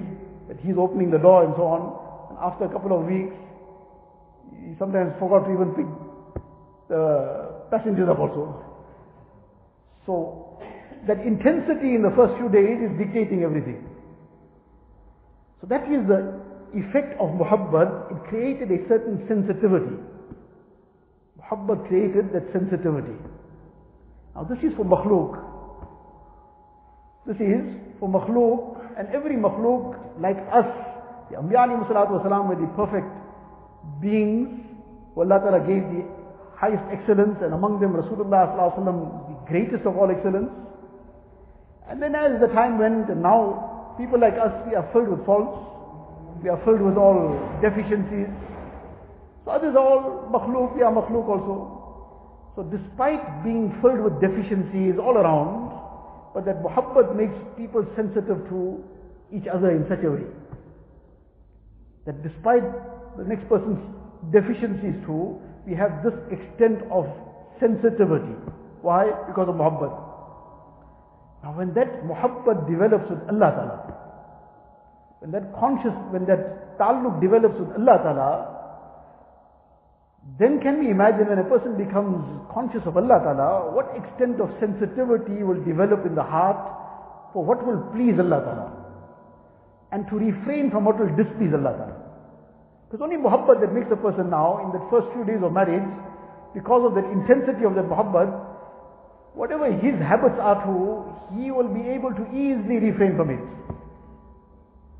that 0.47 0.57
he's 0.61 0.77
opening 0.77 1.11
the 1.11 1.17
door 1.17 1.45
and 1.45 1.53
so 1.57 1.63
on. 1.63 1.81
And 2.29 2.37
after 2.41 2.65
a 2.65 2.71
couple 2.71 2.93
of 2.93 3.05
weeks, 3.05 3.35
he 4.55 4.73
sometimes 4.79 5.13
forgot 5.19 5.45
to 5.45 5.51
even 5.53 5.73
pick 5.75 5.89
the 6.89 7.67
passengers 7.69 8.07
up 8.09 8.19
also. 8.19 8.63
So 10.05 10.57
that 11.07 11.19
intensity 11.21 11.93
in 11.97 12.01
the 12.01 12.13
first 12.15 12.37
few 12.39 12.49
days 12.49 12.79
is 12.79 12.93
dictating 12.97 13.43
everything. 13.43 13.83
So 15.61 15.67
that 15.67 15.83
is 15.89 16.05
the 16.07 16.39
effect 16.77 17.19
of 17.19 17.35
muhabbat. 17.35 18.15
It 18.15 18.19
created 18.29 18.71
a 18.71 18.79
certain 18.87 19.25
sensitivity. 19.27 19.97
Muhabbat 21.49 21.87
created 21.87 22.33
that 22.33 22.51
sensitivity. 22.51 23.15
Now 24.35 24.43
this 24.43 24.59
is 24.59 24.75
for 24.75 24.85
makhluk. 24.85 25.39
This 27.25 27.37
is 27.37 27.63
for 27.99 28.09
makhluk 28.09 28.99
and 28.99 29.07
every 29.15 29.35
makhluk 29.35 29.95
like 30.19 30.37
us. 30.51 30.67
The 31.29 31.37
Anbiya 31.37 31.67
wasalam 31.71 32.49
were 32.49 32.55
the 32.55 32.71
perfect 32.75 33.07
beings 34.01 34.63
who 35.15 35.21
Allah 35.21 35.39
Ta'ala 35.39 35.59
gave 35.59 35.83
the 35.91 36.03
highest 36.55 36.83
excellence 36.91 37.37
and 37.41 37.53
among 37.53 37.79
them 37.79 37.93
Rasulullah 37.93 38.55
the 38.55 39.37
greatest 39.47 39.85
of 39.85 39.97
all 39.97 40.09
excellence. 40.09 40.49
And 41.89 42.01
then 42.01 42.15
as 42.15 42.41
the 42.41 42.47
time 42.47 42.77
went, 42.77 43.09
and 43.09 43.23
now 43.23 43.95
people 43.97 44.19
like 44.19 44.35
us, 44.35 44.51
we 44.67 44.75
are 44.75 44.87
filled 44.91 45.07
with 45.07 45.25
faults. 45.25 45.55
We 46.43 46.49
are 46.49 46.59
filled 46.65 46.81
with 46.81 46.97
all 46.97 47.39
deficiencies. 47.63 48.27
So 49.47 49.53
others 49.53 49.75
are 49.79 49.87
all 49.87 50.27
makhluk, 50.27 50.75
are 50.83 50.91
makhluk 50.91 51.23
also. 51.23 51.55
So 52.57 52.63
despite 52.67 53.45
being 53.45 53.71
filled 53.81 54.03
with 54.03 54.19
deficiencies 54.19 54.99
all 54.99 55.15
around, 55.15 55.71
but 56.35 56.43
that 56.43 56.59
muhabbat 56.61 57.15
makes 57.15 57.31
people 57.55 57.87
sensitive 57.95 58.43
to 58.51 58.83
each 59.31 59.47
other 59.47 59.71
in 59.71 59.87
such 59.87 60.03
a 60.03 60.11
way. 60.11 60.27
That 62.05 62.19
despite 62.27 62.67
the 63.15 63.23
next 63.23 63.47
person's 63.47 63.79
deficiencies 64.35 64.99
too, 65.07 65.39
we 65.63 65.79
have 65.79 66.03
this 66.03 66.19
extent 66.27 66.83
of 66.91 67.07
sensitivity. 67.63 68.35
Why? 68.83 69.07
Because 69.31 69.47
of 69.47 69.55
muhabbat. 69.55 69.95
Now 71.47 71.55
when 71.55 71.71
that 71.71 72.03
muhabbat 72.03 72.67
develops 72.67 73.07
with 73.07 73.23
Allah 73.31 73.49
Ta'ala, 73.55 73.77
when 75.23 75.31
that 75.31 75.55
conscious, 75.55 75.95
when 76.11 76.27
that 76.27 76.75
ta'alluq 76.77 77.21
develops 77.21 77.55
with 77.55 77.71
Allah 77.79 77.95
Ta'ala, 78.03 78.56
then 80.35 80.59
can 80.59 80.83
we 80.83 80.91
imagine 80.91 81.31
when 81.31 81.39
a 81.39 81.47
person 81.47 81.79
becomes 81.79 82.19
conscious 82.51 82.83
of 82.83 82.99
Allah 82.99 83.23
Ta'ala, 83.23 83.71
what 83.71 83.87
extent 83.95 84.43
of 84.43 84.51
sensitivity 84.59 85.39
will 85.39 85.63
develop 85.63 86.03
in 86.03 86.19
the 86.19 86.23
heart 86.23 86.59
for 87.31 87.47
what 87.47 87.63
will 87.63 87.79
please 87.95 88.19
Allah 88.19 88.43
Ta'ala 88.43 88.67
and 89.95 90.03
to 90.11 90.19
refrain 90.19 90.67
from 90.69 90.83
what 90.83 90.99
will 90.99 91.09
displease 91.15 91.55
Allah 91.55 91.73
Ta'ala. 91.79 91.97
Because 92.91 92.99
only 93.03 93.15
muhabbat 93.15 93.63
that 93.63 93.71
makes 93.71 93.87
a 93.87 93.95
person 93.95 94.29
now, 94.29 94.63
in 94.67 94.75
the 94.75 94.83
first 94.91 95.07
few 95.15 95.23
days 95.23 95.39
of 95.39 95.55
marriage, 95.55 95.87
because 96.51 96.83
of 96.83 96.95
that 96.99 97.07
intensity 97.07 97.63
of 97.63 97.75
that 97.79 97.87
muhabbat, 97.87 98.27
whatever 99.31 99.71
his 99.71 99.95
habits 100.03 100.35
are 100.43 100.59
to, 100.67 101.07
he 101.39 101.51
will 101.51 101.71
be 101.71 101.87
able 101.87 102.11
to 102.11 102.23
easily 102.35 102.83
refrain 102.83 103.15
from 103.15 103.31
it. 103.31 103.43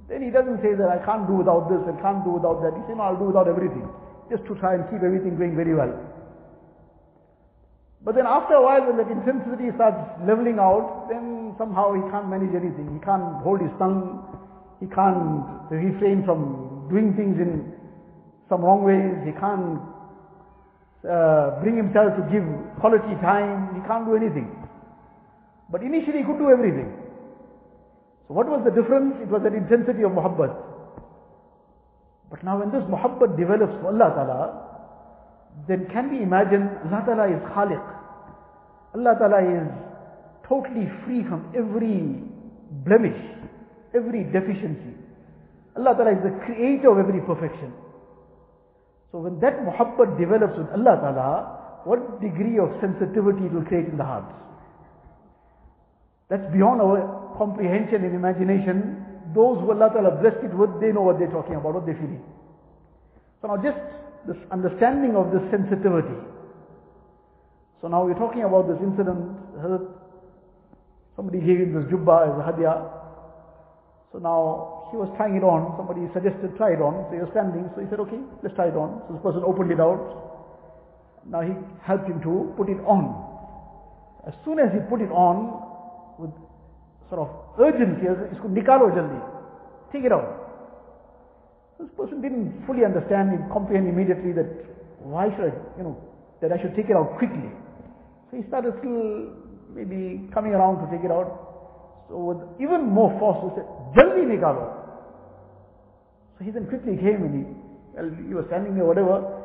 Then 0.08 0.24
he 0.24 0.32
doesn't 0.32 0.64
say 0.64 0.72
that 0.72 0.88
I 0.88 1.04
can't 1.04 1.28
do 1.28 1.44
without 1.44 1.68
this, 1.68 1.84
I 1.84 1.96
can't 2.00 2.24
do 2.24 2.40
without 2.40 2.64
that. 2.64 2.76
He 2.80 2.84
says, 2.88 2.96
no, 2.96 3.12
I'll 3.12 3.20
do 3.20 3.28
without 3.28 3.48
everything. 3.52 3.84
Just 4.30 4.44
to 4.46 4.56
try 4.60 4.76
and 4.76 4.84
keep 4.92 5.04
everything 5.04 5.38
going 5.38 5.56
very 5.56 5.74
well. 5.74 5.96
But 8.04 8.16
then 8.16 8.26
after 8.28 8.56
a 8.56 8.64
while, 8.64 8.86
when 8.86 8.98
that 8.98 9.12
intensity 9.12 9.72
starts 9.76 10.00
leveling 10.24 10.60
out, 10.60 11.08
then 11.10 11.56
somehow 11.58 11.92
he 11.92 12.04
can't 12.12 12.30
manage 12.30 12.56
anything. 12.56 12.88
He 12.94 13.04
can't 13.04 13.44
hold 13.44 13.60
his 13.60 13.72
tongue. 13.80 14.24
He 14.80 14.88
can't 14.88 15.44
refrain 15.72 16.24
from 16.24 16.88
doing 16.90 17.16
things 17.16 17.36
in 17.36 17.74
some 18.48 18.62
wrong 18.62 18.84
ways. 18.84 19.12
He 19.28 19.34
can't 19.36 19.82
uh, 21.04 21.60
bring 21.60 21.76
himself 21.76 22.16
to 22.16 22.24
give 22.32 22.46
quality 22.80 23.16
time. 23.20 23.76
He 23.76 23.82
can't 23.88 24.06
do 24.06 24.16
anything. 24.16 24.56
But 25.72 25.84
initially 25.84 26.20
he 26.20 26.24
could 26.24 26.40
do 26.40 26.48
everything. 26.48 26.94
So 28.28 28.36
what 28.36 28.48
was 28.48 28.64
the 28.64 28.72
difference? 28.72 29.20
It 29.20 29.28
was 29.28 29.44
that 29.44 29.52
intensity 29.52 30.04
of 30.04 30.12
muhabbat. 30.12 30.77
But 32.30 32.44
now 32.44 32.60
when 32.60 32.72
this 32.72 32.84
muhabbat 32.90 33.38
develops 33.38 33.74
for 33.82 33.88
Allah 33.88 34.10
Ta'ala, 34.16 34.68
then 35.68 35.88
can 35.92 36.12
we 36.12 36.22
imagine 36.22 36.68
Allah 36.86 37.02
Ta'ala 37.06 37.26
is 37.32 37.42
Khaliq. 37.56 37.86
Allah 38.96 39.14
Ta'ala 39.18 39.40
is 39.42 39.68
totally 40.48 40.92
free 41.06 41.24
from 41.24 41.48
every 41.56 42.20
blemish, 42.84 43.20
every 43.96 44.24
deficiency. 44.24 44.96
Allah 45.78 45.96
Ta'ala 45.96 46.12
is 46.12 46.24
the 46.24 46.36
creator 46.46 46.92
of 46.92 47.00
every 47.00 47.22
perfection. 47.22 47.72
So 49.12 49.20
when 49.20 49.40
that 49.40 49.64
muhabbat 49.64 50.20
develops 50.20 50.58
with 50.58 50.68
Allah 50.76 51.00
Ta'ala, 51.00 51.58
what 51.86 52.20
degree 52.20 52.60
of 52.60 52.68
sensitivity 52.84 53.48
it 53.48 53.54
will 53.54 53.64
create 53.64 53.88
in 53.88 53.98
the 53.98 54.04
hearts? 54.04 54.34
That's 56.30 56.44
beyond 56.52 56.82
our 56.82 57.36
comprehension 57.38 58.04
and 58.04 58.14
imagination. 58.14 59.07
Those 59.34 59.60
who 59.60 59.72
Allah 59.72 59.90
Ta'ala 59.92 60.12
blessed 60.22 60.44
it 60.44 60.54
with, 60.54 60.80
they 60.80 60.92
know 60.92 61.02
what 61.02 61.20
they're 61.20 61.32
talking 61.32 61.56
about, 61.56 61.74
what 61.74 61.86
they're 61.86 61.96
feeling. 61.96 62.24
So 63.42 63.48
now 63.48 63.58
just 63.58 63.78
this 64.28 64.38
understanding 64.52 65.16
of 65.16 65.32
this 65.32 65.44
sensitivity. 65.52 66.16
So 67.82 67.88
now 67.88 68.06
we're 68.06 68.18
talking 68.18 68.44
about 68.44 68.68
this 68.68 68.78
incident. 68.82 69.38
Somebody 71.16 71.40
gave 71.40 71.60
him 71.60 71.74
this 71.74 71.86
jubba 71.92 72.30
as 72.30 72.36
a 72.40 72.44
hadiyah. 72.46 72.98
So 74.12 74.20
now 74.20 74.88
he 74.92 74.98
was 74.98 75.12
trying 75.18 75.36
it 75.36 75.44
on. 75.44 75.76
Somebody 75.78 76.08
suggested 76.14 76.56
try 76.58 76.74
it 76.74 76.82
on. 76.82 77.06
So 77.10 77.14
he 77.14 77.22
was 77.22 77.30
standing. 77.32 77.70
So 77.76 77.82
he 77.82 77.88
said, 77.90 78.00
okay, 78.00 78.20
let's 78.44 78.56
try 78.56 78.68
it 78.70 78.78
on. 78.78 79.04
So 79.08 79.14
this 79.14 79.24
person 79.24 79.44
opened 79.44 79.72
it 79.72 79.80
out. 79.80 80.00
Now 81.28 81.42
he 81.42 81.54
helped 81.84 82.08
him 82.08 82.22
to 82.24 82.54
put 82.56 82.70
it 82.70 82.80
on. 82.88 83.12
As 84.26 84.34
soon 84.44 84.60
as 84.60 84.72
he 84.74 84.80
put 84.90 85.02
it 85.02 85.12
on, 85.12 85.64
with 86.18 86.32
sort 87.10 87.22
of 87.22 87.30
urgency, 87.59 88.07
इसको 88.07 88.49
निकालो 88.49 88.91
jaldi, 88.97 89.21
take 89.93 90.05
it 90.05 90.13
out. 90.13 90.29
This 91.79 91.91
person 91.97 92.21
didn't 92.23 92.65
fully 92.67 92.85
understand 92.85 93.31
and 93.31 93.51
comprehend 93.51 93.89
immediately 93.89 94.33
that 94.33 94.47
why 95.01 95.29
should 95.35 95.51
I, 95.51 95.55
you 95.77 95.85
know, 95.85 95.97
that 96.41 96.53
I 96.53 96.61
should 96.61 96.75
take 96.77 96.91
it 96.91 96.97
out 96.97 97.19
quickly. 97.19 97.51
So 98.31 98.37
he 98.37 98.47
started 98.49 98.75
still 98.79 99.35
maybe 99.75 100.29
coming 100.33 100.53
around 100.55 100.85
to 100.85 100.87
take 100.95 101.05
it 101.05 101.11
out. 101.11 102.07
So 102.09 102.19
with 102.19 102.41
even 102.61 102.87
more 102.87 103.11
force, 103.19 103.43
he 103.43 103.49
said, 103.57 103.67
Jaldi 103.97 104.25
nikalo. 104.31 104.69
So 106.39 106.45
he 106.45 106.51
then 106.51 106.67
quickly 106.67 106.97
came 106.97 107.23
and 107.25 107.35
he, 107.35 107.43
well, 107.95 108.11
he 108.29 108.35
was 108.35 108.45
standing 108.49 108.75
there, 108.75 108.85
whatever. 108.85 109.43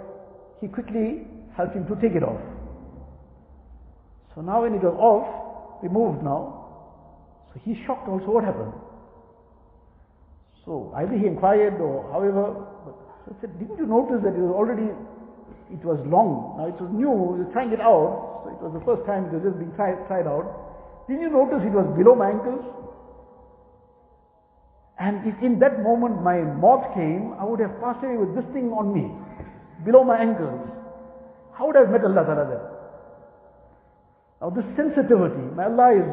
He 0.62 0.68
quickly 0.68 1.28
helped 1.56 1.76
him 1.76 1.88
to 1.88 1.96
take 2.02 2.16
it 2.16 2.24
off. 2.24 2.42
So 4.36 4.42
now 4.42 4.62
when 4.62 4.74
it 4.76 4.84
was 4.84 4.96
off, 5.00 5.82
removed 5.82 6.24
now, 6.24 6.61
so 7.53 7.61
he's 7.65 7.77
shocked 7.87 8.09
also 8.09 8.33
what 8.33 8.45
happened. 8.45 8.73
So 10.65 10.93
either 10.97 11.19
he 11.19 11.27
inquired 11.27 11.81
or 11.81 12.09
however, 12.11 12.65
but 12.87 12.97
I 13.29 13.41
said, 13.41 13.59
didn't 13.59 13.77
you 13.77 13.87
notice 13.87 14.23
that 14.25 14.33
it 14.33 14.41
was 14.41 14.55
already, 14.55 14.89
it 15.75 15.83
was 15.85 16.01
long. 16.07 16.57
Now 16.57 16.67
it 16.71 16.79
was 16.81 16.91
new, 16.95 17.11
was 17.11 17.51
trying 17.53 17.73
it 17.73 17.81
out. 17.81 18.47
So 18.47 18.51
it 18.55 18.61
was 18.63 18.73
the 18.73 18.85
first 18.87 19.05
time 19.05 19.27
it 19.27 19.35
was 19.35 19.43
just 19.43 19.59
being 19.59 19.75
tried, 19.75 20.01
tried 20.07 20.27
out. 20.27 20.49
Didn't 21.09 21.23
you 21.23 21.31
notice 21.31 21.61
it 21.67 21.75
was 21.75 21.87
below 21.99 22.15
my 22.15 22.31
ankles? 22.31 22.63
And 25.03 25.27
if 25.27 25.35
in 25.43 25.59
that 25.59 25.83
moment 25.83 26.23
my 26.23 26.39
maut 26.63 26.95
came, 26.95 27.35
I 27.35 27.45
would 27.45 27.59
have 27.59 27.75
passed 27.83 28.07
away 28.07 28.17
with 28.17 28.39
this 28.39 28.47
thing 28.55 28.71
on 28.71 28.95
me, 28.95 29.11
below 29.85 30.05
my 30.07 30.17
ankles. 30.17 30.63
How 31.59 31.67
would 31.67 31.77
I 31.77 31.81
have 31.85 31.91
met 31.91 32.07
Allah 32.07 32.23
Ta'ala 32.23 32.45
then? 32.47 32.63
Now 34.39 34.51
this 34.55 34.67
sensitivity, 34.79 35.43
my 35.59 35.67
Allah 35.67 35.91
is 35.91 36.07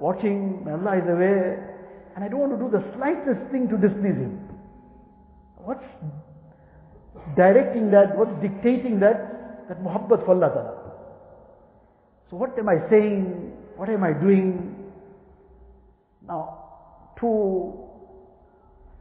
watching, 0.00 0.64
Allah 0.66 0.98
is 0.98 1.08
aware, 1.08 2.10
and 2.14 2.24
I 2.24 2.28
don't 2.28 2.40
want 2.40 2.52
to 2.52 2.58
do 2.58 2.70
the 2.70 2.84
slightest 2.96 3.50
thing 3.50 3.68
to 3.68 3.76
displease 3.76 4.16
Him. 4.16 4.48
What's 5.56 5.84
directing 7.36 7.90
that? 7.90 8.16
What's 8.16 8.34
dictating 8.40 9.00
that? 9.00 9.68
That 9.68 9.82
muhabbat 9.82 10.24
for 10.24 10.34
Allah 10.34 10.48
Ta'ala. 10.48 10.74
So 12.30 12.36
what 12.36 12.58
am 12.58 12.68
I 12.68 12.76
saying? 12.90 13.52
What 13.76 13.88
am 13.88 14.04
I 14.04 14.12
doing? 14.12 14.74
Now, 16.26 17.14
to 17.20 17.72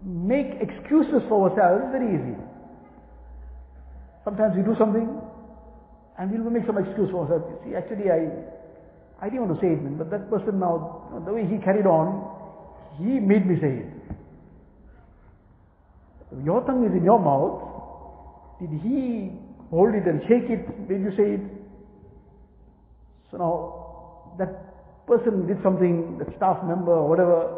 make 0.04 0.62
excuses 0.62 1.22
for 1.28 1.50
ourselves 1.50 1.86
is 1.86 1.92
very 1.92 2.16
easy. 2.16 2.36
Sometimes 4.24 4.56
we 4.56 4.64
do 4.64 4.76
something 4.78 5.08
and 6.20 6.32
we'll 6.32 6.52
make 6.52 6.66
some 6.66 6.78
excuse 6.78 7.10
for 7.12 7.24
ourselves. 7.24 7.46
You 7.66 7.72
see, 7.72 7.76
actually 7.76 8.12
I, 8.12 8.28
I 9.22 9.30
didn't 9.30 9.48
want 9.48 9.60
to 9.60 9.66
say 9.66 9.74
it, 9.74 9.98
but 9.98 10.12
that 10.12 10.30
person 10.30 10.60
now, 10.60 11.10
the 11.26 11.34
way 11.34 11.46
he 11.46 11.58
carried 11.58 11.88
on, 11.88 12.22
he 13.00 13.20
made 13.20 13.46
me 13.48 13.58
say 13.60 13.82
it. 13.82 13.90
Your 16.44 16.62
tongue 16.62 16.86
is 16.86 16.94
in 16.94 17.04
your 17.04 17.20
mouth. 17.20 17.66
Did 18.62 18.70
he 18.82 19.32
hold 19.70 19.96
it 19.96 20.06
and 20.06 20.22
shake 20.30 20.50
it? 20.50 20.88
Did 20.88 21.02
you 21.02 21.12
say 21.18 21.42
it? 21.42 21.46
So 23.32 23.38
now, 23.38 24.36
that 24.38 25.08
person 25.08 25.48
did 25.48 25.58
something, 25.64 26.18
that 26.20 26.30
staff 26.38 26.62
member 26.64 26.94
or 26.94 27.10
whatever, 27.10 27.58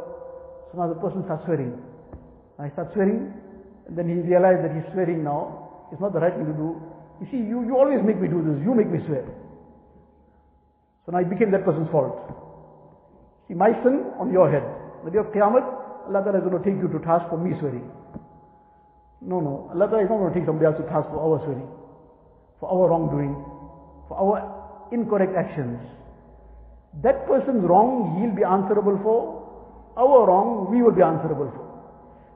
so 0.72 0.78
now 0.78 0.88
the 0.88 0.96
person 0.96 1.24
starts 1.26 1.44
swearing. 1.46 1.76
He 2.64 2.72
starts 2.72 2.94
swearing, 2.94 3.34
and 3.88 3.98
then 3.98 4.08
he 4.08 4.16
realized 4.24 4.64
that 4.64 4.72
he's 4.76 4.86
swearing 4.94 5.24
now. 5.24 5.88
It's 5.92 6.00
not 6.00 6.14
the 6.14 6.20
right 6.20 6.34
thing 6.34 6.46
to 6.46 6.54
do. 6.54 6.80
You 7.20 7.28
see, 7.32 7.42
you, 7.42 7.66
you 7.66 7.76
always 7.76 8.00
make 8.06 8.22
me 8.22 8.28
do 8.28 8.44
this. 8.44 8.62
You 8.64 8.76
make 8.76 8.88
me 8.88 9.00
swear. 9.08 9.26
So 11.10 11.18
I 11.18 11.24
became 11.24 11.50
that 11.58 11.66
person's 11.66 11.90
fault. 11.90 12.22
See, 13.48 13.56
my 13.58 13.74
sin 13.82 14.14
on 14.22 14.30
your 14.30 14.46
head. 14.46 14.62
The 15.02 15.10
day 15.10 15.18
of 15.18 15.34
Qiyamah, 15.34 16.06
Allah 16.06 16.22
Ta'ala 16.22 16.38
is 16.38 16.46
going 16.46 16.62
to 16.62 16.62
take 16.62 16.78
you 16.78 16.86
to 16.86 17.02
task 17.02 17.26
for 17.34 17.38
me 17.42 17.58
swearing. 17.58 17.90
No, 19.18 19.42
no. 19.42 19.74
Allah 19.74 19.90
Ta'ala 19.90 20.06
is 20.06 20.10
not 20.10 20.22
going 20.22 20.30
to 20.30 20.38
take 20.38 20.46
somebody 20.46 20.70
else 20.70 20.78
to 20.78 20.86
task 20.86 21.10
for 21.10 21.18
our 21.18 21.42
swearing, 21.50 21.66
for 22.62 22.70
our 22.70 22.94
wrongdoing, 22.94 23.34
for 24.06 24.22
our 24.22 24.38
incorrect 24.94 25.34
actions. 25.34 25.82
That 27.02 27.26
person's 27.26 27.66
wrong, 27.66 28.22
he'll 28.22 28.38
be 28.38 28.46
answerable 28.46 29.02
for. 29.02 29.50
Our 29.98 30.30
wrong, 30.30 30.70
we 30.70 30.86
will 30.86 30.94
be 30.94 31.02
answerable 31.02 31.50
for. 31.50 31.66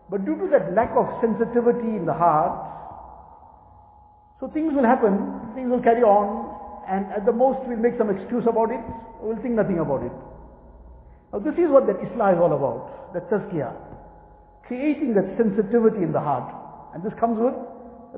But 0.09 0.25
due 0.25 0.33
to 0.33 0.49
that 0.49 0.73
lack 0.73 0.97
of 0.97 1.05
sensitivity 1.21 1.93
in 1.93 2.09
the 2.09 2.17
heart, 2.17 2.57
so 4.41 4.49
things 4.49 4.73
will 4.73 4.85
happen, 4.85 5.53
things 5.53 5.69
will 5.69 5.85
carry 5.85 6.01
on, 6.01 6.53
and 6.87 7.05
at 7.11 7.25
the 7.25 7.31
most 7.31 7.59
we'll 7.67 7.79
make 7.79 7.97
some 7.97 8.09
excuse 8.09 8.43
about 8.47 8.71
it, 8.71 8.83
we'll 9.21 9.39
think 9.41 9.55
nothing 9.55 9.79
about 9.79 10.03
it. 10.03 10.11
Now 11.31 11.39
this 11.39 11.55
is 11.55 11.71
what 11.71 11.87
that 11.87 11.97
Islah 11.97 12.35
is 12.35 12.39
all 12.39 12.53
about, 12.53 13.13
that 13.13 13.29
tazkiyah. 13.29 13.73
Creating 14.67 15.13
that 15.15 15.27
sensitivity 15.37 16.03
in 16.03 16.11
the 16.11 16.19
heart. 16.19 16.47
And 16.93 17.03
this 17.03 17.13
comes 17.19 17.39
with 17.39 17.53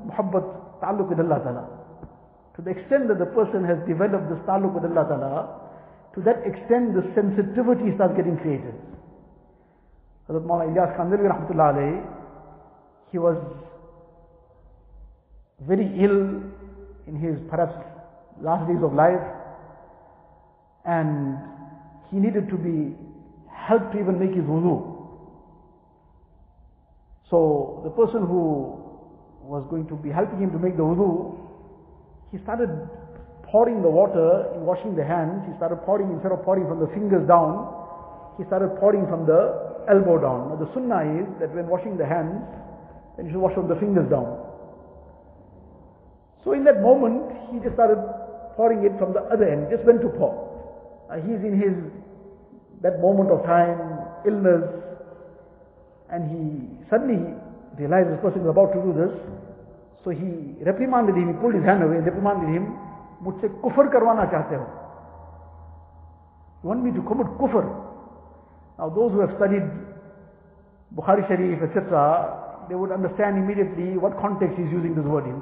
muhabbat, 0.04 0.80
ta'alluq 0.80 1.08
with 1.08 1.20
Allah 1.20 1.40
Ta'ala. 1.42 1.64
To 2.56 2.62
the 2.62 2.70
extent 2.70 3.08
that 3.08 3.18
the 3.18 3.26
person 3.32 3.64
has 3.64 3.78
developed 3.88 4.28
this 4.28 4.38
ta'alluq 4.46 4.74
with 4.74 4.84
Allah 4.84 5.04
Ta'ala, 5.08 5.36
to 6.14 6.20
that 6.22 6.44
extent 6.44 6.94
the 6.94 7.04
sensitivity 7.14 7.94
starts 7.96 8.16
getting 8.16 8.36
created. 8.38 8.74
Hazrat 10.28 10.44
Mawlana 10.44 10.72
Ilyas 10.72 10.92
Kandhlawi 10.96 11.28
rahmatullah 11.28 11.68
alayhi, 11.74 12.04
he 13.12 13.18
was 13.18 13.36
very 15.66 15.86
ill 16.04 16.42
in 17.06 17.16
his 17.16 17.38
perhaps 17.48 17.74
last 18.40 18.68
days 18.68 18.82
of 18.82 18.92
life 18.92 19.22
and 20.84 21.38
he 22.10 22.16
needed 22.18 22.48
to 22.48 22.56
be 22.56 22.94
helped 23.50 23.92
to 23.92 23.98
even 23.98 24.18
make 24.18 24.34
his 24.34 24.44
wudu. 24.44 24.94
So 27.30 27.82
the 27.82 27.90
person 27.90 28.22
who 28.22 28.78
was 29.42 29.66
going 29.70 29.88
to 29.88 29.96
be 29.96 30.10
helping 30.10 30.38
him 30.38 30.52
to 30.52 30.58
make 30.58 30.76
the 30.76 30.86
wudu, 30.86 31.38
he 32.30 32.38
started 32.42 32.70
pouring 33.50 33.82
the 33.82 33.90
water 33.90 34.54
in 34.54 34.62
washing 34.62 34.94
the 34.94 35.04
hands. 35.04 35.42
He 35.50 35.56
started 35.56 35.82
pouring, 35.82 36.12
instead 36.12 36.30
of 36.30 36.42
pouring 36.42 36.66
from 36.66 36.78
the 36.78 36.90
fingers 36.94 37.26
down, 37.26 37.66
he 38.38 38.44
started 38.46 38.78
pouring 38.78 39.06
from 39.10 39.26
the 39.26 39.82
elbow 39.90 40.18
down. 40.22 40.54
Now 40.54 40.56
the 40.58 40.70
sunnah 40.74 41.02
is 41.02 41.26
that 41.40 41.54
when 41.54 41.66
washing 41.66 41.96
the 41.96 42.06
hands, 42.06 42.42
then 43.16 43.26
you 43.26 43.32
should 43.32 43.42
wash 43.42 43.54
from 43.54 43.66
the 43.66 43.78
fingers 43.82 44.06
down. 44.10 44.28
So 46.44 46.52
in 46.52 46.62
that 46.62 46.78
moment, 46.82 47.26
he 47.50 47.58
just 47.58 47.74
started 47.74 47.98
pouring 48.55 48.83
it 48.83 48.97
from 48.99 49.13
the 49.13 49.21
other 49.31 49.45
end, 49.45 49.67
just 49.71 49.85
went 49.85 50.01
to 50.01 50.09
pour. 50.09 50.33
Uh, 51.09 51.15
he's 51.21 51.41
in 51.43 51.55
his, 51.59 51.75
that 52.81 52.99
moment 52.99 53.31
of 53.31 53.43
time, 53.45 53.79
illness, 54.27 54.63
and 56.11 56.27
he 56.27 56.43
suddenly 56.89 57.33
realized 57.79 58.11
this 58.11 58.21
person 58.21 58.41
is 58.41 58.49
about 58.49 58.71
to 58.75 58.79
do 58.83 58.91
this. 58.91 59.13
So 60.03 60.09
he 60.09 60.57
reprimanded 60.63 61.15
him, 61.15 61.31
he 61.31 61.35
pulled 61.39 61.55
his 61.55 61.63
hand 61.63 61.83
away 61.83 61.97
and 61.97 62.05
reprimanded 62.05 62.49
him, 62.49 62.77
मुझसे 63.21 63.47
कुफर 63.61 63.87
करवाना 63.93 64.25
चाहते 64.33 64.55
हो 64.57 64.67
You 66.63 66.69
want 66.69 66.83
me 66.83 66.91
to 66.91 67.01
commit 67.01 67.27
kufr? 67.37 67.65
Now 68.77 68.89
those 68.89 69.11
who 69.13 69.19
have 69.21 69.33
studied 69.37 69.63
Bukhari 70.95 71.27
Sharif, 71.27 71.61
etc., 71.61 72.65
they 72.69 72.75
would 72.75 72.91
understand 72.91 73.37
immediately 73.37 73.97
what 73.97 74.19
context 74.19 74.57
he's 74.57 74.71
using 74.71 74.93
this 74.95 75.05
word 75.05 75.25
in. 75.25 75.41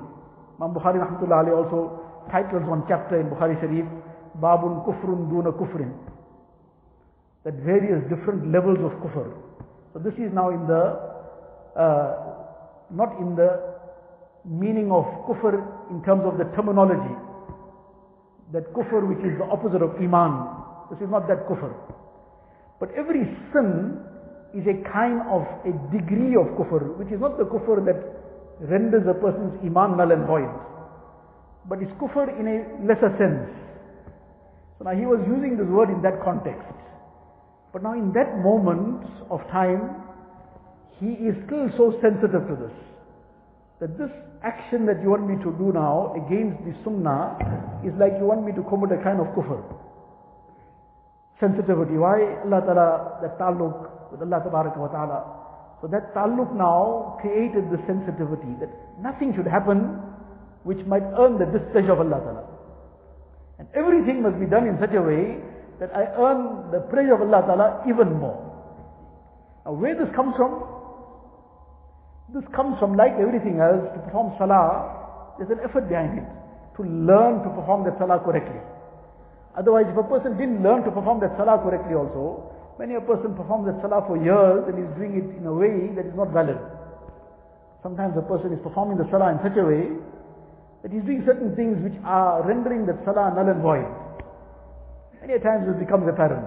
Imam 0.59 0.73
Bukhari 0.75 0.99
rahmatullah 0.99 1.43
alayhi 1.43 1.55
also 1.55 2.02
titles 2.30 2.62
one 2.66 2.84
chapter 2.88 3.20
in 3.20 3.26
Bukhari 3.26 3.58
Sharif, 3.60 3.86
Babun 4.40 4.84
Kufrun 4.86 5.30
Duna 5.30 5.52
Kufrin. 5.52 5.92
That 7.44 7.54
various 7.60 8.00
different 8.08 8.50
levels 8.50 8.78
of 8.80 8.92
kufr. 9.04 9.28
So 9.92 9.98
this 9.98 10.14
is 10.14 10.32
now 10.32 10.48
in 10.48 10.66
the, 10.66 10.96
uh, 11.76 12.08
not 12.90 13.20
in 13.20 13.36
the 13.36 13.74
meaning 14.44 14.90
of 14.90 15.04
kufr 15.28 15.60
in 15.90 16.02
terms 16.04 16.22
of 16.24 16.38
the 16.38 16.44
terminology. 16.56 17.14
That 18.52 18.72
kufr 18.72 19.04
which 19.04 19.20
is 19.20 19.36
the 19.36 19.44
opposite 19.44 19.82
of 19.82 19.92
iman. 20.00 20.88
This 20.90 21.04
is 21.04 21.10
not 21.10 21.28
that 21.28 21.44
kufr. 21.46 21.68
But 22.80 22.90
every 22.96 23.28
sin 23.52 24.00
is 24.54 24.64
a 24.64 24.76
kind 24.88 25.20
of 25.28 25.44
a 25.68 25.72
degree 25.92 26.36
of 26.40 26.48
kufr, 26.56 26.96
which 26.96 27.12
is 27.12 27.20
not 27.20 27.36
the 27.36 27.44
kufr 27.44 27.84
that 27.84 28.00
renders 28.60 29.04
a 29.04 29.14
person's 29.14 29.52
iman 29.64 29.96
null 29.96 30.12
and 30.12 30.26
void. 30.26 30.48
But 31.68 31.80
it's 31.80 31.92
kufr 31.92 32.28
in 32.38 32.46
a 32.46 32.84
lesser 32.84 33.12
sense. 33.16 33.48
So 34.78 34.84
now 34.84 34.94
he 34.94 35.06
was 35.06 35.20
using 35.26 35.56
this 35.56 35.66
word 35.66 35.88
in 35.88 36.02
that 36.02 36.20
context. 36.22 36.68
But 37.72 37.82
now 37.82 37.94
in 37.94 38.12
that 38.12 38.38
moment 38.38 39.02
of 39.30 39.40
time, 39.50 40.02
he 41.00 41.18
is 41.24 41.34
still 41.46 41.66
so 41.76 41.98
sensitive 42.02 42.46
to 42.46 42.54
this. 42.54 42.76
That 43.80 43.98
this 43.98 44.12
action 44.44 44.86
that 44.86 45.02
you 45.02 45.10
want 45.10 45.26
me 45.26 45.40
to 45.42 45.50
do 45.58 45.72
now 45.72 46.14
against 46.14 46.62
the 46.68 46.76
sunnah 46.84 47.34
is 47.82 47.96
like 47.98 48.14
you 48.20 48.28
want 48.28 48.44
me 48.44 48.52
to 48.52 48.62
commit 48.68 48.92
a 48.92 49.02
kind 49.02 49.18
of 49.18 49.32
kufr. 49.34 49.58
Sensitivity. 51.40 51.98
Why 51.98 52.44
Allah 52.46 52.60
Ta'ala, 52.62 52.88
that 53.22 53.38
ta'alluq 53.40 54.12
with 54.12 54.22
Allah 54.22 54.38
wa 54.46 54.88
Ta'ala. 54.88 55.20
So 55.80 55.88
that 55.88 56.14
ta'alluq 56.14 56.54
now 56.54 57.18
created 57.20 57.72
the 57.72 57.80
sensitivity 57.88 58.54
that 58.60 58.70
nothing 59.02 59.34
should 59.34 59.48
happen 59.48 59.98
which 60.64 60.80
might 60.88 61.04
earn 61.20 61.38
the 61.38 61.46
displeasure 61.46 61.92
of 61.92 62.00
Allah 62.00 62.20
Ta'ala. 62.20 62.44
And 63.60 63.68
everything 63.76 64.24
must 64.24 64.40
be 64.40 64.48
done 64.48 64.66
in 64.66 64.76
such 64.80 64.96
a 64.96 65.00
way 65.00 65.38
that 65.78 65.92
I 65.94 66.08
earn 66.16 66.72
the 66.72 66.80
praise 66.90 67.12
of 67.12 67.20
Allah 67.20 67.40
Ta'ala 67.44 67.68
even 67.86 68.18
more. 68.18 68.40
Now 69.64 69.72
where 69.76 69.94
this 69.94 70.08
comes 70.16 70.34
from? 70.36 70.64
This 72.32 72.44
comes 72.56 72.80
from 72.80 72.96
like 72.96 73.14
everything 73.20 73.60
else, 73.60 73.84
to 73.94 74.00
perform 74.08 74.32
salah, 74.40 75.36
there's 75.38 75.50
an 75.50 75.60
effort 75.62 75.88
behind 75.88 76.18
it. 76.18 76.28
To 76.78 76.82
learn 76.82 77.42
to 77.44 77.50
perform 77.54 77.84
that 77.86 77.98
salah 77.98 78.18
correctly. 78.22 78.58
Otherwise, 79.54 79.86
if 79.86 79.94
a 79.94 80.06
person 80.06 80.34
didn't 80.34 80.62
learn 80.62 80.82
to 80.82 80.90
perform 80.90 81.20
that 81.22 81.36
salah 81.38 81.62
correctly 81.62 81.94
also, 81.94 82.50
many 82.78 82.98
a 82.98 83.04
person 83.04 83.34
performs 83.38 83.70
that 83.70 83.78
salah 83.78 84.02
for 84.06 84.18
years 84.18 84.66
and 84.66 84.74
is 84.78 84.90
doing 84.98 85.14
it 85.14 85.28
in 85.38 85.46
a 85.46 85.54
way 85.54 85.94
that 85.94 86.06
is 86.06 86.16
not 86.18 86.34
valid. 86.34 86.58
Sometimes 87.82 88.18
a 88.18 88.26
person 88.26 88.50
is 88.50 88.58
performing 88.66 88.98
the 88.98 89.06
salah 89.14 89.30
in 89.30 89.38
such 89.46 89.54
a 89.54 89.62
way 89.62 89.94
that 90.84 90.92
he's 90.92 91.02
doing 91.08 91.24
certain 91.24 91.56
things 91.56 91.80
which 91.80 91.96
are 92.04 92.44
rendering 92.44 92.84
that 92.84 93.00
salah 93.08 93.32
null 93.32 93.48
and 93.48 93.64
void. 93.64 93.88
Many 95.24 95.40
times 95.40 95.64
it 95.64 95.80
becomes 95.80 96.04
apparent. 96.04 96.44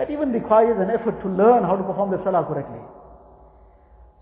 That 0.00 0.08
even 0.08 0.32
requires 0.32 0.80
an 0.80 0.88
effort 0.88 1.20
to 1.20 1.28
learn 1.28 1.60
how 1.60 1.76
to 1.76 1.84
perform 1.84 2.08
the 2.08 2.24
salah 2.24 2.48
correctly. 2.48 2.80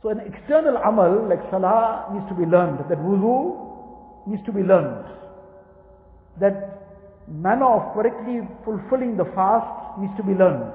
So 0.03 0.11
an 0.11 0.27
external 0.27 0.75
amal 0.75 1.31
like 1.31 1.39
salah 1.55 2.11
needs 2.11 2.27
to 2.29 2.35
be 2.35 2.51
learned. 2.51 2.83
That 2.91 2.99
wudu 2.99 4.27
needs 4.27 4.43
to 4.43 4.51
be 4.51 4.66
learned. 4.66 5.07
That 6.43 6.83
manner 7.31 7.70
of 7.79 7.95
correctly 7.95 8.43
fulfilling 8.66 9.14
the 9.14 9.31
fast 9.39 10.03
needs 10.03 10.18
to 10.18 10.27
be 10.27 10.35
learned. 10.35 10.75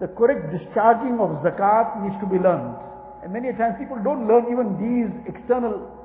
The 0.00 0.08
correct 0.08 0.56
discharging 0.56 1.20
of 1.20 1.44
zakat 1.44 2.00
needs 2.00 2.16
to 2.24 2.26
be 2.32 2.40
learned. 2.40 2.80
And 3.20 3.28
many 3.28 3.52
times 3.52 3.76
people 3.76 4.00
don't 4.00 4.24
learn 4.24 4.48
even 4.48 4.80
these 4.80 5.12
external 5.28 6.00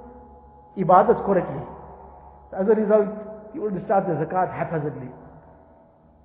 ibadats 0.78 1.24
correctly. 1.26 1.62
As 2.54 2.68
a 2.68 2.76
result, 2.76 3.54
people 3.54 3.70
discharge 3.70 4.06
the 4.06 4.18
zakat 4.20 4.54
haphazardly. 4.54 5.10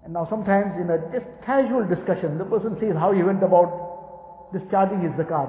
And 0.05 0.13
now 0.13 0.27
sometimes 0.29 0.77
in 0.77 0.91
a 0.91 0.99
just 1.13 1.25
casual 1.45 1.85
discussion, 1.89 2.37
the 2.37 2.45
person 2.45 2.77
says 2.81 2.93
how 2.97 3.13
he 3.13 3.23
went 3.23 3.43
about 3.43 4.53
discharging 4.53 5.01
his 5.01 5.13
zakat. 5.17 5.49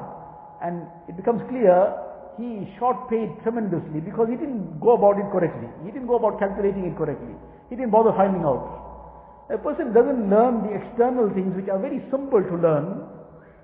And 0.63 0.87
it 1.07 1.17
becomes 1.17 1.43
clear 1.49 1.91
he 2.39 2.67
short 2.79 3.09
paid 3.09 3.31
tremendously 3.43 3.99
because 3.99 4.27
he 4.27 4.35
didn't 4.35 4.79
go 4.79 4.95
about 4.95 5.19
it 5.19 5.27
correctly. 5.31 5.67
He 5.83 5.91
didn't 5.91 6.07
go 6.07 6.15
about 6.15 6.39
calculating 6.39 6.85
it 6.85 6.97
correctly. 6.97 7.35
He 7.69 7.75
didn't 7.75 7.91
bother 7.91 8.11
finding 8.11 8.43
out. 8.43 9.47
A 9.51 9.57
person 9.57 9.93
doesn't 9.93 10.29
learn 10.29 10.63
the 10.65 10.73
external 10.73 11.29
things 11.29 11.55
which 11.55 11.69
are 11.69 11.79
very 11.79 12.03
simple 12.09 12.41
to 12.41 12.55
learn. 12.55 13.07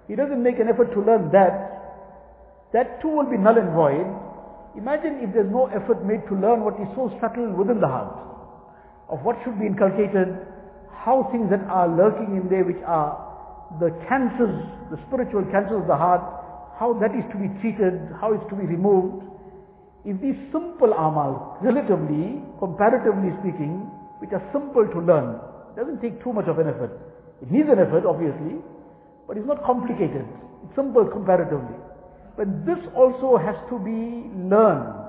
He 0.07 0.15
doesn't 0.15 0.41
make 0.41 0.59
an 0.59 0.69
effort 0.69 0.93
to 0.93 1.01
learn 1.01 1.32
that. 1.32 1.71
That 2.73 3.01
too 3.01 3.09
will 3.09 3.29
be 3.29 3.38
null 3.38 3.57
and 3.57 3.73
void. 3.73 4.07
Imagine 4.78 5.19
if 5.19 5.34
there's 5.36 5.51
no 5.51 5.67
effort 5.67 5.99
made 6.07 6.24
to 6.32 6.36
learn 6.36 6.63
what 6.63 6.80
is 6.80 6.88
so 6.95 7.11
subtle 7.19 7.51
within 7.51 7.82
the 7.84 7.88
heart. 7.88 8.15
Of 9.11 9.19
what 9.28 9.36
should 9.43 9.59
be 9.59 9.67
inculcated, 9.67 10.47
how 10.88 11.28
things 11.32 11.51
that 11.51 11.59
are 11.67 11.91
lurking 11.91 12.39
in 12.39 12.47
there 12.47 12.63
which 12.63 12.80
are 12.88 13.19
the 13.84 13.91
cancers, 14.07 14.63
the 14.88 14.99
spiritual 15.07 15.43
cancers 15.51 15.84
of 15.84 15.88
the 15.91 15.95
heart, 15.95 16.24
how 16.80 16.95
that 17.03 17.11
is 17.11 17.28
to 17.36 17.38
be 17.38 17.51
treated, 17.59 17.99
how 18.19 18.32
it's 18.32 18.47
to 18.47 18.55
be 18.55 18.63
removed. 18.63 19.28
If 20.07 20.19
these 20.24 20.39
simple 20.55 20.95
amal, 20.95 21.59
relatively, 21.59 22.39
comparatively 22.57 23.36
speaking, 23.43 23.91
which 24.24 24.32
are 24.32 24.43
simple 24.55 24.88
to 24.88 24.99
learn, 25.03 25.36
doesn't 25.76 25.99
take 25.99 26.24
too 26.24 26.32
much 26.32 26.47
of 26.47 26.59
an 26.59 26.72
effort. 26.72 26.95
It 27.43 27.51
needs 27.51 27.67
an 27.67 27.80
effort, 27.80 28.07
obviously, 28.07 28.63
but 29.28 29.36
it's 29.36 29.47
not 29.47 29.63
complicated. 29.67 30.24
It's 30.63 30.76
simple 30.76 31.05
comparatively. 31.05 31.76
But 32.38 32.65
this 32.65 32.79
also 32.95 33.38
has 33.38 33.55
to 33.69 33.77
be 33.79 34.29
learned. 34.34 35.01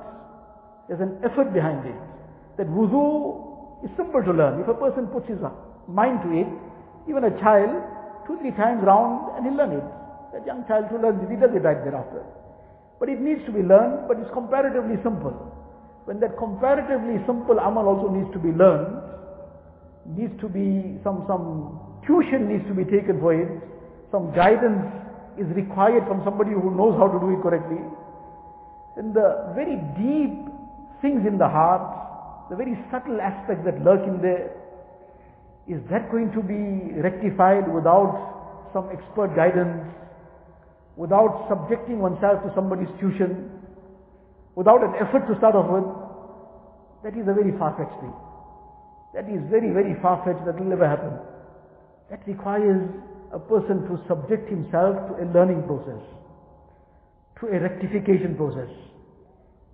There's 0.88 1.00
an 1.00 1.18
effort 1.24 1.54
behind 1.54 1.86
it. 1.86 1.96
That 2.58 2.66
wudu 2.66 3.84
is 3.84 3.90
simple 3.96 4.22
to 4.22 4.32
learn. 4.32 4.60
If 4.60 4.68
a 4.68 4.74
person 4.74 5.06
puts 5.06 5.28
his 5.28 5.38
mind 5.88 6.20
to 6.26 6.30
it, 6.34 6.50
even 7.08 7.24
a 7.24 7.32
child, 7.40 7.70
two, 8.26 8.38
three 8.38 8.52
times 8.52 8.82
round, 8.84 9.36
and 9.36 9.46
he'll 9.46 9.56
learn 9.56 9.72
it. 9.72 9.86
That 10.34 10.46
young 10.46 10.64
child 10.66 10.86
who 10.90 10.98
learns 10.98 11.22
it, 11.22 11.30
he 11.30 11.36
does 11.36 11.50
it 11.54 11.62
right 11.62 11.78
thereafter. 11.82 12.22
But 12.98 13.08
it 13.08 13.20
needs 13.20 13.44
to 13.46 13.52
be 13.52 13.62
learned, 13.62 14.06
but 14.06 14.18
it's 14.18 14.30
comparatively 14.32 14.96
simple. 15.02 15.34
When 16.04 16.20
that 16.20 16.38
comparatively 16.38 17.22
simple 17.26 17.58
amal 17.58 17.86
also 17.86 18.10
needs 18.10 18.30
to 18.32 18.38
be 18.38 18.50
learned, 18.50 18.98
needs 20.06 20.34
to 20.40 20.48
be 20.48 20.98
some, 21.02 21.24
some 21.26 21.78
tuition 22.06 22.48
needs 22.48 22.66
to 22.66 22.74
be 22.74 22.84
taken 22.84 23.18
for 23.20 23.34
it, 23.34 23.50
some 24.10 24.34
guidance 24.34 24.82
is 25.38 25.46
required 25.56 26.06
from 26.06 26.22
somebody 26.24 26.52
who 26.52 26.74
knows 26.76 26.96
how 26.98 27.08
to 27.08 27.18
do 27.18 27.32
it 27.32 27.42
correctly, 27.42 27.80
then 28.96 29.12
the 29.12 29.52
very 29.54 29.76
deep 29.96 30.48
things 31.00 31.26
in 31.26 31.38
the 31.38 31.48
heart, 31.48 32.50
the 32.50 32.56
very 32.56 32.76
subtle 32.90 33.20
aspects 33.20 33.64
that 33.64 33.80
lurk 33.82 34.06
in 34.06 34.20
there, 34.20 34.52
Is 35.68 35.78
that 35.90 36.10
going 36.10 36.32
to 36.32 36.42
be 36.42 36.90
rectified 36.98 37.70
without 37.72 38.68
some 38.74 38.90
expert 38.90 39.36
guidance, 39.36 39.86
without 40.96 41.46
subjecting 41.48 42.00
oneself 42.00 42.42
to 42.42 42.50
somebody's 42.54 42.90
tuition, 42.98 43.62
without 44.56 44.82
an 44.82 44.94
effort 44.98 45.26
to 45.30 45.38
start 45.38 45.54
off 45.54 45.70
with? 45.70 45.86
That 47.04 47.14
is 47.18 47.28
a 47.28 47.34
very 47.34 47.56
far-fetched 47.58 48.00
thing. 48.00 48.14
That 49.14 49.30
is 49.30 49.38
very, 49.50 49.70
very 49.70 49.94
far-fetched. 50.02 50.44
That 50.46 50.58
will 50.58 50.66
never 50.66 50.88
happen. 50.88 51.14
That 52.10 52.26
requires 52.26 52.82
a 53.32 53.38
person 53.38 53.88
to 53.88 53.96
subject 54.06 54.48
himself 54.48 54.96
to 55.08 55.24
a 55.24 55.26
learning 55.32 55.64
process, 55.64 56.00
to 57.40 57.48
a 57.48 57.58
rectification 57.58 58.36
process. 58.36 58.68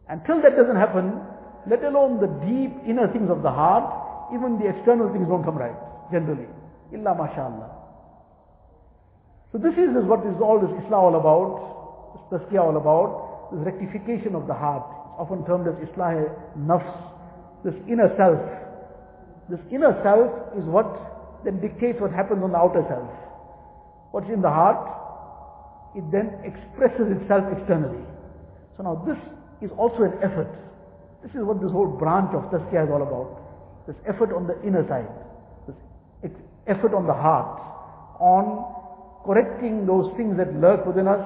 Until 0.09 0.41
that 0.43 0.57
doesn't 0.57 0.79
happen, 0.79 1.21
let 1.69 1.83
alone 1.85 2.23
the 2.23 2.31
deep 2.47 2.73
inner 2.89 3.11
things 3.13 3.29
of 3.31 3.43
the 3.43 3.51
heart, 3.51 3.85
even 4.33 4.59
the 4.59 4.71
external 4.71 5.13
things 5.13 5.27
won't 5.29 5.45
come 5.45 5.59
right, 5.59 5.75
generally. 6.11 6.47
Illa 6.95 7.13
mashallah. 7.19 7.71
So 9.53 9.59
this 9.59 9.75
is, 9.75 9.91
what 10.07 10.25
is 10.25 10.37
all 10.41 10.61
this 10.61 10.71
Islah 10.87 10.97
all 10.97 11.17
about, 11.19 12.31
this 12.31 12.41
tazkiyah 12.41 12.63
all 12.63 12.77
about, 12.77 13.51
this 13.53 13.65
rectification 13.67 14.35
of 14.35 14.47
the 14.47 14.55
heart. 14.55 14.87
It's 14.87 15.21
often 15.21 15.45
termed 15.45 15.67
as 15.67 15.77
Islah 15.83 16.31
nafs, 16.57 16.95
this 17.65 17.75
inner 17.89 18.09
self. 18.17 18.39
This 19.51 19.61
inner 19.73 19.99
self 20.05 20.31
is 20.57 20.65
what 20.69 20.87
then 21.45 21.61
dictates 21.61 22.01
what 22.01 22.13
happens 22.13 22.43
on 22.43 22.53
the 22.53 22.59
outer 22.59 22.85
self. 22.89 23.09
What's 24.11 24.29
in 24.33 24.41
the 24.41 24.49
heart, 24.49 24.81
it 25.95 26.05
then 26.11 26.41
expresses 26.45 27.13
itself 27.21 27.45
externally. 27.57 28.05
So 28.77 28.83
now 28.85 29.05
this 29.05 29.19
is 29.61 29.71
also 29.77 30.05
an 30.05 30.17
effort. 30.23 30.49
This 31.23 31.33
is 31.33 31.43
what 31.43 31.61
this 31.61 31.71
whole 31.73 31.89
branch 31.89 32.31
of 32.33 32.47
tazkiyah 32.53 32.87
is 32.87 32.91
all 32.91 33.03
about. 33.03 33.43
This 33.87 33.97
effort 34.07 34.33
on 34.33 34.47
the 34.47 34.55
inner 34.63 34.87
side. 34.87 35.11
This 35.67 36.31
effort 36.67 36.95
on 36.95 37.07
the 37.07 37.13
heart. 37.13 37.59
On 38.21 38.65
correcting 39.27 39.87
those 39.87 40.13
things 40.17 40.37
that 40.37 40.55
lurk 40.55 40.87
within 40.87 41.09
us. 41.09 41.25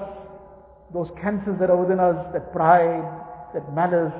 Those 0.94 1.08
cancers 1.20 1.58
that 1.60 1.70
are 1.70 1.76
within 1.76 2.00
us. 2.00 2.16
That 2.32 2.52
pride, 2.52 3.04
that 3.54 3.68
malice, 3.74 4.16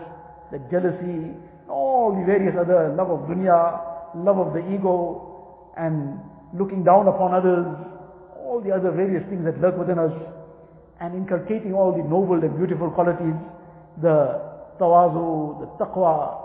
that 0.50 0.70
jealousy. 0.70 1.32
All 1.68 2.12
the 2.12 2.26
various 2.26 2.54
other 2.58 2.92
love 2.92 3.08
of 3.08 3.20
dunya, 3.30 3.80
love 4.14 4.38
of 4.38 4.52
the 4.52 4.60
ego, 4.74 5.72
and 5.78 6.20
looking 6.52 6.84
down 6.84 7.08
upon 7.08 7.32
others. 7.32 7.64
All 8.52 8.60
the 8.60 8.68
other 8.68 8.92
various 8.92 9.24
things 9.32 9.48
that 9.48 9.56
lurk 9.64 9.80
within 9.80 9.96
us. 9.96 10.12
And 11.00 11.16
inculcating 11.16 11.72
all 11.72 11.96
the 11.96 12.04
noble 12.04 12.36
and 12.36 12.52
beautiful 12.60 12.92
qualities. 12.92 13.32
The 14.04 14.76
tawazu, 14.76 15.64
the 15.64 15.68
taqwa, 15.80 16.36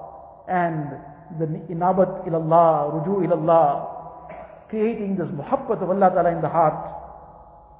and 0.47 0.95
the 1.35 1.45
inabat 1.67 2.23
ilallah, 2.23 2.95
ruju 2.95 3.27
ilallah, 3.27 4.69
creating 4.69 5.17
this 5.19 5.27
muhabbat 5.27 5.83
of 5.83 5.89
Allah 5.89 6.09
Ta'ala 6.15 6.31
in 6.31 6.41
the 6.41 6.47
heart, 6.47 6.79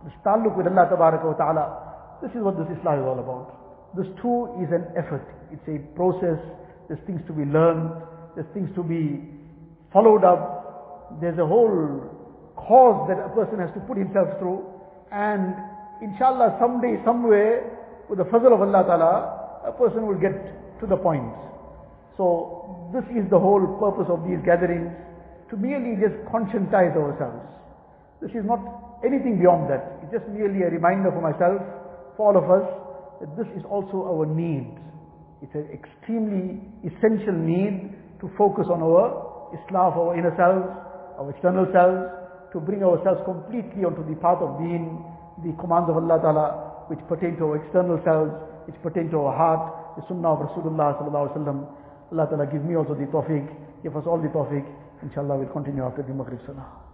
this 0.03 0.13
ta'alluq 0.25 0.57
with 0.57 0.67
Allah 0.67 0.87
Ta'ala, 0.91 1.87
this 2.21 2.31
is 2.31 2.41
what 2.41 2.57
this 2.57 2.67
Islah 2.67 2.99
is 2.99 3.05
all 3.05 3.19
about. 3.19 3.95
This 3.95 4.07
too 4.21 4.51
is 4.59 4.69
an 4.73 4.89
effort. 4.97 5.23
It's 5.51 5.63
a 5.69 5.79
process. 5.95 6.39
There's 6.87 6.99
things 7.05 7.21
to 7.27 7.33
be 7.33 7.45
learned. 7.45 7.91
There's 8.35 8.47
things 8.53 8.69
to 8.75 8.83
be 8.83 9.23
followed 9.93 10.23
up. 10.23 11.19
There's 11.21 11.37
a 11.39 11.45
whole 11.45 12.09
cause 12.57 13.07
that 13.07 13.21
a 13.21 13.29
person 13.31 13.59
has 13.61 13.71
to 13.77 13.79
put 13.85 13.97
himself 13.97 14.27
through. 14.39 14.65
And 15.13 15.55
inshallah 16.01 16.57
someday, 16.59 16.99
somewhere, 17.05 17.63
with 18.09 18.19
the 18.19 18.25
fazl 18.25 18.51
of 18.51 18.59
Allah 18.59 18.83
Ta'ala, 18.83 19.69
a 19.69 19.71
person 19.71 20.07
will 20.07 20.19
get 20.19 20.35
to 20.81 20.85
the 20.87 20.97
point. 20.97 21.31
So 22.17 22.89
this 22.93 23.05
is 23.13 23.29
the 23.29 23.39
whole 23.39 23.63
purpose 23.79 24.09
of 24.09 24.25
these 24.27 24.41
gatherings, 24.43 24.91
to 25.49 25.55
merely 25.55 25.95
just 25.95 26.17
conscientize 26.27 26.97
ourselves. 26.97 27.45
This 28.19 28.31
is 28.31 28.43
not 28.43 28.59
anything 29.05 29.37
beyond 29.39 29.69
that. 29.69 30.01
It's 30.03 30.11
just 30.11 30.27
merely 30.27 30.65
a 30.65 30.71
reminder 30.73 31.11
for 31.13 31.21
myself, 31.21 31.61
for 32.17 32.33
all 32.33 32.37
of 32.37 32.49
us, 32.49 32.65
that 33.21 33.31
this 33.37 33.47
is 33.55 33.63
also 33.69 34.09
our 34.09 34.25
need. 34.25 34.73
It's 35.41 35.53
an 35.53 35.69
extremely 35.69 36.65
essential 36.81 37.37
need 37.37 37.93
to 38.21 38.31
focus 38.37 38.65
on 38.73 38.81
our 38.81 39.53
Islah 39.53 39.93
of 39.93 39.97
our 39.97 40.17
inner 40.17 40.33
selves, 40.35 40.65
our 41.21 41.29
external 41.29 41.69
selves, 41.71 42.16
to 42.57 42.65
bring 42.65 42.81
ourselves 42.81 43.21
completely 43.21 43.85
onto 43.85 44.01
the 44.09 44.17
path 44.17 44.41
of 44.41 44.57
deen, 44.57 44.97
the 45.45 45.53
commands 45.61 45.85
of 45.93 46.01
Allah 46.01 46.17
Ta'ala, 46.17 46.45
which 46.89 46.97
pertain 47.05 47.37
to 47.37 47.53
our 47.53 47.61
external 47.61 48.01
selves, 48.01 48.33
which 48.65 48.75
pertain 48.81 49.13
to 49.13 49.21
our 49.29 49.33
heart, 49.37 49.93
the 49.93 50.01
sunnah 50.09 50.33
of 50.33 50.49
Rasulullah 50.49 50.97
sallallahu 50.97 51.29
alaihi 51.29 51.37
wasallam. 51.37 51.59
Allah 52.09 52.25
Ta'ala 52.25 52.45
give 52.49 52.65
me 52.65 52.73
also 52.73 52.97
the 52.97 53.05
tawfiq, 53.13 53.45
give 53.85 53.93
us 53.93 54.03
all 54.09 54.17
the 54.17 54.33
tawfiq. 54.33 54.65
Inshallah 55.05 55.37
we'll 55.37 55.53
continue 55.53 55.85
after 55.85 56.01
the 56.01 56.13
Maghrib 56.17 56.41
Salah. 56.49 56.86